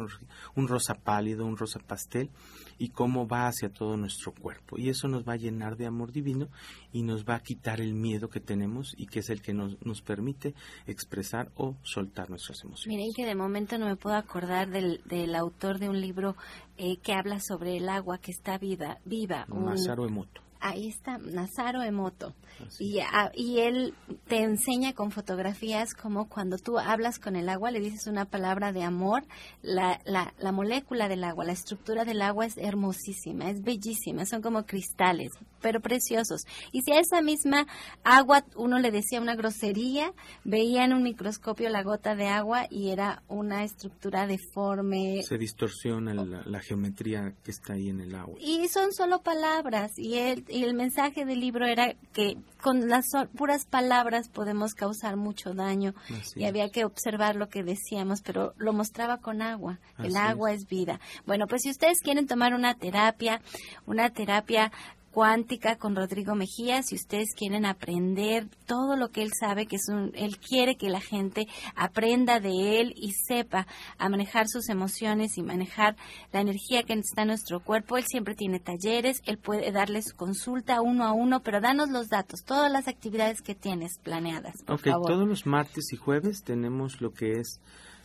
un 0.54 0.68
rosa 0.68 0.94
pálido, 0.94 1.46
un 1.46 1.56
rosa 1.56 1.80
pastel 1.80 2.30
y 2.78 2.90
cómo 2.90 3.26
va 3.26 3.48
hacia 3.48 3.70
todo 3.70 3.96
nuestro 3.96 4.32
cuerpo. 4.32 4.78
Y 4.78 4.88
eso 4.88 5.08
nos 5.08 5.26
va 5.26 5.34
a 5.34 5.36
llenar 5.36 5.76
de 5.76 5.86
amor 5.86 6.12
divino 6.12 6.48
y 6.92 7.02
nos 7.02 7.24
va 7.24 7.36
a 7.36 7.40
quitar 7.40 7.80
el 7.80 7.94
miedo 7.94 8.28
que 8.28 8.40
tenemos 8.40 8.94
y 8.96 9.06
que 9.06 9.20
es 9.20 9.30
el 9.30 9.42
que 9.42 9.52
nos, 9.52 9.76
nos 9.84 10.02
permite 10.02 10.54
expresar 10.86 11.50
o 11.56 11.76
soltar 11.82 12.30
nuestras 12.30 12.62
emociones. 12.64 12.86
Miren 12.86 13.12
que 13.14 13.26
de 13.26 13.34
momento 13.34 13.78
no 13.78 13.86
me 13.86 13.96
puedo 13.96 14.16
acordar 14.16 14.70
del, 14.70 15.02
del 15.04 15.34
autor 15.34 15.78
de 15.78 15.88
un 15.88 16.00
libro 16.00 16.36
eh, 16.76 16.98
que 16.98 17.12
habla 17.12 17.40
sobre 17.40 17.76
el 17.76 17.88
agua 17.88 18.18
que 18.18 18.30
está 18.30 18.58
viva. 18.58 18.98
viva 19.04 19.46
un, 19.50 19.64
Masaru 19.64 20.04
Emoto. 20.04 20.47
Ahí 20.60 20.88
está, 20.88 21.18
Nazaro 21.18 21.82
Emoto. 21.82 22.34
Y, 22.80 22.98
a, 23.00 23.30
y 23.34 23.60
él 23.60 23.94
te 24.26 24.42
enseña 24.42 24.92
con 24.92 25.12
fotografías 25.12 25.94
como 25.94 26.28
cuando 26.28 26.58
tú 26.58 26.78
hablas 26.78 27.18
con 27.18 27.36
el 27.36 27.48
agua, 27.48 27.70
le 27.70 27.80
dices 27.80 28.06
una 28.08 28.24
palabra 28.24 28.72
de 28.72 28.82
amor, 28.82 29.22
la, 29.62 30.00
la, 30.04 30.34
la 30.38 30.52
molécula 30.52 31.08
del 31.08 31.22
agua, 31.22 31.44
la 31.44 31.52
estructura 31.52 32.04
del 32.04 32.20
agua 32.22 32.46
es 32.46 32.56
hermosísima, 32.56 33.50
es 33.50 33.62
bellísima, 33.62 34.26
son 34.26 34.42
como 34.42 34.66
cristales, 34.66 35.30
pero 35.60 35.80
preciosos. 35.80 36.42
Y 36.72 36.82
si 36.82 36.92
a 36.92 37.00
esa 37.00 37.22
misma 37.22 37.66
agua 38.02 38.44
uno 38.56 38.78
le 38.78 38.90
decía 38.90 39.20
una 39.20 39.36
grosería, 39.36 40.12
veía 40.44 40.84
en 40.84 40.92
un 40.92 41.02
microscopio 41.02 41.68
la 41.68 41.82
gota 41.82 42.16
de 42.16 42.26
agua 42.26 42.66
y 42.70 42.90
era 42.90 43.22
una 43.28 43.64
estructura 43.64 44.26
deforme. 44.26 45.22
Se 45.22 45.38
distorsiona 45.38 46.12
la, 46.14 46.24
la 46.24 46.60
geometría 46.60 47.34
que 47.44 47.50
está 47.50 47.74
ahí 47.74 47.88
en 47.88 48.00
el 48.00 48.14
agua. 48.14 48.36
Y 48.40 48.68
son 48.68 48.92
solo 48.92 49.22
palabras. 49.22 49.92
Y 49.96 50.16
el, 50.16 50.44
y 50.48 50.64
el 50.64 50.74
mensaje 50.74 51.24
del 51.24 51.40
libro 51.40 51.66
era 51.66 51.94
que 52.12 52.36
con 52.62 52.88
las 52.88 53.06
puras 53.36 53.66
palabras 53.66 54.28
podemos 54.28 54.74
causar 54.74 55.16
mucho 55.16 55.54
daño. 55.54 55.94
Así 56.18 56.40
y 56.40 56.44
había 56.44 56.68
que 56.70 56.84
observar 56.84 57.36
lo 57.36 57.48
que 57.48 57.62
decíamos, 57.62 58.22
pero 58.22 58.54
lo 58.56 58.72
mostraba 58.72 59.18
con 59.18 59.42
agua. 59.42 59.78
el 59.98 60.16
agua 60.16 60.52
es. 60.52 60.66
vida. 60.68 61.00
Bueno, 61.26 61.46
pues 61.46 61.62
si 61.62 61.70
ustedes 61.70 62.00
quieren 62.02 62.26
tomar 62.26 62.54
una 62.54 62.74
terapia, 62.74 63.40
una 63.86 64.10
terapia 64.10 64.72
cuántica 65.18 65.78
con 65.78 65.96
Rodrigo 65.96 66.36
Mejía, 66.36 66.84
si 66.84 66.94
ustedes 66.94 67.30
quieren 67.36 67.66
aprender 67.66 68.46
todo 68.66 68.94
lo 68.94 69.08
que 69.08 69.22
él 69.22 69.32
sabe, 69.36 69.66
que 69.66 69.74
es 69.74 69.88
un, 69.88 70.12
él 70.14 70.38
quiere 70.38 70.76
que 70.76 70.88
la 70.90 71.00
gente 71.00 71.48
aprenda 71.74 72.38
de 72.38 72.80
él 72.80 72.94
y 72.94 73.14
sepa 73.26 73.66
a 73.98 74.08
manejar 74.08 74.46
sus 74.46 74.68
emociones 74.68 75.36
y 75.36 75.42
manejar 75.42 75.96
la 76.32 76.40
energía 76.40 76.84
que 76.84 76.92
está 76.92 77.22
en 77.22 77.28
nuestro 77.28 77.58
cuerpo. 77.58 77.96
Él 77.96 78.04
siempre 78.06 78.36
tiene 78.36 78.60
talleres, 78.60 79.20
él 79.26 79.38
puede 79.38 79.72
darles 79.72 80.12
consulta 80.12 80.82
uno 80.82 81.02
a 81.02 81.12
uno, 81.12 81.40
pero 81.42 81.60
danos 81.60 81.90
los 81.90 82.06
datos, 82.06 82.44
todas 82.44 82.70
las 82.70 82.86
actividades 82.86 83.42
que 83.42 83.56
tienes 83.56 83.98
planeadas, 83.98 84.62
por 84.64 84.76
Ok, 84.76 84.84
favor. 84.84 85.06
todos 85.08 85.26
los 85.26 85.46
martes 85.46 85.92
y 85.92 85.96
jueves 85.96 86.44
tenemos 86.44 87.00
lo 87.00 87.10
que 87.10 87.40
es 87.40 87.60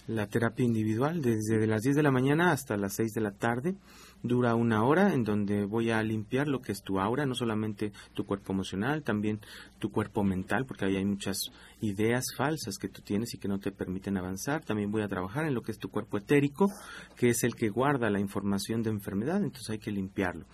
la 0.08 0.26
terapia 0.26 0.66
individual 0.66 1.22
desde 1.22 1.68
las 1.68 1.84
10 1.84 1.96
de 1.96 2.02
la 2.02 2.12
mañana 2.12 2.52
hasta 2.52 2.76
las 2.76 2.96
6 2.96 3.14
de 3.14 3.22
la 3.22 3.34
tarde. 3.34 3.76
Dura 4.24 4.56
una 4.56 4.84
hora 4.84 5.14
en 5.14 5.24
donde 5.24 5.66
voy 5.66 5.92
a 5.92 6.02
limpiar 6.02 6.48
lo 6.48 6.62
que 6.62 6.72
es 6.72 6.82
tu 6.82 7.00
aura, 7.00 7.26
no 7.26 7.36
solamente 7.36 7.92
tu 8.14 8.26
cuerpo 8.26 8.54
emocional, 8.54 9.04
también 9.04 9.42
tu 9.80 9.92
cuerpo 9.92 10.24
mental, 10.24 10.66
porque 10.66 10.86
ahí 10.86 10.96
hay 10.96 11.06
muchas 11.06 11.52
ideas 11.82 12.24
falsas 12.38 12.78
que 12.78 12.88
tú 12.88 13.02
tienes 13.02 13.34
y 13.34 13.38
que 13.38 13.50
no 13.50 13.60
te 13.60 13.72
permiten 13.72 14.18
avanzar. 14.18 14.64
También 14.64 14.92
voy 14.92 15.02
a 15.02 15.10
trabajar 15.10 15.46
en 15.46 15.54
lo 15.54 15.62
que 15.62 15.74
es 15.74 15.78
tu 15.78 15.90
cuerpo 15.90 16.18
etérico, 16.18 16.72
que 17.18 17.30
es 17.30 17.44
el 17.44 17.56
que 17.56 17.70
guarda 17.70 18.10
la 18.10 18.20
información 18.20 18.82
de 18.82 18.92
enfermedad, 18.92 19.44
entonces 19.44 19.70
hay 19.70 19.80
que 19.80 19.92
limpiarlo. 19.92 20.46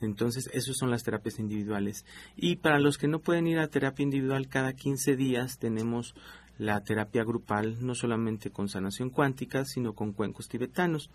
Entonces, 0.00 0.48
esas 0.52 0.76
son 0.76 0.90
las 0.90 1.02
terapias 1.02 1.38
individuales. 1.38 2.04
Y 2.36 2.56
para 2.56 2.78
los 2.78 2.98
que 2.98 3.08
no 3.08 3.18
pueden 3.18 3.46
ir 3.48 3.58
a 3.58 3.68
terapia 3.68 4.04
individual, 4.04 4.48
cada 4.48 4.72
15 4.72 5.16
días 5.16 5.58
tenemos 5.58 6.14
la 6.58 6.82
terapia 6.82 7.24
grupal, 7.24 7.76
no 7.80 7.94
solamente 7.94 8.50
con 8.50 8.68
sanación 8.68 9.10
cuántica, 9.10 9.64
sino 9.64 9.94
con 9.94 10.12
cuencos 10.12 10.48
tibetanos. 10.48 11.08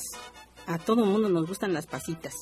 A 0.67 0.77
todo 0.77 1.05
mundo 1.05 1.29
nos 1.29 1.47
gustan 1.47 1.73
las 1.73 1.87
pasitas. 1.87 2.33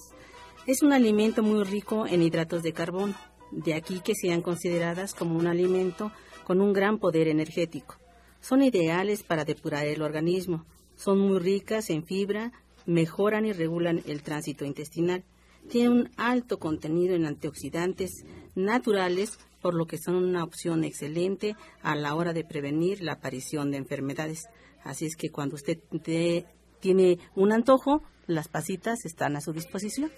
Es 0.66 0.82
un 0.82 0.94
alimento 0.94 1.44
muy 1.44 1.64
rico 1.64 2.08
en 2.08 2.22
hidratos 2.22 2.64
de 2.64 2.74
carbono, 2.74 3.14
de 3.52 3.76
aquí 3.76 4.02
que 4.02 4.16
sean 4.16 4.42
consideradas 4.42 5.14
como 5.14 5.38
un 5.38 5.48
alimento 5.48 6.12
con 6.44 6.60
un 6.60 6.74
gran 6.74 6.98
poder 6.98 7.28
energético. 7.28 7.98
Son 8.42 8.62
ideales 8.62 9.24
para 9.24 9.46
depurar 9.46 9.86
el 9.86 10.02
organismo, 10.02 10.66
son 10.96 11.20
muy 11.20 11.40
ricas 11.40 11.90
en 11.90 12.04
fibra, 12.04 12.52
mejoran 12.86 13.46
y 13.46 13.54
regulan 13.54 14.02
el 14.06 14.22
tránsito 14.24 14.66
intestinal. 14.66 15.24
Tienen 15.70 15.92
un 15.92 16.10
alto 16.18 16.60
contenido 16.60 17.16
en 17.16 17.26
antioxidantes 17.26 18.24
naturales, 18.54 19.40
por 19.66 19.74
lo 19.74 19.88
que 19.88 19.98
son 19.98 20.14
una 20.14 20.44
opción 20.44 20.84
excelente 20.84 21.56
a 21.82 21.96
la 21.96 22.14
hora 22.14 22.34
de 22.34 22.44
prevenir 22.44 23.02
la 23.02 23.14
aparición 23.14 23.72
de 23.72 23.78
enfermedades. 23.78 24.44
Así 24.84 25.08
es 25.08 25.16
que 25.16 25.32
cuando 25.32 25.56
usted 25.56 25.80
te- 26.04 26.46
tiene 26.80 27.18
un 27.34 27.52
antojo, 27.52 28.04
las 28.28 28.48
pasitas 28.48 29.06
están 29.06 29.36
a 29.36 29.42
su 29.42 29.54
disposición. 29.54 30.12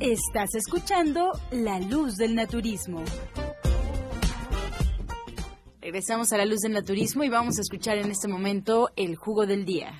Estás 0.00 0.52
escuchando 0.56 1.30
La 1.52 1.78
Luz 1.78 2.16
del 2.16 2.34
Naturismo. 2.34 3.04
Regresamos 5.80 6.32
a 6.32 6.38
La 6.38 6.44
Luz 6.44 6.58
del 6.58 6.72
Naturismo 6.72 7.22
y 7.22 7.28
vamos 7.28 7.56
a 7.58 7.60
escuchar 7.60 7.98
en 7.98 8.10
este 8.10 8.26
momento 8.26 8.88
el 8.96 9.14
jugo 9.14 9.46
del 9.46 9.64
día. 9.64 9.92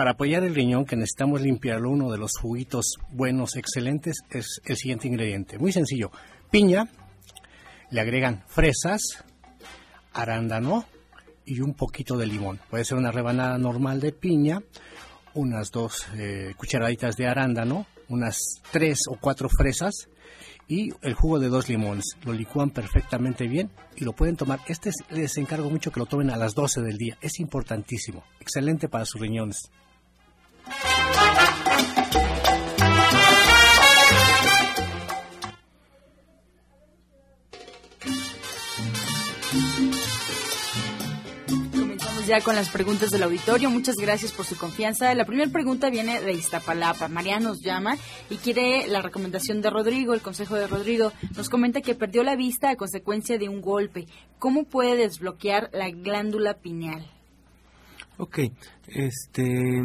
Para 0.00 0.12
apoyar 0.12 0.44
el 0.44 0.54
riñón, 0.54 0.86
que 0.86 0.96
necesitamos 0.96 1.42
limpiarlo, 1.42 1.90
uno 1.90 2.10
de 2.10 2.16
los 2.16 2.38
juguitos 2.38 2.94
buenos, 3.10 3.54
excelentes, 3.56 4.22
es 4.30 4.62
el 4.64 4.78
siguiente 4.78 5.06
ingrediente. 5.06 5.58
Muy 5.58 5.72
sencillo. 5.72 6.10
Piña, 6.50 6.88
le 7.90 8.00
agregan 8.00 8.42
fresas, 8.48 9.02
arándano 10.14 10.86
y 11.44 11.60
un 11.60 11.74
poquito 11.74 12.16
de 12.16 12.26
limón. 12.26 12.60
Puede 12.70 12.86
ser 12.86 12.96
una 12.96 13.12
rebanada 13.12 13.58
normal 13.58 14.00
de 14.00 14.12
piña, 14.12 14.62
unas 15.34 15.70
dos 15.70 16.06
eh, 16.16 16.54
cucharaditas 16.56 17.16
de 17.16 17.26
arándano, 17.26 17.86
unas 18.08 18.38
tres 18.72 19.00
o 19.06 19.18
cuatro 19.20 19.50
fresas 19.50 20.08
y 20.66 20.94
el 21.02 21.12
jugo 21.12 21.38
de 21.38 21.50
dos 21.50 21.68
limones. 21.68 22.16
Lo 22.24 22.32
licúan 22.32 22.70
perfectamente 22.70 23.46
bien 23.46 23.70
y 23.96 24.04
lo 24.04 24.14
pueden 24.14 24.36
tomar. 24.36 24.60
Este 24.66 24.92
les 25.10 25.36
encargo 25.36 25.68
mucho 25.68 25.92
que 25.92 26.00
lo 26.00 26.06
tomen 26.06 26.30
a 26.30 26.38
las 26.38 26.54
12 26.54 26.80
del 26.80 26.96
día. 26.96 27.18
Es 27.20 27.38
importantísimo. 27.38 28.24
Excelente 28.40 28.88
para 28.88 29.04
sus 29.04 29.20
riñones. 29.20 29.70
Ya 42.30 42.40
con 42.42 42.54
las 42.54 42.70
preguntas 42.70 43.10
del 43.10 43.24
auditorio. 43.24 43.70
Muchas 43.70 43.96
gracias 43.96 44.30
por 44.30 44.46
su 44.46 44.56
confianza. 44.56 45.12
La 45.16 45.24
primera 45.24 45.50
pregunta 45.50 45.90
viene 45.90 46.20
de 46.20 46.32
Iztapalapa. 46.32 47.08
María 47.08 47.40
nos 47.40 47.60
llama 47.60 47.96
y 48.30 48.36
quiere 48.36 48.86
la 48.86 49.02
recomendación 49.02 49.60
de 49.60 49.68
Rodrigo, 49.68 50.14
el 50.14 50.20
consejo 50.20 50.54
de 50.54 50.68
Rodrigo. 50.68 51.10
Nos 51.36 51.48
comenta 51.48 51.80
que 51.80 51.96
perdió 51.96 52.22
la 52.22 52.36
vista 52.36 52.70
a 52.70 52.76
consecuencia 52.76 53.36
de 53.36 53.48
un 53.48 53.60
golpe. 53.60 54.06
¿Cómo 54.38 54.62
puede 54.62 54.94
desbloquear 54.94 55.70
la 55.72 55.90
glándula 55.90 56.54
pineal? 56.54 57.04
Ok, 58.16 58.38
este 58.86 59.82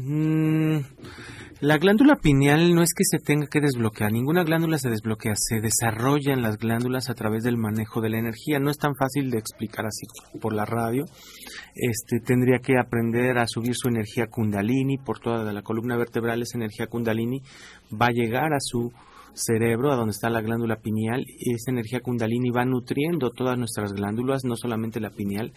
Mm, 0.00 0.78
la 1.60 1.76
glándula 1.76 2.14
pineal 2.14 2.72
no 2.72 2.82
es 2.82 2.90
que 2.94 3.02
se 3.02 3.18
tenga 3.18 3.48
que 3.48 3.60
desbloquear, 3.60 4.12
ninguna 4.12 4.44
glándula 4.44 4.78
se 4.78 4.90
desbloquea, 4.90 5.32
se 5.34 5.60
desarrollan 5.60 6.40
las 6.40 6.56
glándulas 6.56 7.10
a 7.10 7.14
través 7.14 7.42
del 7.42 7.56
manejo 7.56 8.00
de 8.00 8.10
la 8.10 8.18
energía. 8.18 8.60
No 8.60 8.70
es 8.70 8.78
tan 8.78 8.94
fácil 8.94 9.30
de 9.30 9.38
explicar 9.38 9.86
así 9.86 10.06
por 10.40 10.52
la 10.52 10.64
radio. 10.64 11.04
Este 11.74 12.20
tendría 12.20 12.60
que 12.60 12.78
aprender 12.78 13.38
a 13.38 13.48
subir 13.48 13.74
su 13.74 13.88
energía 13.88 14.28
kundalini 14.28 14.98
por 14.98 15.18
toda 15.18 15.52
la 15.52 15.62
columna 15.62 15.96
vertebral, 15.96 16.42
esa 16.42 16.58
energía 16.58 16.86
kundalini 16.86 17.42
va 17.90 18.06
a 18.06 18.12
llegar 18.12 18.52
a 18.52 18.60
su 18.60 18.92
cerebro, 19.38 19.92
a 19.92 19.96
donde 19.96 20.12
está 20.12 20.28
la 20.30 20.40
glándula 20.40 20.76
pineal, 20.76 21.24
y 21.26 21.54
esa 21.54 21.70
energía 21.70 22.00
kundalini 22.00 22.50
va 22.50 22.64
nutriendo 22.64 23.30
todas 23.30 23.58
nuestras 23.58 23.92
glándulas, 23.92 24.44
no 24.44 24.56
solamente 24.56 25.00
la 25.00 25.10
pineal, 25.10 25.52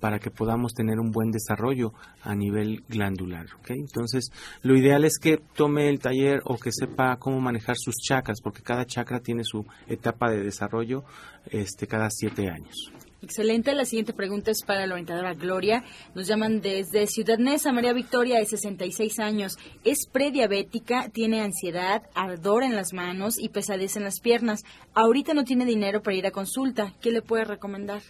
para 0.00 0.18
que 0.18 0.30
podamos 0.30 0.74
tener 0.74 0.98
un 0.98 1.10
buen 1.10 1.30
desarrollo 1.30 1.92
a 2.22 2.34
nivel 2.34 2.84
glandular. 2.88 3.46
Entonces, 3.68 4.30
lo 4.62 4.76
ideal 4.76 5.04
es 5.04 5.18
que 5.18 5.38
tome 5.54 5.88
el 5.88 6.00
taller 6.00 6.40
o 6.44 6.58
que 6.58 6.72
sepa 6.72 7.16
cómo 7.16 7.40
manejar 7.40 7.76
sus 7.76 7.96
chakras, 7.96 8.40
porque 8.40 8.62
cada 8.62 8.84
chakra 8.84 9.20
tiene 9.20 9.44
su 9.44 9.64
etapa 9.86 10.30
de 10.30 10.42
desarrollo 10.42 11.04
este, 11.50 11.86
cada 11.86 12.10
siete 12.10 12.48
años. 12.48 12.92
Excelente. 13.22 13.74
La 13.74 13.84
siguiente 13.84 14.14
pregunta 14.14 14.50
es 14.50 14.62
para 14.62 14.86
la 14.86 14.94
orientadora 14.94 15.34
Gloria. 15.34 15.84
Nos 16.14 16.26
llaman 16.26 16.62
desde 16.62 17.06
Ciudad 17.06 17.36
Neza. 17.36 17.70
María 17.70 17.92
Victoria, 17.92 18.38
de 18.38 18.46
66 18.46 19.18
años. 19.18 19.58
Es 19.84 20.06
prediabética, 20.10 21.10
tiene 21.10 21.42
ansiedad, 21.42 22.02
ardor 22.14 22.62
en 22.62 22.74
las 22.74 22.94
manos 22.94 23.38
y 23.38 23.50
pesadez 23.50 23.96
en 23.96 24.04
las 24.04 24.20
piernas. 24.20 24.62
Ahorita 24.94 25.34
no 25.34 25.44
tiene 25.44 25.66
dinero 25.66 26.02
para 26.02 26.16
ir 26.16 26.26
a 26.26 26.30
consulta. 26.30 26.94
¿Qué 27.02 27.10
le 27.10 27.20
puede 27.20 27.44
recomendar? 27.44 28.00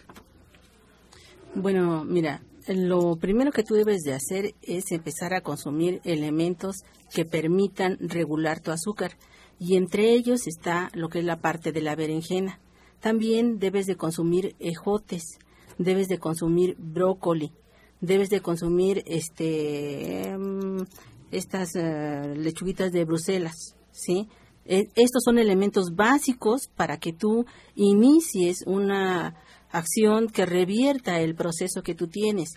Bueno, 1.55 2.05
mira, 2.05 2.41
lo 2.67 3.17
primero 3.17 3.51
que 3.51 3.63
tú 3.63 3.73
debes 3.73 4.03
de 4.03 4.13
hacer 4.13 4.55
es 4.61 4.93
empezar 4.93 5.33
a 5.33 5.41
consumir 5.41 5.99
elementos 6.05 6.85
que 7.13 7.25
permitan 7.25 7.97
regular 7.99 8.61
tu 8.61 8.71
azúcar. 8.71 9.17
Y 9.59 9.75
entre 9.75 10.13
ellos 10.13 10.47
está 10.47 10.89
lo 10.93 11.09
que 11.09 11.19
es 11.19 11.25
la 11.25 11.41
parte 11.41 11.73
de 11.73 11.81
la 11.81 11.95
berenjena 11.97 12.61
también 13.01 13.59
debes 13.59 13.87
de 13.87 13.95
consumir 13.95 14.55
ejotes, 14.59 15.39
debes 15.77 16.07
de 16.07 16.19
consumir 16.19 16.75
brócoli, 16.77 17.51
debes 17.99 18.29
de 18.29 18.41
consumir 18.41 19.03
este 19.05 20.29
em, 20.29 20.85
estas 21.31 21.75
eh, 21.75 22.33
lechuguitas 22.35 22.91
de 22.91 23.05
Bruselas, 23.05 23.75
¿sí? 23.91 24.27
E, 24.65 24.89
estos 24.95 25.23
son 25.23 25.39
elementos 25.39 25.95
básicos 25.95 26.67
para 26.75 26.97
que 26.97 27.13
tú 27.13 27.45
inicies 27.75 28.63
una 28.67 29.35
acción 29.71 30.27
que 30.27 30.45
revierta 30.45 31.19
el 31.21 31.35
proceso 31.35 31.81
que 31.81 31.95
tú 31.95 32.07
tienes. 32.07 32.49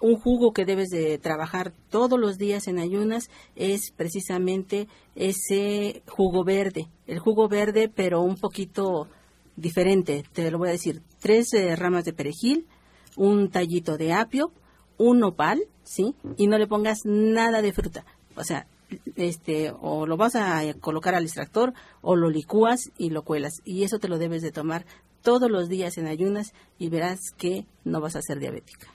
un 0.00 0.14
jugo 0.14 0.52
que 0.52 0.64
debes 0.64 0.90
de 0.90 1.18
trabajar 1.18 1.72
todos 1.90 2.16
los 2.20 2.38
días 2.38 2.68
en 2.68 2.78
ayunas 2.78 3.28
es 3.56 3.90
precisamente 3.96 4.86
ese 5.16 6.04
jugo 6.06 6.44
verde, 6.44 6.86
el 7.08 7.18
jugo 7.18 7.48
verde 7.48 7.90
pero 7.92 8.20
un 8.20 8.36
poquito 8.36 9.08
diferente, 9.56 10.24
te 10.32 10.50
lo 10.50 10.58
voy 10.58 10.68
a 10.68 10.72
decir, 10.72 11.02
tres 11.20 11.52
eh, 11.54 11.76
ramas 11.76 12.04
de 12.04 12.12
perejil, 12.12 12.66
un 13.16 13.50
tallito 13.50 13.96
de 13.96 14.12
apio, 14.12 14.52
un 14.96 15.20
nopal, 15.20 15.62
¿sí? 15.82 16.14
Y 16.36 16.46
no 16.46 16.58
le 16.58 16.66
pongas 16.66 17.00
nada 17.04 17.62
de 17.62 17.72
fruta. 17.72 18.04
O 18.36 18.44
sea, 18.44 18.66
este, 19.16 19.72
o 19.80 20.06
lo 20.06 20.16
vas 20.16 20.36
a 20.36 20.62
colocar 20.80 21.14
al 21.14 21.24
extractor 21.24 21.72
o 22.00 22.16
lo 22.16 22.30
licúas 22.30 22.90
y 22.98 23.10
lo 23.10 23.22
cuelas. 23.22 23.60
Y 23.64 23.84
eso 23.84 23.98
te 23.98 24.08
lo 24.08 24.18
debes 24.18 24.42
de 24.42 24.52
tomar 24.52 24.84
todos 25.22 25.50
los 25.50 25.68
días 25.68 25.96
en 25.98 26.06
ayunas 26.06 26.52
y 26.78 26.88
verás 26.88 27.30
que 27.36 27.66
no 27.84 28.00
vas 28.00 28.16
a 28.16 28.22
ser 28.22 28.38
diabética. 28.38 28.88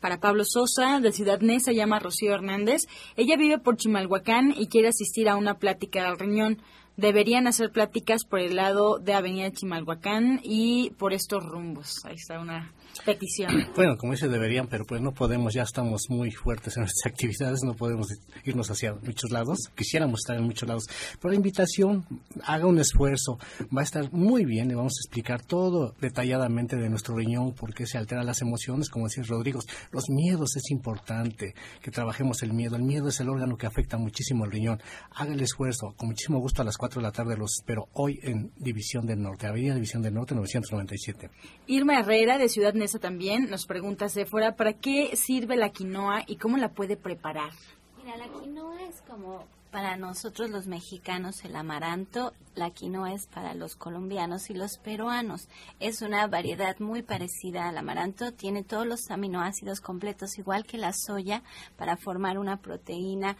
Para 0.00 0.20
Pablo 0.20 0.44
Sosa, 0.46 1.00
de 1.00 1.12
Ciudad 1.12 1.40
Neza, 1.40 1.72
llama 1.72 1.98
Rocío 1.98 2.32
Hernández. 2.32 2.82
Ella 3.16 3.36
vive 3.36 3.58
por 3.58 3.76
Chimalhuacán 3.76 4.54
y 4.56 4.68
quiere 4.68 4.88
asistir 4.88 5.28
a 5.28 5.36
una 5.36 5.58
plática 5.58 6.08
al 6.08 6.18
riñón 6.18 6.62
deberían 6.96 7.46
hacer 7.46 7.70
pláticas 7.70 8.24
por 8.24 8.40
el 8.40 8.56
lado 8.56 8.98
de 8.98 9.14
Avenida 9.14 9.50
Chimalhuacán 9.50 10.40
y 10.42 10.90
por 10.98 11.12
estos 11.12 11.44
rumbos. 11.44 12.04
Ahí 12.04 12.16
está 12.16 12.40
una 12.40 12.72
petición. 13.04 13.66
Bueno, 13.76 13.96
como 13.98 14.12
dice, 14.12 14.28
deberían, 14.28 14.68
pero 14.68 14.84
pues 14.86 15.02
no 15.02 15.12
podemos, 15.12 15.52
ya 15.52 15.62
estamos 15.62 16.06
muy 16.08 16.30
fuertes 16.30 16.76
en 16.76 16.82
nuestras 16.82 17.12
actividades, 17.12 17.62
no 17.62 17.74
podemos 17.74 18.08
irnos 18.44 18.70
hacia 18.70 18.94
muchos 18.94 19.30
lados. 19.30 19.58
Quisiéramos 19.74 20.20
estar 20.20 20.36
en 20.36 20.44
muchos 20.44 20.68
lados. 20.68 20.86
Pero 21.20 21.30
la 21.30 21.36
invitación, 21.36 22.06
haga 22.44 22.66
un 22.66 22.78
esfuerzo, 22.78 23.38
va 23.76 23.82
a 23.82 23.84
estar 23.84 24.10
muy 24.12 24.44
bien, 24.44 24.68
le 24.68 24.74
vamos 24.74 24.94
a 24.94 25.02
explicar 25.04 25.42
todo 25.42 25.94
detalladamente 26.00 26.76
de 26.76 26.88
nuestro 26.88 27.16
riñón, 27.16 27.52
por 27.52 27.74
qué 27.74 27.86
se 27.86 27.98
alteran 27.98 28.24
las 28.24 28.40
emociones, 28.40 28.88
como 28.88 29.06
decía 29.06 29.24
Rodrigo. 29.26 29.60
Los 29.90 30.08
miedos 30.08 30.56
es 30.56 30.70
importante 30.70 31.54
que 31.82 31.90
trabajemos 31.90 32.42
el 32.42 32.52
miedo. 32.52 32.76
El 32.76 32.82
miedo 32.82 33.08
es 33.08 33.20
el 33.20 33.28
órgano 33.28 33.56
que 33.56 33.66
afecta 33.66 33.98
muchísimo 33.98 34.44
al 34.44 34.50
riñón. 34.50 34.80
Haga 35.10 35.32
el 35.32 35.42
esfuerzo, 35.42 35.94
con 35.96 36.08
muchísimo 36.08 36.38
gusto 36.38 36.62
a 36.62 36.64
las 36.64 36.76
4 36.76 37.00
de 37.00 37.06
la 37.06 37.12
tarde 37.12 37.36
los 37.36 37.54
espero 37.54 37.88
hoy 37.92 38.20
en 38.22 38.52
División 38.56 39.06
del 39.06 39.20
Norte, 39.20 39.46
Avenida 39.46 39.74
División 39.74 40.02
del 40.02 40.14
Norte 40.14 40.34
997. 40.34 41.30
Irma 41.66 41.98
Herrera, 41.98 42.38
de 42.38 42.48
Ciudad 42.48 42.74
Neza 42.74 42.85
también, 43.00 43.50
nos 43.50 43.66
pregunta 43.66 44.08
fuera 44.26 44.56
¿para 44.56 44.72
qué 44.72 45.16
sirve 45.16 45.56
la 45.56 45.70
quinoa 45.70 46.22
y 46.26 46.36
cómo 46.36 46.56
la 46.56 46.70
puede 46.70 46.96
preparar? 46.96 47.50
Mira, 47.98 48.16
la 48.16 48.28
quinoa 48.28 48.82
es 48.82 49.02
como 49.02 49.44
para 49.70 49.96
nosotros 49.96 50.48
los 50.48 50.66
mexicanos 50.66 51.44
el 51.44 51.54
amaranto, 51.54 52.32
la 52.54 52.70
quinoa 52.70 53.12
es 53.12 53.26
para 53.26 53.54
los 53.54 53.76
colombianos 53.76 54.48
y 54.48 54.54
los 54.54 54.78
peruanos. 54.78 55.48
Es 55.80 56.00
una 56.00 56.26
variedad 56.28 56.78
muy 56.78 57.02
parecida 57.02 57.68
al 57.68 57.76
amaranto, 57.76 58.32
tiene 58.32 58.62
todos 58.62 58.86
los 58.86 59.10
aminoácidos 59.10 59.80
completos, 59.80 60.38
igual 60.38 60.64
que 60.64 60.78
la 60.78 60.92
soya, 60.94 61.42
para 61.76 61.96
formar 61.96 62.38
una 62.38 62.56
proteína 62.56 63.36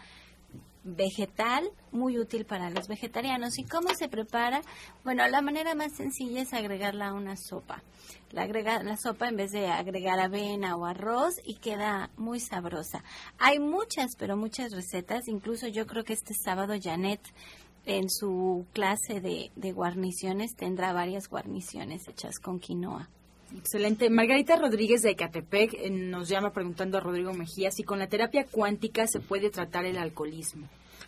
vegetal 0.87 1.69
muy 1.91 2.17
útil 2.17 2.45
para 2.45 2.69
los 2.69 2.87
vegetarianos. 2.87 3.57
¿Y 3.57 3.63
cómo 3.63 3.89
se 3.93 4.07
prepara? 4.07 4.61
Bueno, 5.03 5.27
la 5.27 5.41
manera 5.41 5.75
más 5.75 5.95
sencilla 5.95 6.41
es 6.41 6.53
agregarla 6.53 7.09
a 7.09 7.13
una 7.13 7.35
sopa. 7.35 7.83
La 8.31 8.43
agrega 8.43 8.83
la 8.83 8.97
sopa 8.97 9.27
en 9.27 9.37
vez 9.37 9.51
de 9.51 9.67
agregar 9.67 10.19
avena 10.19 10.75
o 10.75 10.85
arroz 10.85 11.35
y 11.45 11.55
queda 11.55 12.09
muy 12.17 12.39
sabrosa. 12.39 13.03
Hay 13.37 13.59
muchas, 13.59 14.15
pero 14.17 14.37
muchas 14.37 14.71
recetas. 14.71 15.27
Incluso 15.27 15.67
yo 15.67 15.85
creo 15.85 16.03
que 16.03 16.13
este 16.13 16.33
sábado 16.33 16.73
Janet 16.81 17.21
en 17.85 18.09
su 18.09 18.65
clase 18.73 19.21
de, 19.21 19.51
de 19.55 19.71
guarniciones 19.71 20.55
tendrá 20.55 20.91
varias 20.93 21.29
guarniciones 21.29 22.07
hechas 22.07 22.39
con 22.39 22.59
quinoa. 22.59 23.09
Excelente. 23.55 24.09
Margarita 24.09 24.57
Rodríguez 24.57 25.01
de 25.01 25.11
Ecatepec 25.11 25.73
eh, 25.73 25.89
nos 25.89 26.27
llama 26.27 26.51
preguntando 26.51 26.97
a 26.97 27.01
Rodrigo 27.01 27.33
Mejía 27.33 27.71
si 27.71 27.83
con 27.83 27.99
la 27.99 28.07
terapia 28.07 28.45
cuántica 28.45 29.07
se 29.07 29.19
puede 29.19 29.49
tratar 29.49 29.85
el 29.85 29.97
alcoholismo. 29.97 30.67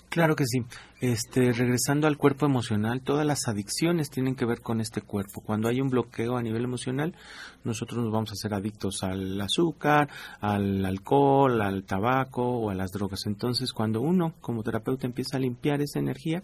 Claro 0.09 0.35
que 0.35 0.45
sí. 0.45 0.65
Este, 1.01 1.53
regresando 1.53 2.07
al 2.07 2.17
cuerpo 2.17 2.47
emocional, 2.47 3.01
todas 3.01 3.25
las 3.25 3.47
adicciones 3.47 4.09
tienen 4.09 4.35
que 4.35 4.45
ver 4.45 4.59
con 4.59 4.81
este 4.81 5.01
cuerpo. 5.01 5.41
Cuando 5.41 5.69
hay 5.69 5.81
un 5.81 5.89
bloqueo 5.89 6.35
a 6.35 6.41
nivel 6.41 6.63
emocional, 6.63 7.15
nosotros 7.63 8.03
nos 8.03 8.11
vamos 8.11 8.31
a 8.31 8.33
hacer 8.33 8.55
adictos 8.55 9.03
al 9.03 9.39
azúcar, 9.39 10.09
al 10.41 10.83
alcohol, 10.83 11.61
al 11.61 11.83
tabaco 11.83 12.43
o 12.43 12.71
a 12.71 12.75
las 12.75 12.91
drogas. 12.91 13.27
Entonces, 13.27 13.71
cuando 13.71 14.01
uno 14.01 14.33
como 14.41 14.63
terapeuta 14.63 15.05
empieza 15.05 15.37
a 15.37 15.41
limpiar 15.41 15.79
esa 15.81 15.99
energía, 15.99 16.41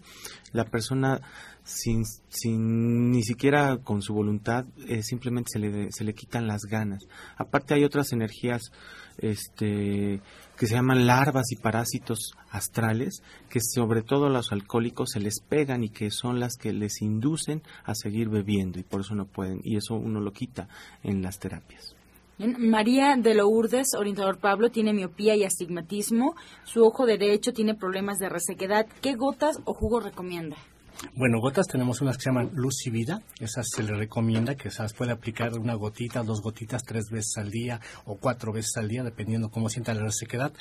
la 0.52 0.64
persona 0.64 1.20
sin, 1.64 2.04
sin 2.28 3.10
ni 3.10 3.24
siquiera 3.24 3.78
con 3.78 4.00
su 4.00 4.14
voluntad, 4.14 4.64
eh, 4.86 5.02
simplemente 5.02 5.50
se 5.52 5.58
le, 5.58 5.88
se 5.90 6.04
le 6.04 6.14
quitan 6.14 6.46
las 6.46 6.62
ganas. 6.62 7.02
Aparte 7.36 7.74
hay 7.74 7.82
otras 7.82 8.12
energías 8.12 8.70
este, 9.18 10.20
que 10.56 10.66
se 10.66 10.74
llaman 10.74 11.06
larvas 11.06 11.50
y 11.52 11.56
parásitos 11.56 12.32
astrales, 12.50 13.22
que 13.48 13.60
sobre 13.60 14.02
todo 14.02 14.26
a 14.26 14.30
los 14.30 14.52
alcohólicos 14.52 15.10
se 15.12 15.20
les 15.20 15.40
pegan 15.40 15.84
y 15.84 15.90
que 15.90 16.10
son 16.10 16.40
las 16.40 16.56
que 16.56 16.72
les 16.72 17.02
inducen 17.02 17.62
a 17.84 17.94
seguir 17.94 18.28
bebiendo 18.28 18.78
y 18.78 18.82
por 18.82 19.00
eso 19.00 19.14
no 19.14 19.26
pueden, 19.26 19.60
y 19.64 19.76
eso 19.76 19.94
uno 19.94 20.20
lo 20.20 20.32
quita 20.32 20.68
en 21.02 21.22
las 21.22 21.38
terapias. 21.38 21.94
María 22.38 23.16
de 23.16 23.34
Lourdes, 23.34 23.94
orientador 23.98 24.38
Pablo, 24.38 24.70
tiene 24.70 24.92
miopía 24.92 25.34
y 25.36 25.44
astigmatismo. 25.44 26.36
Su 26.64 26.84
ojo 26.84 27.06
derecho 27.06 27.52
tiene 27.54 27.74
problemas 27.74 28.18
de 28.18 28.28
resequedad. 28.28 28.86
¿Qué 29.00 29.14
gotas 29.14 29.56
o 29.64 29.72
jugo 29.72 30.00
recomienda? 30.00 30.56
Bueno, 31.14 31.40
gotas 31.40 31.66
tenemos 31.66 32.00
unas 32.00 32.16
que 32.16 32.24
se 32.24 32.30
llaman 32.30 32.50
luz 32.54 32.86
y 32.86 32.90
vida. 32.90 33.20
Esas 33.38 33.68
se 33.68 33.82
le 33.82 33.94
recomienda 33.94 34.54
que 34.54 34.70
se 34.70 34.82
las 34.82 34.94
puede 34.94 35.12
aplicar 35.12 35.52
una 35.58 35.74
gotita, 35.74 36.22
dos 36.22 36.40
gotitas, 36.40 36.82
tres 36.84 37.10
veces 37.10 37.36
al 37.36 37.50
día 37.50 37.80
o 38.04 38.16
cuatro 38.16 38.52
veces 38.52 38.76
al 38.76 38.88
día, 38.88 39.02
dependiendo 39.02 39.50
cómo 39.50 39.68
sienta 39.68 39.94
la 39.94 40.02
resequedad. 40.02 40.52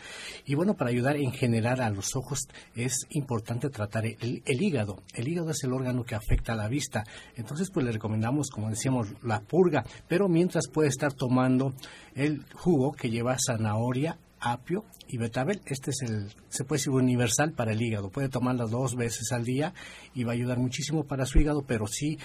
Y 0.45 0.55
bueno, 0.55 0.75
para 0.75 0.89
ayudar 0.89 1.15
en 1.15 1.31
general 1.31 1.81
a 1.81 1.89
los 1.89 2.15
ojos 2.15 2.47
es 2.75 3.07
importante 3.11 3.69
tratar 3.69 4.05
el, 4.05 4.43
el 4.45 4.61
hígado. 4.61 5.03
El 5.13 5.27
hígado 5.27 5.51
es 5.51 5.63
el 5.63 5.73
órgano 5.73 6.03
que 6.03 6.15
afecta 6.15 6.53
a 6.53 6.57
la 6.57 6.67
vista. 6.67 7.03
Entonces, 7.35 7.69
pues 7.71 7.85
le 7.85 7.93
recomendamos, 7.93 8.49
como 8.49 8.69
decíamos, 8.69 9.07
la 9.23 9.41
purga. 9.41 9.85
Pero 10.07 10.27
mientras 10.27 10.67
puede 10.67 10.89
estar 10.89 11.13
tomando 11.13 11.73
el 12.13 12.45
jugo 12.53 12.91
que 12.91 13.09
lleva 13.09 13.37
zanahoria, 13.39 14.17
apio 14.39 14.85
y 15.07 15.17
betabel. 15.17 15.61
Este 15.65 15.91
es 15.91 16.01
el, 16.01 16.33
se 16.49 16.63
puede 16.63 16.79
decir 16.79 16.93
universal 16.93 17.53
para 17.53 17.71
el 17.71 17.81
hígado. 17.81 18.09
Puede 18.09 18.29
tomarlo 18.29 18.67
dos 18.67 18.95
veces 18.95 19.31
al 19.31 19.43
día 19.43 19.73
y 20.13 20.23
va 20.23 20.31
a 20.31 20.35
ayudar 20.35 20.57
muchísimo 20.57 21.03
para 21.05 21.25
su 21.25 21.39
hígado, 21.39 21.63
pero 21.67 21.87
sí 21.87 22.17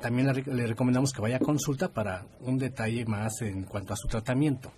también 0.00 0.32
le, 0.32 0.42
le 0.42 0.66
recomendamos 0.66 1.12
que 1.12 1.22
vaya 1.22 1.36
a 1.36 1.40
consulta 1.40 1.88
para 1.88 2.26
un 2.40 2.58
detalle 2.58 3.04
más 3.06 3.42
en 3.42 3.64
cuanto 3.64 3.92
a 3.92 3.96
su 3.96 4.08
tratamiento. 4.08 4.72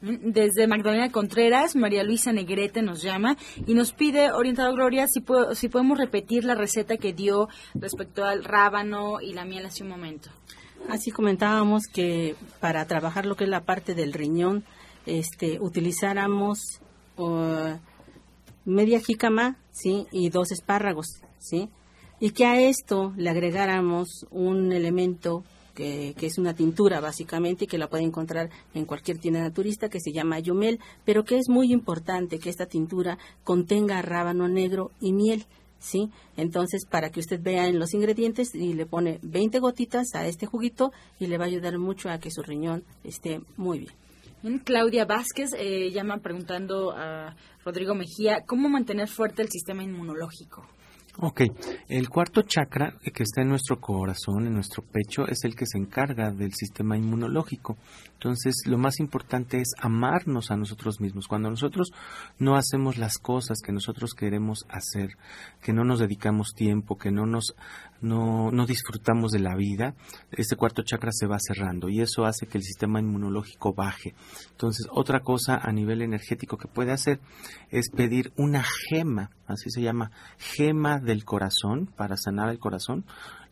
Desde 0.00 0.68
Magdalena 0.68 1.10
Contreras, 1.10 1.74
María 1.74 2.04
Luisa 2.04 2.32
Negrete 2.32 2.82
nos 2.82 3.02
llama 3.02 3.36
y 3.66 3.74
nos 3.74 3.92
pide, 3.92 4.30
orientado 4.30 4.72
Gloria, 4.72 5.08
si, 5.08 5.20
puedo, 5.20 5.56
si 5.56 5.68
podemos 5.68 5.98
repetir 5.98 6.44
la 6.44 6.54
receta 6.54 6.98
que 6.98 7.12
dio 7.12 7.48
respecto 7.74 8.24
al 8.24 8.44
rábano 8.44 9.20
y 9.20 9.32
la 9.32 9.44
miel 9.44 9.66
hace 9.66 9.82
un 9.82 9.88
momento. 9.88 10.30
Así 10.88 11.10
comentábamos 11.10 11.88
que 11.92 12.36
para 12.60 12.86
trabajar 12.86 13.26
lo 13.26 13.34
que 13.34 13.44
es 13.44 13.50
la 13.50 13.64
parte 13.64 13.96
del 13.96 14.12
riñón, 14.12 14.64
este, 15.08 15.58
utilizáramos 15.58 16.80
uh, 17.16 17.78
media 18.64 19.00
jícama, 19.00 19.56
¿sí? 19.72 20.06
Y 20.12 20.28
dos 20.28 20.52
espárragos, 20.52 21.22
¿sí? 21.38 21.70
Y 22.20 22.30
que 22.30 22.44
a 22.44 22.60
esto 22.60 23.14
le 23.16 23.30
agregáramos 23.30 24.26
un 24.30 24.72
elemento 24.72 25.44
que, 25.74 26.14
es 26.20 26.38
una 26.38 26.54
tintura 26.54 27.00
básicamente 27.00 27.64
y 27.64 27.68
que 27.68 27.78
la 27.78 27.88
puede 27.88 28.02
encontrar 28.02 28.50
en 28.74 28.84
cualquier 28.84 29.18
tienda 29.18 29.40
naturista 29.40 29.88
que 29.88 30.00
se 30.00 30.12
llama 30.12 30.40
Yomel, 30.40 30.80
pero 31.04 31.24
que 31.24 31.38
es 31.38 31.48
muy 31.48 31.72
importante 31.72 32.40
que 32.40 32.50
esta 32.50 32.66
tintura 32.66 33.16
contenga 33.44 34.02
rábano 34.02 34.48
negro 34.48 34.90
y 35.00 35.12
miel. 35.12 35.46
¿Sí? 35.80 36.10
Entonces, 36.36 36.86
para 36.86 37.10
que 37.10 37.20
usted 37.20 37.40
vea 37.40 37.68
en 37.68 37.78
los 37.78 37.94
ingredientes 37.94 38.52
y 38.52 38.74
le 38.74 38.84
pone 38.84 39.20
20 39.22 39.60
gotitas 39.60 40.12
a 40.16 40.26
este 40.26 40.44
juguito 40.44 40.90
y 41.20 41.28
le 41.28 41.38
va 41.38 41.44
a 41.44 41.46
ayudar 41.46 41.78
mucho 41.78 42.10
a 42.10 42.18
que 42.18 42.32
su 42.32 42.42
riñón 42.42 42.82
esté 43.04 43.40
muy 43.56 43.78
bien. 43.78 44.07
Claudia 44.64 45.04
Vázquez 45.04 45.50
eh, 45.58 45.90
llama 45.90 46.18
preguntando 46.18 46.92
a 46.92 47.34
Rodrigo 47.64 47.94
Mejía, 47.94 48.44
¿cómo 48.46 48.68
mantener 48.68 49.08
fuerte 49.08 49.42
el 49.42 49.48
sistema 49.48 49.82
inmunológico? 49.82 50.64
Ok, 51.20 51.42
el 51.88 52.08
cuarto 52.08 52.42
chakra 52.42 52.94
que 53.12 53.24
está 53.24 53.42
en 53.42 53.48
nuestro 53.48 53.80
corazón, 53.80 54.46
en 54.46 54.54
nuestro 54.54 54.84
pecho, 54.84 55.26
es 55.26 55.42
el 55.42 55.56
que 55.56 55.66
se 55.66 55.76
encarga 55.76 56.30
del 56.30 56.52
sistema 56.54 56.96
inmunológico. 56.96 57.76
Entonces, 58.12 58.62
lo 58.66 58.78
más 58.78 59.00
importante 59.00 59.60
es 59.60 59.72
amarnos 59.80 60.52
a 60.52 60.56
nosotros 60.56 61.00
mismos. 61.00 61.26
Cuando 61.26 61.50
nosotros 61.50 61.90
no 62.38 62.54
hacemos 62.54 62.98
las 62.98 63.18
cosas 63.18 63.58
que 63.64 63.72
nosotros 63.72 64.14
queremos 64.14 64.64
hacer, 64.68 65.10
que 65.60 65.72
no 65.72 65.82
nos 65.82 65.98
dedicamos 65.98 66.54
tiempo, 66.54 66.98
que 66.98 67.10
no 67.10 67.26
nos 67.26 67.56
no, 68.00 68.50
no 68.50 68.66
disfrutamos 68.66 69.32
de 69.32 69.40
la 69.40 69.54
vida, 69.56 69.94
este 70.30 70.56
cuarto 70.56 70.82
chakra 70.82 71.10
se 71.12 71.26
va 71.26 71.38
cerrando 71.40 71.88
y 71.88 72.00
eso 72.00 72.24
hace 72.24 72.46
que 72.46 72.58
el 72.58 72.64
sistema 72.64 73.00
inmunológico 73.00 73.74
baje. 73.74 74.14
Entonces, 74.50 74.86
otra 74.90 75.20
cosa 75.20 75.56
a 75.56 75.72
nivel 75.72 76.02
energético 76.02 76.56
que 76.58 76.68
puede 76.68 76.92
hacer 76.92 77.20
es 77.70 77.90
pedir 77.90 78.32
una 78.36 78.62
gema, 78.62 79.30
así 79.46 79.70
se 79.70 79.82
llama, 79.82 80.10
gema 80.38 80.98
del 81.00 81.24
corazón 81.24 81.86
para 81.86 82.16
sanar 82.16 82.50
el 82.50 82.58
corazón 82.58 83.04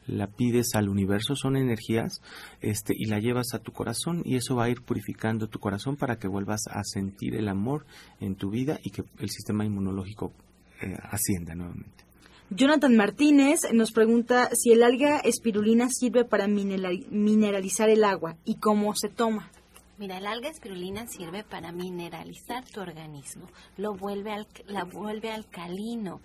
la 0.06 0.28
pides 0.28 0.74
al 0.74 0.88
universo, 0.88 1.34
son 1.34 1.56
energías, 1.56 2.22
este, 2.60 2.94
y 2.96 3.06
la 3.06 3.18
llevas 3.18 3.54
a 3.54 3.58
tu 3.58 3.72
corazón 3.72 4.22
y 4.24 4.36
eso 4.36 4.56
va 4.56 4.64
a 4.64 4.70
ir 4.70 4.82
purificando 4.82 5.48
tu 5.48 5.58
corazón 5.58 5.96
para 5.96 6.16
que 6.16 6.28
vuelvas 6.28 6.62
a 6.70 6.82
sentir 6.84 7.34
el 7.34 7.48
amor 7.48 7.86
en 8.20 8.36
tu 8.36 8.50
vida 8.50 8.78
y 8.82 8.90
que 8.90 9.02
el 9.18 9.30
sistema 9.30 9.64
inmunológico 9.64 10.32
eh, 10.80 10.94
ascienda 11.10 11.54
nuevamente. 11.54 12.05
Jonathan 12.50 12.94
Martínez 12.94 13.60
nos 13.72 13.90
pregunta 13.90 14.50
si 14.52 14.70
el 14.70 14.84
alga 14.84 15.18
espirulina 15.18 15.88
sirve 15.90 16.24
para 16.24 16.46
mineralizar 16.46 17.88
el 17.88 18.04
agua 18.04 18.36
y 18.44 18.56
cómo 18.56 18.94
se 18.94 19.08
toma. 19.08 19.50
Mira, 19.98 20.18
el 20.18 20.26
alga 20.26 20.50
espirulina 20.50 21.06
sirve 21.06 21.42
para 21.42 21.72
mineralizar 21.72 22.64
tu 22.66 22.80
organismo, 22.80 23.46
lo 23.78 23.94
vuelve 23.94 24.32
al, 24.32 24.46
la 24.66 24.84
vuelve 24.84 25.30
alcalino. 25.30 26.20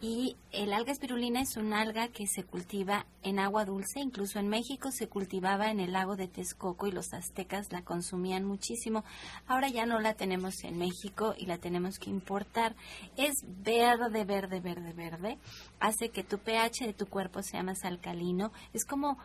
Y 0.00 0.36
el 0.52 0.72
alga 0.72 0.92
espirulina 0.92 1.40
es 1.40 1.56
un 1.56 1.72
alga 1.72 2.08
que 2.08 2.26
se 2.26 2.44
cultiva 2.44 3.06
en 3.22 3.38
agua 3.38 3.64
dulce, 3.64 3.98
incluso 3.98 4.38
en 4.38 4.46
México 4.46 4.90
se 4.92 5.08
cultivaba 5.08 5.70
en 5.70 5.80
el 5.80 5.92
lago 5.92 6.14
de 6.16 6.28
Texcoco 6.28 6.86
y 6.86 6.92
los 6.92 7.14
aztecas 7.14 7.72
la 7.72 7.82
consumían 7.82 8.44
muchísimo. 8.44 9.04
Ahora 9.48 9.70
ya 9.70 9.86
no 9.86 9.98
la 9.98 10.14
tenemos 10.14 10.62
en 10.64 10.78
México 10.78 11.34
y 11.36 11.46
la 11.46 11.58
tenemos 11.58 11.98
que 11.98 12.10
importar. 12.10 12.76
Es 13.16 13.42
verde, 13.64 14.24
verde, 14.24 14.60
verde, 14.60 14.92
verde. 14.92 15.38
Hace 15.80 16.10
que 16.10 16.22
tu 16.22 16.38
pH 16.38 16.86
de 16.86 16.92
tu 16.92 17.06
cuerpo 17.06 17.42
sea 17.42 17.62
más 17.62 17.82
alcalino. 17.84 18.52
Es 18.74 18.84
como 18.84 19.18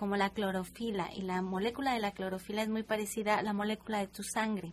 como 0.00 0.16
la 0.16 0.30
clorofila 0.30 1.10
y 1.14 1.20
la 1.20 1.42
molécula 1.42 1.92
de 1.92 2.00
la 2.00 2.12
clorofila 2.12 2.62
es 2.62 2.70
muy 2.70 2.82
parecida 2.82 3.36
a 3.36 3.42
la 3.42 3.52
molécula 3.52 3.98
de 3.98 4.06
tu 4.06 4.22
sangre. 4.22 4.72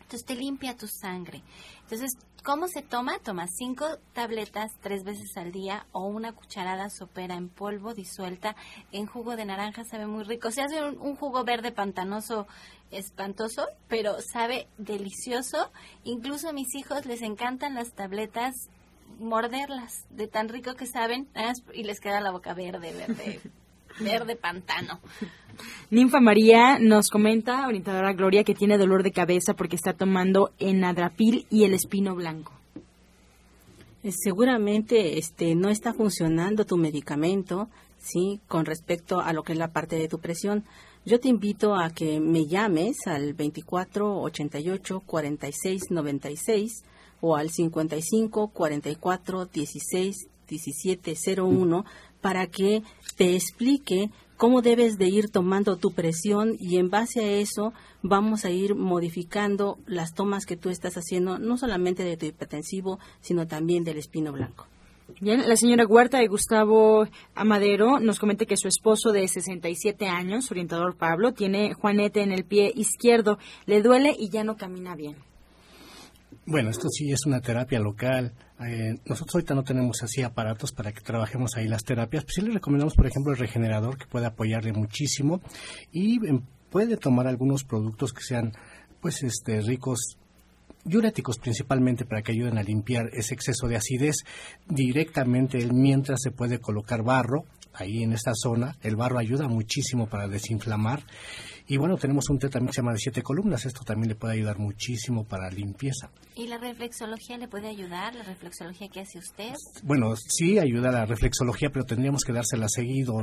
Entonces 0.00 0.24
te 0.24 0.34
limpia 0.34 0.74
tu 0.74 0.86
sangre. 0.86 1.42
Entonces, 1.82 2.12
¿cómo 2.42 2.66
se 2.66 2.80
toma? 2.80 3.18
Toma 3.18 3.46
cinco 3.46 3.84
tabletas 4.14 4.72
tres 4.80 5.04
veces 5.04 5.36
al 5.36 5.52
día 5.52 5.84
o 5.92 6.06
una 6.06 6.32
cucharada 6.32 6.88
sopera 6.88 7.34
en 7.34 7.50
polvo 7.50 7.92
disuelta 7.92 8.56
en 8.90 9.04
jugo 9.04 9.36
de 9.36 9.44
naranja. 9.44 9.84
Sabe 9.84 10.06
muy 10.06 10.24
rico. 10.24 10.50
Se 10.50 10.62
hace 10.62 10.82
un, 10.82 10.98
un 10.98 11.14
jugo 11.14 11.44
verde 11.44 11.70
pantanoso 11.70 12.46
espantoso, 12.90 13.66
pero 13.86 14.16
sabe 14.22 14.66
delicioso. 14.78 15.70
Incluso 16.04 16.48
a 16.48 16.54
mis 16.54 16.74
hijos 16.74 17.04
les 17.04 17.20
encantan 17.20 17.74
las 17.74 17.92
tabletas 17.92 18.54
morderlas 19.18 20.06
de 20.08 20.26
tan 20.26 20.48
rico 20.48 20.74
que 20.74 20.86
saben 20.86 21.28
y 21.74 21.84
les 21.84 22.00
queda 22.00 22.22
la 22.22 22.30
boca 22.30 22.54
verde, 22.54 22.94
verde. 22.94 23.42
verde 24.00 24.36
pantano. 24.36 25.00
Ninfa 25.90 26.20
María 26.20 26.78
nos 26.78 27.08
comenta, 27.08 27.66
orientadora 27.66 28.12
Gloria, 28.14 28.44
que 28.44 28.54
tiene 28.54 28.78
dolor 28.78 29.02
de 29.02 29.12
cabeza 29.12 29.54
porque 29.54 29.76
está 29.76 29.92
tomando 29.92 30.50
enadrapil 30.58 31.46
y 31.50 31.64
el 31.64 31.74
espino 31.74 32.14
blanco. 32.14 32.52
Eh, 34.02 34.10
seguramente 34.10 35.18
este 35.18 35.54
no 35.54 35.68
está 35.68 35.92
funcionando 35.94 36.64
tu 36.64 36.76
medicamento, 36.76 37.68
sí, 37.98 38.40
con 38.48 38.64
respecto 38.64 39.20
a 39.20 39.32
lo 39.32 39.42
que 39.42 39.52
es 39.52 39.58
la 39.58 39.72
parte 39.72 39.96
de 39.96 40.08
tu 40.08 40.18
presión. 40.18 40.64
Yo 41.04 41.20
te 41.20 41.28
invito 41.28 41.74
a 41.74 41.90
que 41.90 42.20
me 42.20 42.46
llames 42.46 43.06
al 43.06 43.34
24 43.34 44.20
88 44.22 45.02
46 45.04 45.90
96 45.90 46.84
o 47.20 47.36
al 47.36 47.50
55 47.50 48.48
44 48.48 49.46
16 49.46 50.16
17 50.48 51.14
01 51.40 51.84
para 52.20 52.46
que 52.46 52.82
te 53.16 53.34
explique 53.34 54.10
cómo 54.36 54.60
debes 54.62 54.98
de 54.98 55.08
ir 55.08 55.30
tomando 55.30 55.76
tu 55.76 55.92
presión 55.92 56.56
y 56.58 56.78
en 56.78 56.90
base 56.90 57.20
a 57.20 57.32
eso 57.32 57.72
vamos 58.02 58.44
a 58.44 58.50
ir 58.50 58.74
modificando 58.74 59.78
las 59.86 60.14
tomas 60.14 60.46
que 60.46 60.56
tú 60.56 60.68
estás 60.68 60.96
haciendo, 60.96 61.38
no 61.38 61.56
solamente 61.56 62.02
de 62.02 62.16
tu 62.16 62.26
hipertensivo, 62.26 62.98
sino 63.20 63.46
también 63.46 63.84
del 63.84 63.98
espino 63.98 64.32
blanco. 64.32 64.66
Bien, 65.20 65.48
la 65.48 65.56
señora 65.56 65.86
Huerta 65.86 66.18
de 66.18 66.26
Gustavo 66.26 67.06
Amadero 67.34 68.00
nos 68.00 68.18
comenta 68.18 68.46
que 68.46 68.56
su 68.56 68.66
esposo 68.66 69.12
de 69.12 69.28
67 69.28 70.08
años, 70.08 70.50
orientador 70.50 70.96
Pablo, 70.96 71.32
tiene 71.32 71.74
juanete 71.74 72.22
en 72.22 72.32
el 72.32 72.44
pie 72.44 72.72
izquierdo, 72.74 73.38
le 73.66 73.82
duele 73.82 74.16
y 74.18 74.30
ya 74.30 74.42
no 74.42 74.56
camina 74.56 74.96
bien. 74.96 75.16
Bueno, 76.46 76.70
esto 76.70 76.88
sí 76.88 77.12
es 77.12 77.26
una 77.26 77.40
terapia 77.40 77.78
local. 77.78 78.32
Eh, 78.60 78.94
nosotros 79.06 79.34
ahorita 79.34 79.54
no 79.54 79.64
tenemos 79.64 80.02
así 80.02 80.22
aparatos 80.22 80.72
para 80.72 80.92
que 80.92 81.00
trabajemos 81.00 81.56
ahí 81.56 81.68
las 81.68 81.84
terapias. 81.84 82.24
Pues 82.24 82.34
sí 82.34 82.40
le 82.42 82.52
recomendamos, 82.52 82.94
por 82.94 83.06
ejemplo, 83.06 83.32
el 83.32 83.38
regenerador 83.38 83.96
que 83.96 84.06
puede 84.06 84.26
apoyarle 84.26 84.72
muchísimo 84.72 85.40
y 85.92 86.24
em, 86.26 86.42
puede 86.70 86.96
tomar 86.96 87.26
algunos 87.26 87.64
productos 87.64 88.12
que 88.12 88.22
sean 88.22 88.52
pues 89.00 89.22
este 89.22 89.60
ricos 89.60 90.16
diuréticos 90.84 91.38
principalmente 91.38 92.04
para 92.04 92.22
que 92.22 92.32
ayuden 92.32 92.58
a 92.58 92.62
limpiar 92.62 93.10
ese 93.12 93.34
exceso 93.34 93.68
de 93.68 93.76
acidez 93.76 94.16
directamente 94.68 95.64
mientras 95.72 96.20
se 96.22 96.30
puede 96.30 96.58
colocar 96.58 97.02
barro 97.02 97.44
ahí 97.72 98.02
en 98.02 98.12
esta 98.12 98.32
zona. 98.34 98.76
El 98.82 98.96
barro 98.96 99.18
ayuda 99.18 99.48
muchísimo 99.48 100.08
para 100.08 100.28
desinflamar. 100.28 101.04
Y 101.66 101.76
bueno, 101.76 101.96
tenemos 101.96 102.28
un 102.30 102.38
té 102.38 102.48
también 102.48 102.68
que 102.68 102.74
se 102.74 102.80
llama 102.80 102.92
de 102.92 102.98
siete 102.98 103.22
columnas. 103.22 103.64
Esto 103.66 103.82
también 103.84 104.08
le 104.10 104.14
puede 104.14 104.34
ayudar 104.34 104.58
muchísimo 104.58 105.24
para 105.24 105.50
limpieza. 105.50 106.10
¿Y 106.34 106.46
la 106.46 106.58
reflexología 106.58 107.38
le 107.38 107.48
puede 107.48 107.68
ayudar? 107.68 108.14
¿La 108.14 108.24
reflexología 108.24 108.88
que 108.88 109.00
hace 109.00 109.18
usted? 109.18 109.54
Bueno, 109.82 110.14
sí 110.16 110.58
ayuda 110.58 110.90
la 110.90 111.06
reflexología, 111.06 111.70
pero 111.70 111.84
tendríamos 111.84 112.24
que 112.24 112.32
dársela 112.32 112.68
seguido, 112.68 113.22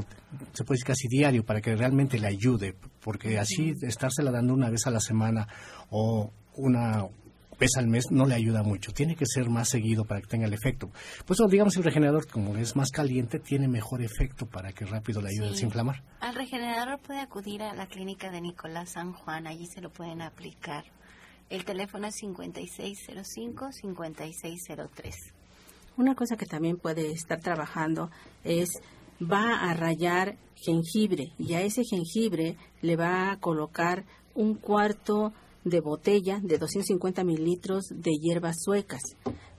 se 0.53 0.63
puede 0.63 0.77
decir 0.77 0.87
casi 0.87 1.07
diario, 1.07 1.43
para 1.43 1.61
que 1.61 1.75
realmente 1.75 2.19
le 2.19 2.27
ayude. 2.27 2.75
Porque 3.01 3.37
así 3.39 3.73
estársela 3.81 4.31
dando 4.31 4.53
una 4.53 4.69
vez 4.69 4.85
a 4.87 4.91
la 4.91 4.99
semana 4.99 5.47
o 5.89 6.31
una 6.55 7.05
pesa 7.60 7.80
al 7.80 7.88
mes 7.88 8.10
no 8.10 8.26
le 8.26 8.34
ayuda 8.34 8.64
mucho. 8.64 8.91
Tiene 8.93 9.16
que 9.16 9.28
ser 9.28 9.49
más 9.49 9.70
seguido 9.70 10.05
para 10.05 10.22
que 10.22 10.28
tenga 10.28 10.47
el 10.47 10.53
efecto. 10.53 10.89
Pues 11.26 11.38
digamos 11.49 11.78
el 11.78 11.84
regenerador, 11.84 12.26
como 12.28 12.57
es 12.57 12.76
más 12.76 12.89
caliente, 12.89 13.38
tiene 13.39 13.68
mejor 13.68 14.01
efecto 14.01 14.47
para 14.47 14.72
que 14.72 14.86
rápido 14.86 15.22
le 15.22 15.30
ayude 15.30 15.47
a 15.47 15.51
desinflamar. 15.51 16.01
Al 16.22 16.34
regenerador 16.34 16.97
puede 16.99 17.20
acudir 17.20 17.62
a 17.62 17.76
la 17.76 17.86
clínica 17.88 18.32
de 18.32 18.41
Nicolás 18.41 18.93
San 18.93 19.14
Juan, 19.14 19.45
allí 19.45 19.68
se 19.68 19.82
lo 19.82 19.91
pueden 19.91 20.22
aplicar. 20.22 20.86
El 21.49 21.66
teléfono 21.66 22.07
es 22.07 22.16
5605-5603. 22.24 25.14
Una 25.97 26.16
cosa 26.16 26.38
que 26.38 26.45
también 26.45 26.78
puede 26.78 27.12
estar 27.12 27.41
trabajando 27.41 28.10
es 28.43 28.70
va 29.22 29.70
a 29.70 29.74
rayar 29.74 30.38
jengibre 30.55 31.34
y 31.38 31.55
a 31.55 31.62
ese 31.62 31.84
jengibre 31.84 32.55
le 32.82 32.95
va 32.95 33.32
a 33.32 33.39
colocar 33.39 34.05
un 34.34 34.55
cuarto 34.55 35.34
de 35.64 35.82
botella 35.82 36.39
de 36.41 36.57
250 36.57 37.24
mililitros 37.24 37.86
de 37.89 38.12
hierbas 38.12 38.57
suecas. 38.64 39.01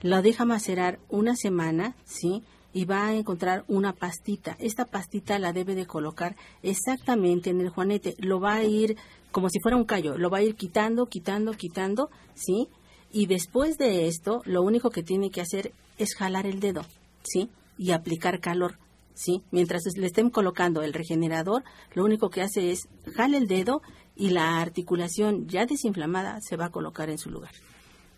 La 0.01 0.21
deja 0.21 0.45
macerar 0.45 0.99
una 1.09 1.35
semana, 1.35 1.95
¿sí? 2.05 2.43
Y 2.73 2.85
va 2.85 3.07
a 3.07 3.15
encontrar 3.15 3.65
una 3.67 3.93
pastita. 3.93 4.55
Esta 4.59 4.85
pastita 4.85 5.37
la 5.39 5.53
debe 5.53 5.75
de 5.75 5.85
colocar 5.85 6.35
exactamente 6.63 7.49
en 7.49 7.61
el 7.61 7.69
juanete. 7.69 8.15
Lo 8.17 8.39
va 8.39 8.55
a 8.55 8.63
ir 8.63 8.97
como 9.31 9.49
si 9.49 9.59
fuera 9.59 9.77
un 9.77 9.85
callo. 9.85 10.17
Lo 10.17 10.29
va 10.29 10.39
a 10.39 10.43
ir 10.43 10.55
quitando, 10.55 11.05
quitando, 11.07 11.53
quitando, 11.53 12.09
¿sí? 12.33 12.67
Y 13.11 13.25
después 13.25 13.77
de 13.77 14.07
esto, 14.07 14.41
lo 14.45 14.61
único 14.61 14.89
que 14.89 15.03
tiene 15.03 15.31
que 15.31 15.41
hacer 15.41 15.73
es 15.97 16.15
jalar 16.15 16.45
el 16.45 16.59
dedo, 16.59 16.83
¿sí? 17.23 17.49
Y 17.77 17.91
aplicar 17.91 18.39
calor. 18.39 18.77
¿Sí? 19.21 19.43
Mientras 19.51 19.83
le 19.95 20.07
estén 20.07 20.31
colocando 20.31 20.81
el 20.81 20.93
regenerador, 20.93 21.63
lo 21.93 22.03
único 22.03 22.31
que 22.31 22.41
hace 22.41 22.71
es 22.71 22.89
jale 23.15 23.37
el 23.37 23.47
dedo 23.47 23.83
y 24.15 24.31
la 24.31 24.59
articulación 24.59 25.47
ya 25.47 25.67
desinflamada 25.67 26.39
se 26.41 26.57
va 26.57 26.65
a 26.65 26.71
colocar 26.71 27.07
en 27.11 27.19
su 27.19 27.29
lugar. 27.29 27.51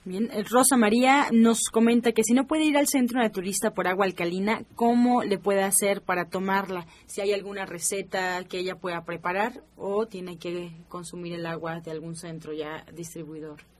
Bien, 0.05 0.29
eh, 0.31 0.43
Rosa 0.49 0.77
María 0.77 1.27
nos 1.33 1.63
comenta 1.69 2.13
que 2.13 2.23
si 2.23 2.33
no 2.33 2.47
puede 2.47 2.63
ir 2.63 2.77
al 2.77 2.87
centro 2.87 3.19
naturista 3.19 3.73
por 3.73 3.89
agua 3.89 4.05
alcalina, 4.05 4.63
¿cómo 4.75 5.23
le 5.23 5.37
puede 5.37 5.63
hacer 5.63 6.01
para 6.01 6.29
tomarla? 6.29 6.87
Si 7.05 7.19
hay 7.19 7.33
alguna 7.33 7.65
receta 7.65 8.41
que 8.45 8.59
ella 8.59 8.75
pueda 8.75 9.03
preparar 9.03 9.61
o 9.75 10.05
tiene 10.05 10.37
que 10.37 10.71
consumir 10.87 11.33
el 11.33 11.45
agua 11.45 11.81
de 11.81 11.91
algún 11.91 12.15
centro 12.15 12.53
ya 12.53 12.85
distribuidor. 12.93 13.72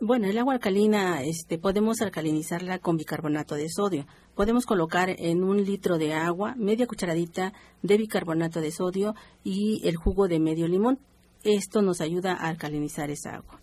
Bueno, 0.00 0.26
el 0.26 0.36
agua 0.38 0.54
alcalina 0.54 1.22
este, 1.22 1.58
podemos 1.58 2.02
alcalinizarla 2.02 2.78
con 2.80 2.96
bicarbonato 2.96 3.54
de 3.54 3.68
sodio. 3.68 4.06
Podemos 4.34 4.66
colocar 4.66 5.08
en 5.10 5.42
un 5.42 5.64
litro 5.64 5.96
de 5.96 6.12
agua 6.12 6.54
media 6.56 6.86
cucharadita 6.86 7.52
de 7.82 7.96
bicarbonato 7.96 8.60
de 8.60 8.72
sodio 8.72 9.14
y 9.42 9.86
el 9.88 9.96
jugo 9.96 10.28
de 10.28 10.40
medio 10.40 10.68
limón 10.68 10.98
esto 11.44 11.80
nos 11.80 12.00
ayuda 12.00 12.34
a 12.34 12.48
alcalinizar 12.48 13.10
esa 13.10 13.36
agua. 13.36 13.60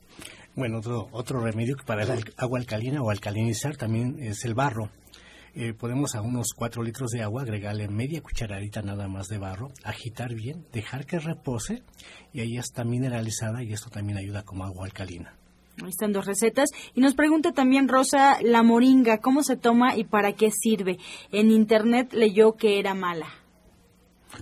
Bueno, 0.56 0.80
otro, 0.80 1.08
otro 1.12 1.40
remedio 1.40 1.76
para 1.86 2.04
el 2.04 2.24
agua 2.38 2.60
alcalina 2.60 3.04
o 3.04 3.12
alcalinizar 3.12 3.78
también 3.78 4.18
es 4.20 4.44
el 4.46 4.56
barro. 4.56 4.90
Eh, 5.54 5.74
podemos 5.74 6.16
a 6.16 6.22
unos 6.22 6.54
4 6.56 6.84
litros 6.84 7.12
de 7.12 7.22
agua 7.22 7.44
agregarle 7.44 7.88
media 7.88 8.22
cucharadita 8.22 8.82
nada 8.82 9.08
más 9.08 9.28
de 9.28 9.38
barro, 9.38 9.72
agitar 9.84 10.34
bien, 10.34 10.66
dejar 10.72 11.06
que 11.06 11.20
repose 11.20 11.84
y 12.34 12.42
ahí 12.42 12.58
está 12.58 12.84
mineralizada 12.84 13.64
y 13.64 13.74
esto 13.74 13.90
también 13.90 14.18
ayuda 14.18 14.44
como 14.44 14.66
agua 14.66 14.86
alcalina. 14.86 15.36
Ahí 15.84 15.90
están 15.90 16.12
dos 16.12 16.26
recetas. 16.26 16.70
Y 16.96 17.02
nos 17.02 17.14
pregunta 17.14 17.52
también 17.52 17.88
Rosa, 17.88 18.40
la 18.42 18.64
moringa, 18.64 19.20
¿cómo 19.20 19.44
se 19.44 19.58
toma 19.58 19.96
y 19.96 20.04
para 20.04 20.34
qué 20.34 20.50
sirve? 20.52 20.98
En 21.32 21.52
internet 21.52 22.14
leyó 22.14 22.54
que 22.54 22.80
era 22.80 22.94
mala. 22.94 23.28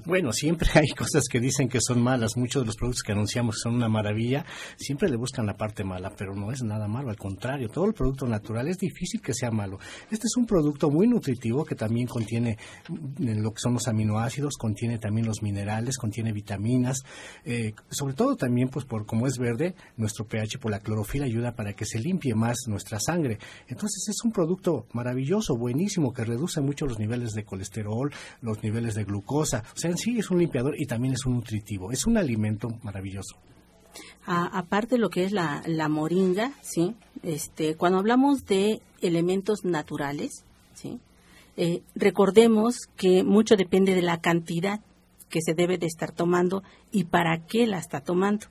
Bueno, 0.06 0.34
siempre 0.34 0.70
hay 0.76 0.90
cosas 0.90 1.26
que 1.30 1.40
dicen 1.40 1.70
que 1.70 1.80
son 1.82 2.02
malas. 2.02 2.38
Muchos 2.38 2.64
de 2.64 2.68
los 2.68 2.76
productos 2.76 3.04
que 3.04 3.12
anunciamos 3.12 3.60
son 3.62 3.76
una 3.76 3.90
maravilla. 3.90 4.46
Siempre 4.78 5.10
le 5.10 5.18
buscan 5.18 5.46
la 5.46 5.56
parte 5.56 5.84
mala, 5.84 6.12
pero 6.16 6.36
no 6.36 6.52
es 6.52 6.62
nada 6.64 6.88
malo. 6.88 7.10
Al 7.10 7.18
contrario, 7.18 7.70
todo 7.70 7.86
el 7.86 7.94
producto 7.94 8.28
natural 8.28 8.68
es 8.68 8.78
difícil 8.78 9.22
que 9.22 9.34
sea 9.34 9.52
malo. 9.52 9.80
Este 10.12 10.28
es 10.28 10.38
un 10.38 10.46
producto 10.46 10.90
muy 10.90 11.08
nutritivo 11.08 11.66
que 11.66 11.76
también 11.76 12.08
contiene 12.08 12.58
mm, 12.90 13.42
lo 13.42 13.52
que 13.52 13.60
son 13.60 13.74
los 13.74 13.88
aminoácidos, 13.88 14.58
contiene 14.58 14.98
también 14.98 15.28
los 15.28 15.42
minerales, 15.42 15.98
contiene 15.98 16.32
vitaminas. 16.32 17.04
Eh, 17.44 17.74
sobre 17.90 18.14
todo 18.14 18.36
también, 18.36 18.70
pues 18.70 18.86
por 18.86 19.06
como 19.06 19.28
es 19.28 19.38
verde, 19.38 19.76
nuestro 19.98 20.26
pH 20.26 20.60
por 20.60 20.72
la 20.72 20.80
clorofila 20.80 21.26
ayuda 21.26 21.56
para 21.56 21.74
que 21.74 21.86
se 21.86 22.00
limpie 22.00 22.36
más 22.36 22.58
nuestra 22.68 23.00
sangre. 23.00 23.40
Entonces 23.68 24.08
es 24.10 24.24
un 24.24 24.32
producto 24.32 24.88
maravilloso, 24.94 25.58
buenísimo, 25.58 26.14
que 26.14 26.24
reduce 26.24 26.62
mucho 26.62 26.86
los 26.86 27.00
niveles 27.00 27.34
de 27.34 27.44
colesterol, 27.44 28.12
los 28.42 28.64
niveles 28.64 28.96
de 28.96 29.04
glucosa. 29.04 29.64
O 29.76 29.78
sea, 29.78 29.92
en 29.92 29.98
sí 29.98 30.18
es 30.18 30.32
un 30.32 30.40
limpiador 30.40 30.76
y 30.80 30.86
también 30.86 31.16
es 31.16 31.26
un 31.26 31.34
nutritivo. 31.34 31.92
Es 31.92 32.08
un 32.08 32.18
alimento 32.18 32.70
maravilloso. 32.82 33.36
aparte 34.26 34.96
de 34.96 35.02
lo 35.02 35.10
que 35.10 35.26
es 35.26 35.34
la, 35.34 35.90
moringa, 35.90 36.54
¿sí? 36.62 36.96
Este, 37.24 37.76
cuando 37.76 38.00
hablamos 38.00 38.46
de 38.46 38.82
elementos 39.02 39.66
naturales, 39.66 40.46
¿sí? 40.74 41.00
Eh, 41.58 41.82
recordemos 41.94 42.88
que 42.98 43.24
mucho 43.24 43.56
depende 43.56 43.96
de 43.96 44.02
la 44.02 44.20
cantidad 44.20 44.80
que 45.30 45.42
se 45.42 45.54
debe 45.54 45.78
de 45.78 45.88
estar 45.88 46.12
tomando 46.12 46.64
y 46.92 47.06
para 47.06 47.46
qué 47.46 47.68
la 47.68 47.78
está 47.78 48.00
tomando. 48.00 48.48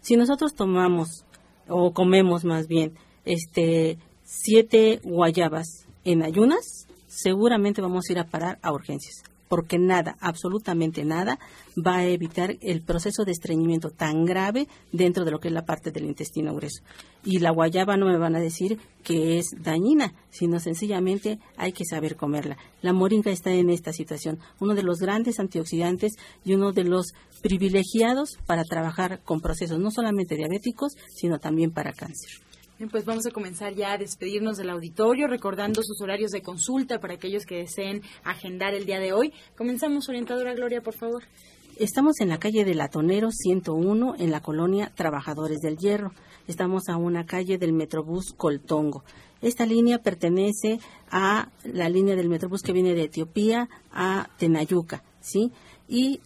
Si 0.00 0.16
nosotros 0.16 0.54
tomamos 0.54 1.24
o 1.68 1.92
comemos 1.92 2.44
más 2.44 2.68
bien 2.68 2.94
este 3.24 3.98
siete 4.24 5.00
guayabas 5.02 5.86
en 6.04 6.22
ayunas, 6.22 6.86
seguramente 7.06 7.80
vamos 7.80 8.04
a 8.08 8.12
ir 8.12 8.18
a 8.18 8.28
parar 8.28 8.58
a 8.62 8.72
urgencias 8.72 9.22
porque 9.48 9.78
nada, 9.78 10.16
absolutamente 10.20 11.04
nada, 11.04 11.38
va 11.76 11.96
a 11.96 12.06
evitar 12.06 12.56
el 12.60 12.82
proceso 12.82 13.24
de 13.24 13.32
estreñimiento 13.32 13.90
tan 13.90 14.24
grave 14.24 14.68
dentro 14.92 15.24
de 15.24 15.30
lo 15.30 15.38
que 15.38 15.48
es 15.48 15.54
la 15.54 15.64
parte 15.64 15.90
del 15.90 16.04
intestino 16.04 16.54
grueso. 16.54 16.82
Y 17.24 17.38
la 17.38 17.50
guayaba 17.50 17.96
no 17.96 18.06
me 18.06 18.18
van 18.18 18.36
a 18.36 18.40
decir 18.40 18.78
que 19.02 19.38
es 19.38 19.46
dañina, 19.62 20.14
sino 20.30 20.60
sencillamente 20.60 21.38
hay 21.56 21.72
que 21.72 21.84
saber 21.84 22.16
comerla. 22.16 22.56
La 22.82 22.92
moringa 22.92 23.30
está 23.30 23.52
en 23.52 23.70
esta 23.70 23.92
situación, 23.92 24.38
uno 24.60 24.74
de 24.74 24.82
los 24.82 24.98
grandes 24.98 25.40
antioxidantes 25.40 26.12
y 26.44 26.54
uno 26.54 26.72
de 26.72 26.84
los 26.84 27.12
privilegiados 27.42 28.38
para 28.46 28.64
trabajar 28.64 29.20
con 29.22 29.40
procesos 29.40 29.78
no 29.78 29.90
solamente 29.90 30.36
diabéticos, 30.36 30.94
sino 31.14 31.38
también 31.38 31.72
para 31.72 31.92
cáncer. 31.92 32.45
Bien, 32.78 32.90
pues 32.90 33.06
vamos 33.06 33.24
a 33.24 33.30
comenzar 33.30 33.74
ya 33.74 33.92
a 33.92 33.98
despedirnos 33.98 34.58
del 34.58 34.68
auditorio, 34.68 35.28
recordando 35.28 35.82
sus 35.82 35.98
horarios 36.02 36.30
de 36.30 36.42
consulta 36.42 37.00
para 37.00 37.14
aquellos 37.14 37.46
que 37.46 37.56
deseen 37.56 38.02
agendar 38.22 38.74
el 38.74 38.84
día 38.84 39.00
de 39.00 39.14
hoy. 39.14 39.32
Comenzamos, 39.56 40.10
orientadora 40.10 40.52
Gloria, 40.52 40.82
por 40.82 40.92
favor. 40.92 41.22
Estamos 41.78 42.20
en 42.20 42.28
la 42.28 42.38
calle 42.38 42.66
de 42.66 42.74
Latonero 42.74 43.30
101, 43.30 44.16
en 44.18 44.30
la 44.30 44.42
colonia 44.42 44.92
Trabajadores 44.94 45.60
del 45.60 45.78
Hierro. 45.78 46.12
Estamos 46.48 46.90
a 46.90 46.98
una 46.98 47.24
calle 47.24 47.56
del 47.56 47.72
Metrobús 47.72 48.34
Coltongo. 48.36 49.04
Esta 49.40 49.64
línea 49.64 50.02
pertenece 50.02 50.78
a 51.10 51.48
la 51.64 51.88
línea 51.88 52.14
del 52.14 52.28
Metrobús 52.28 52.60
que 52.60 52.74
viene 52.74 52.92
de 52.92 53.04
Etiopía 53.04 53.70
a 53.90 54.28
Tenayuca, 54.36 55.02
¿sí? 55.22 55.50
Y 55.88 56.20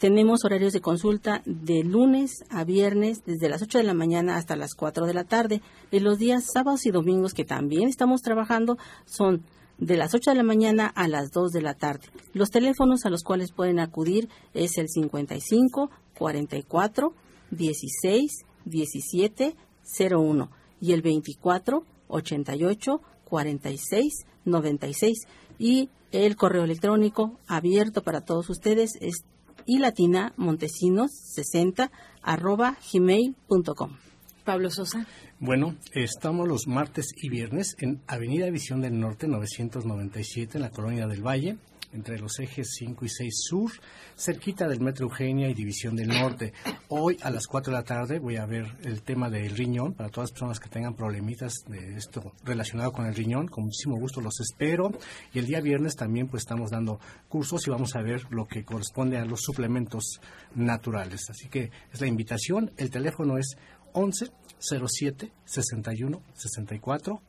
tenemos 0.00 0.46
horarios 0.46 0.72
de 0.72 0.80
consulta 0.80 1.42
de 1.44 1.84
lunes 1.84 2.42
a 2.48 2.64
viernes 2.64 3.22
desde 3.26 3.50
las 3.50 3.60
8 3.60 3.76
de 3.76 3.84
la 3.84 3.92
mañana 3.92 4.36
hasta 4.36 4.56
las 4.56 4.74
4 4.74 5.04
de 5.04 5.12
la 5.12 5.24
tarde. 5.24 5.60
Y 5.90 6.00
los 6.00 6.18
días 6.18 6.46
sábados 6.50 6.86
y 6.86 6.90
domingos 6.90 7.34
que 7.34 7.44
también 7.44 7.86
estamos 7.86 8.22
trabajando 8.22 8.78
son 9.04 9.44
de 9.76 9.98
las 9.98 10.14
8 10.14 10.30
de 10.30 10.36
la 10.38 10.42
mañana 10.42 10.86
a 10.86 11.06
las 11.06 11.32
2 11.32 11.52
de 11.52 11.60
la 11.60 11.74
tarde. 11.74 12.06
Los 12.32 12.48
teléfonos 12.48 13.04
a 13.04 13.10
los 13.10 13.22
cuales 13.22 13.52
pueden 13.52 13.78
acudir 13.78 14.30
es 14.54 14.78
el 14.78 14.88
55 14.88 15.90
44 16.14 17.12
16 17.50 18.46
17 18.64 19.54
01 20.00 20.50
y 20.80 20.92
el 20.92 21.02
24 21.02 21.84
88 22.08 23.02
46 23.24 24.26
96 24.46 25.18
y 25.58 25.90
el 26.10 26.36
correo 26.36 26.64
electrónico 26.64 27.38
abierto 27.46 28.02
para 28.02 28.22
todos 28.22 28.48
ustedes 28.48 28.96
es 29.02 29.24
y 29.66 29.78
latina 29.78 30.32
montesinos 30.36 31.10
60 31.34 31.90
arroba 32.22 32.76
gmail.com. 32.92 33.96
Pablo 34.44 34.70
Sosa. 34.70 35.06
Bueno, 35.38 35.76
estamos 35.92 36.48
los 36.48 36.66
martes 36.66 37.12
y 37.16 37.28
viernes 37.28 37.76
en 37.78 38.02
Avenida 38.06 38.50
Visión 38.50 38.80
del 38.80 38.98
Norte 38.98 39.28
997 39.28 40.58
en 40.58 40.62
la 40.62 40.70
Colonia 40.70 41.06
del 41.06 41.26
Valle 41.26 41.58
entre 41.92 42.18
los 42.18 42.38
ejes 42.38 42.74
5 42.78 43.04
y 43.04 43.08
6 43.08 43.34
sur, 43.48 43.70
cerquita 44.16 44.68
del 44.68 44.80
Metro 44.80 45.06
Eugenia 45.06 45.48
y 45.48 45.54
División 45.54 45.96
del 45.96 46.08
Norte. 46.08 46.52
Hoy 46.88 47.16
a 47.22 47.30
las 47.30 47.46
4 47.46 47.72
de 47.72 47.78
la 47.78 47.84
tarde 47.84 48.18
voy 48.18 48.36
a 48.36 48.46
ver 48.46 48.66
el 48.82 49.02
tema 49.02 49.28
del 49.30 49.56
riñón 49.56 49.94
para 49.94 50.08
todas 50.08 50.30
las 50.30 50.32
personas 50.32 50.60
que 50.60 50.68
tengan 50.68 50.94
problemitas 50.94 51.64
de 51.66 51.96
esto 51.96 52.32
relacionado 52.44 52.92
con 52.92 53.06
el 53.06 53.14
riñón. 53.14 53.48
Con 53.48 53.64
muchísimo 53.64 53.96
gusto 53.98 54.20
los 54.20 54.40
espero. 54.40 54.90
Y 55.32 55.38
el 55.38 55.46
día 55.46 55.60
viernes 55.60 55.96
también 55.96 56.28
pues 56.28 56.42
estamos 56.42 56.70
dando 56.70 57.00
cursos 57.28 57.66
y 57.66 57.70
vamos 57.70 57.96
a 57.96 58.02
ver 58.02 58.22
lo 58.30 58.46
que 58.46 58.64
corresponde 58.64 59.18
a 59.18 59.24
los 59.24 59.40
suplementos 59.40 60.20
naturales. 60.54 61.28
Así 61.30 61.48
que 61.48 61.70
es 61.92 62.00
la 62.00 62.06
invitación. 62.06 62.72
El 62.76 62.90
teléfono 62.90 63.38
es 63.38 63.56
11 63.92 64.30
07 64.58 65.32
61 65.44 66.22
64 66.34 67.22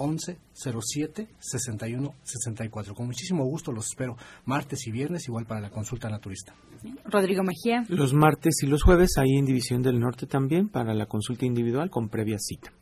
11 0.00 0.38
07 0.54 1.28
61 1.38 2.14
64. 2.22 2.94
Con 2.94 3.06
muchísimo 3.06 3.44
gusto 3.44 3.70
los 3.70 3.86
espero 3.86 4.16
martes 4.46 4.86
y 4.86 4.90
viernes, 4.90 5.28
igual 5.28 5.46
para 5.46 5.60
la 5.60 5.70
consulta 5.70 6.08
naturista. 6.08 6.54
Rodrigo 7.04 7.42
Mejía. 7.42 7.84
Los 7.88 8.14
martes 8.14 8.62
y 8.62 8.66
los 8.66 8.82
jueves 8.82 9.18
ahí 9.18 9.36
en 9.36 9.44
División 9.44 9.82
del 9.82 10.00
Norte 10.00 10.26
también 10.26 10.68
para 10.68 10.94
la 10.94 11.06
consulta 11.06 11.44
individual 11.44 11.90
con 11.90 12.08
previa 12.08 12.38
cita. 12.38 12.72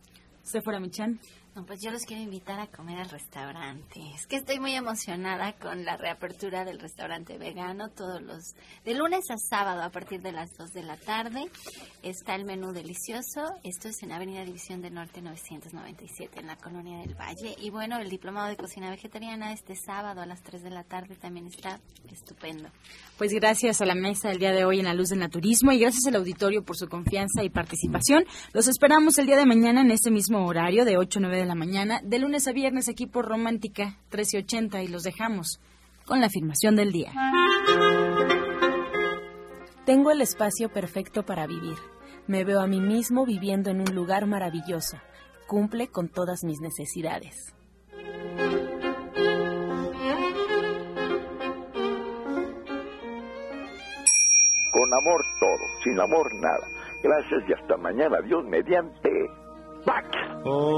Sephora 0.43 0.81
Michan 0.81 1.19
pues 1.67 1.81
yo 1.83 1.91
los 1.91 2.03
quiero 2.03 2.23
invitar 2.23 2.61
a 2.61 2.67
comer 2.67 2.99
al 2.99 3.09
restaurante. 3.09 4.01
Es 4.15 4.27
que 4.27 4.37
estoy 4.37 4.61
muy 4.61 4.75
emocionada 4.75 5.53
con 5.55 5.85
la 5.85 5.97
reapertura 5.97 6.65
del 6.65 6.79
restaurante 6.79 7.39
vegano 7.39 7.89
todos 7.91 8.23
los 8.23 8.55
de 8.85 8.95
lunes 8.95 9.31
a 9.31 9.37
sábado 9.37 9.83
a 9.83 9.91
partir 9.91 10.21
de 10.21 10.33
las 10.33 10.51
2 10.57 10.71
de 10.71 10.83
la 10.83 10.97
tarde. 10.97 11.51
Está 12.03 12.35
el 12.35 12.45
menú 12.45 12.73
delicioso. 12.73 13.55
Esto 13.65 13.89
es 13.89 14.03
en 14.03 14.13
Avenida 14.13 14.45
División 14.45 14.83
del 14.83 14.95
Norte 14.95 15.21
997 15.21 16.41
en 16.41 16.47
la 16.47 16.57
Colonia 16.57 16.99
del 16.99 17.15
Valle 17.15 17.57
y 17.61 17.71
bueno, 17.71 17.99
el 17.99 18.09
diplomado 18.09 18.49
de 18.49 18.57
cocina 18.57 18.91
vegetariana 18.91 19.53
este 19.53 19.75
sábado 19.75 20.21
a 20.21 20.27
las 20.27 20.43
3 20.43 20.63
de 20.63 20.71
la 20.71 20.85
tarde 20.85 21.17
también 21.17 21.47
está 21.47 21.81
estupendo. 22.11 22.69
Pues 23.17 23.33
gracias 23.33 23.81
a 23.81 23.87
la 23.87 23.95
mesa 23.95 24.31
el 24.31 24.39
día 24.39 24.53
de 24.53 24.65
hoy 24.65 24.79
en 24.79 24.85
la 24.85 24.95
luz 24.95 25.09
del 25.09 25.19
naturismo 25.19 25.73
y 25.73 25.79
gracias 25.81 26.07
al 26.07 26.17
auditorio 26.17 26.63
por 26.63 26.77
su 26.77 26.89
confianza 26.89 27.43
y 27.43 27.51
participación. 27.51 28.25
Los 28.53 28.69
esperamos 28.69 29.19
el 29.19 29.27
día 29.27 29.37
de 29.37 29.47
mañana 29.47 29.81
en 29.81 29.91
este 29.91 30.11
mismo 30.11 30.47
horario 30.47 30.85
de 30.85 30.97
8 30.97 31.19
a 31.19 31.23
9 31.23 31.37
de 31.37 31.48
la 31.49 31.55
mañana, 31.55 32.01
de 32.05 32.19
lunes 32.19 32.47
a 32.47 32.53
viernes 32.53 32.89
aquí 32.89 33.07
por 33.07 33.27
Romántica 33.27 33.97
1380 34.13 34.83
y 34.83 34.89
los 34.89 35.03
dejamos 35.03 35.61
con 36.05 36.21
la 36.21 36.27
afirmación 36.27 36.77
del 36.77 36.93
día. 36.93 37.13
Tengo 39.85 40.11
el 40.11 40.21
espacio 40.21 40.69
perfecto 40.69 41.25
para 41.25 41.47
vivir. 41.47 41.77
Me 42.27 42.45
veo 42.45 42.61
a 42.61 42.67
mí 42.67 42.81
mismo 42.81 43.25
viviendo 43.25 43.71
en 43.71 43.81
un 43.81 43.95
lugar 43.95 44.27
maravilloso. 44.27 44.99
Cumple 45.47 45.89
con 45.89 46.11
todas 46.11 46.45
mis 46.45 46.61
necesidades. 46.61 47.55
Con 54.71 54.95
amor 54.95 55.25
todo, 55.41 55.83
sin 55.83 55.99
amor 55.99 56.35
nada. 56.35 56.67
Gracias 57.03 57.49
y 57.49 57.53
hasta 57.55 57.77
mañana. 57.79 58.21
Dios 58.21 58.45
mediante. 58.45 59.09
back. 59.89 60.05
Oh. 60.45 60.69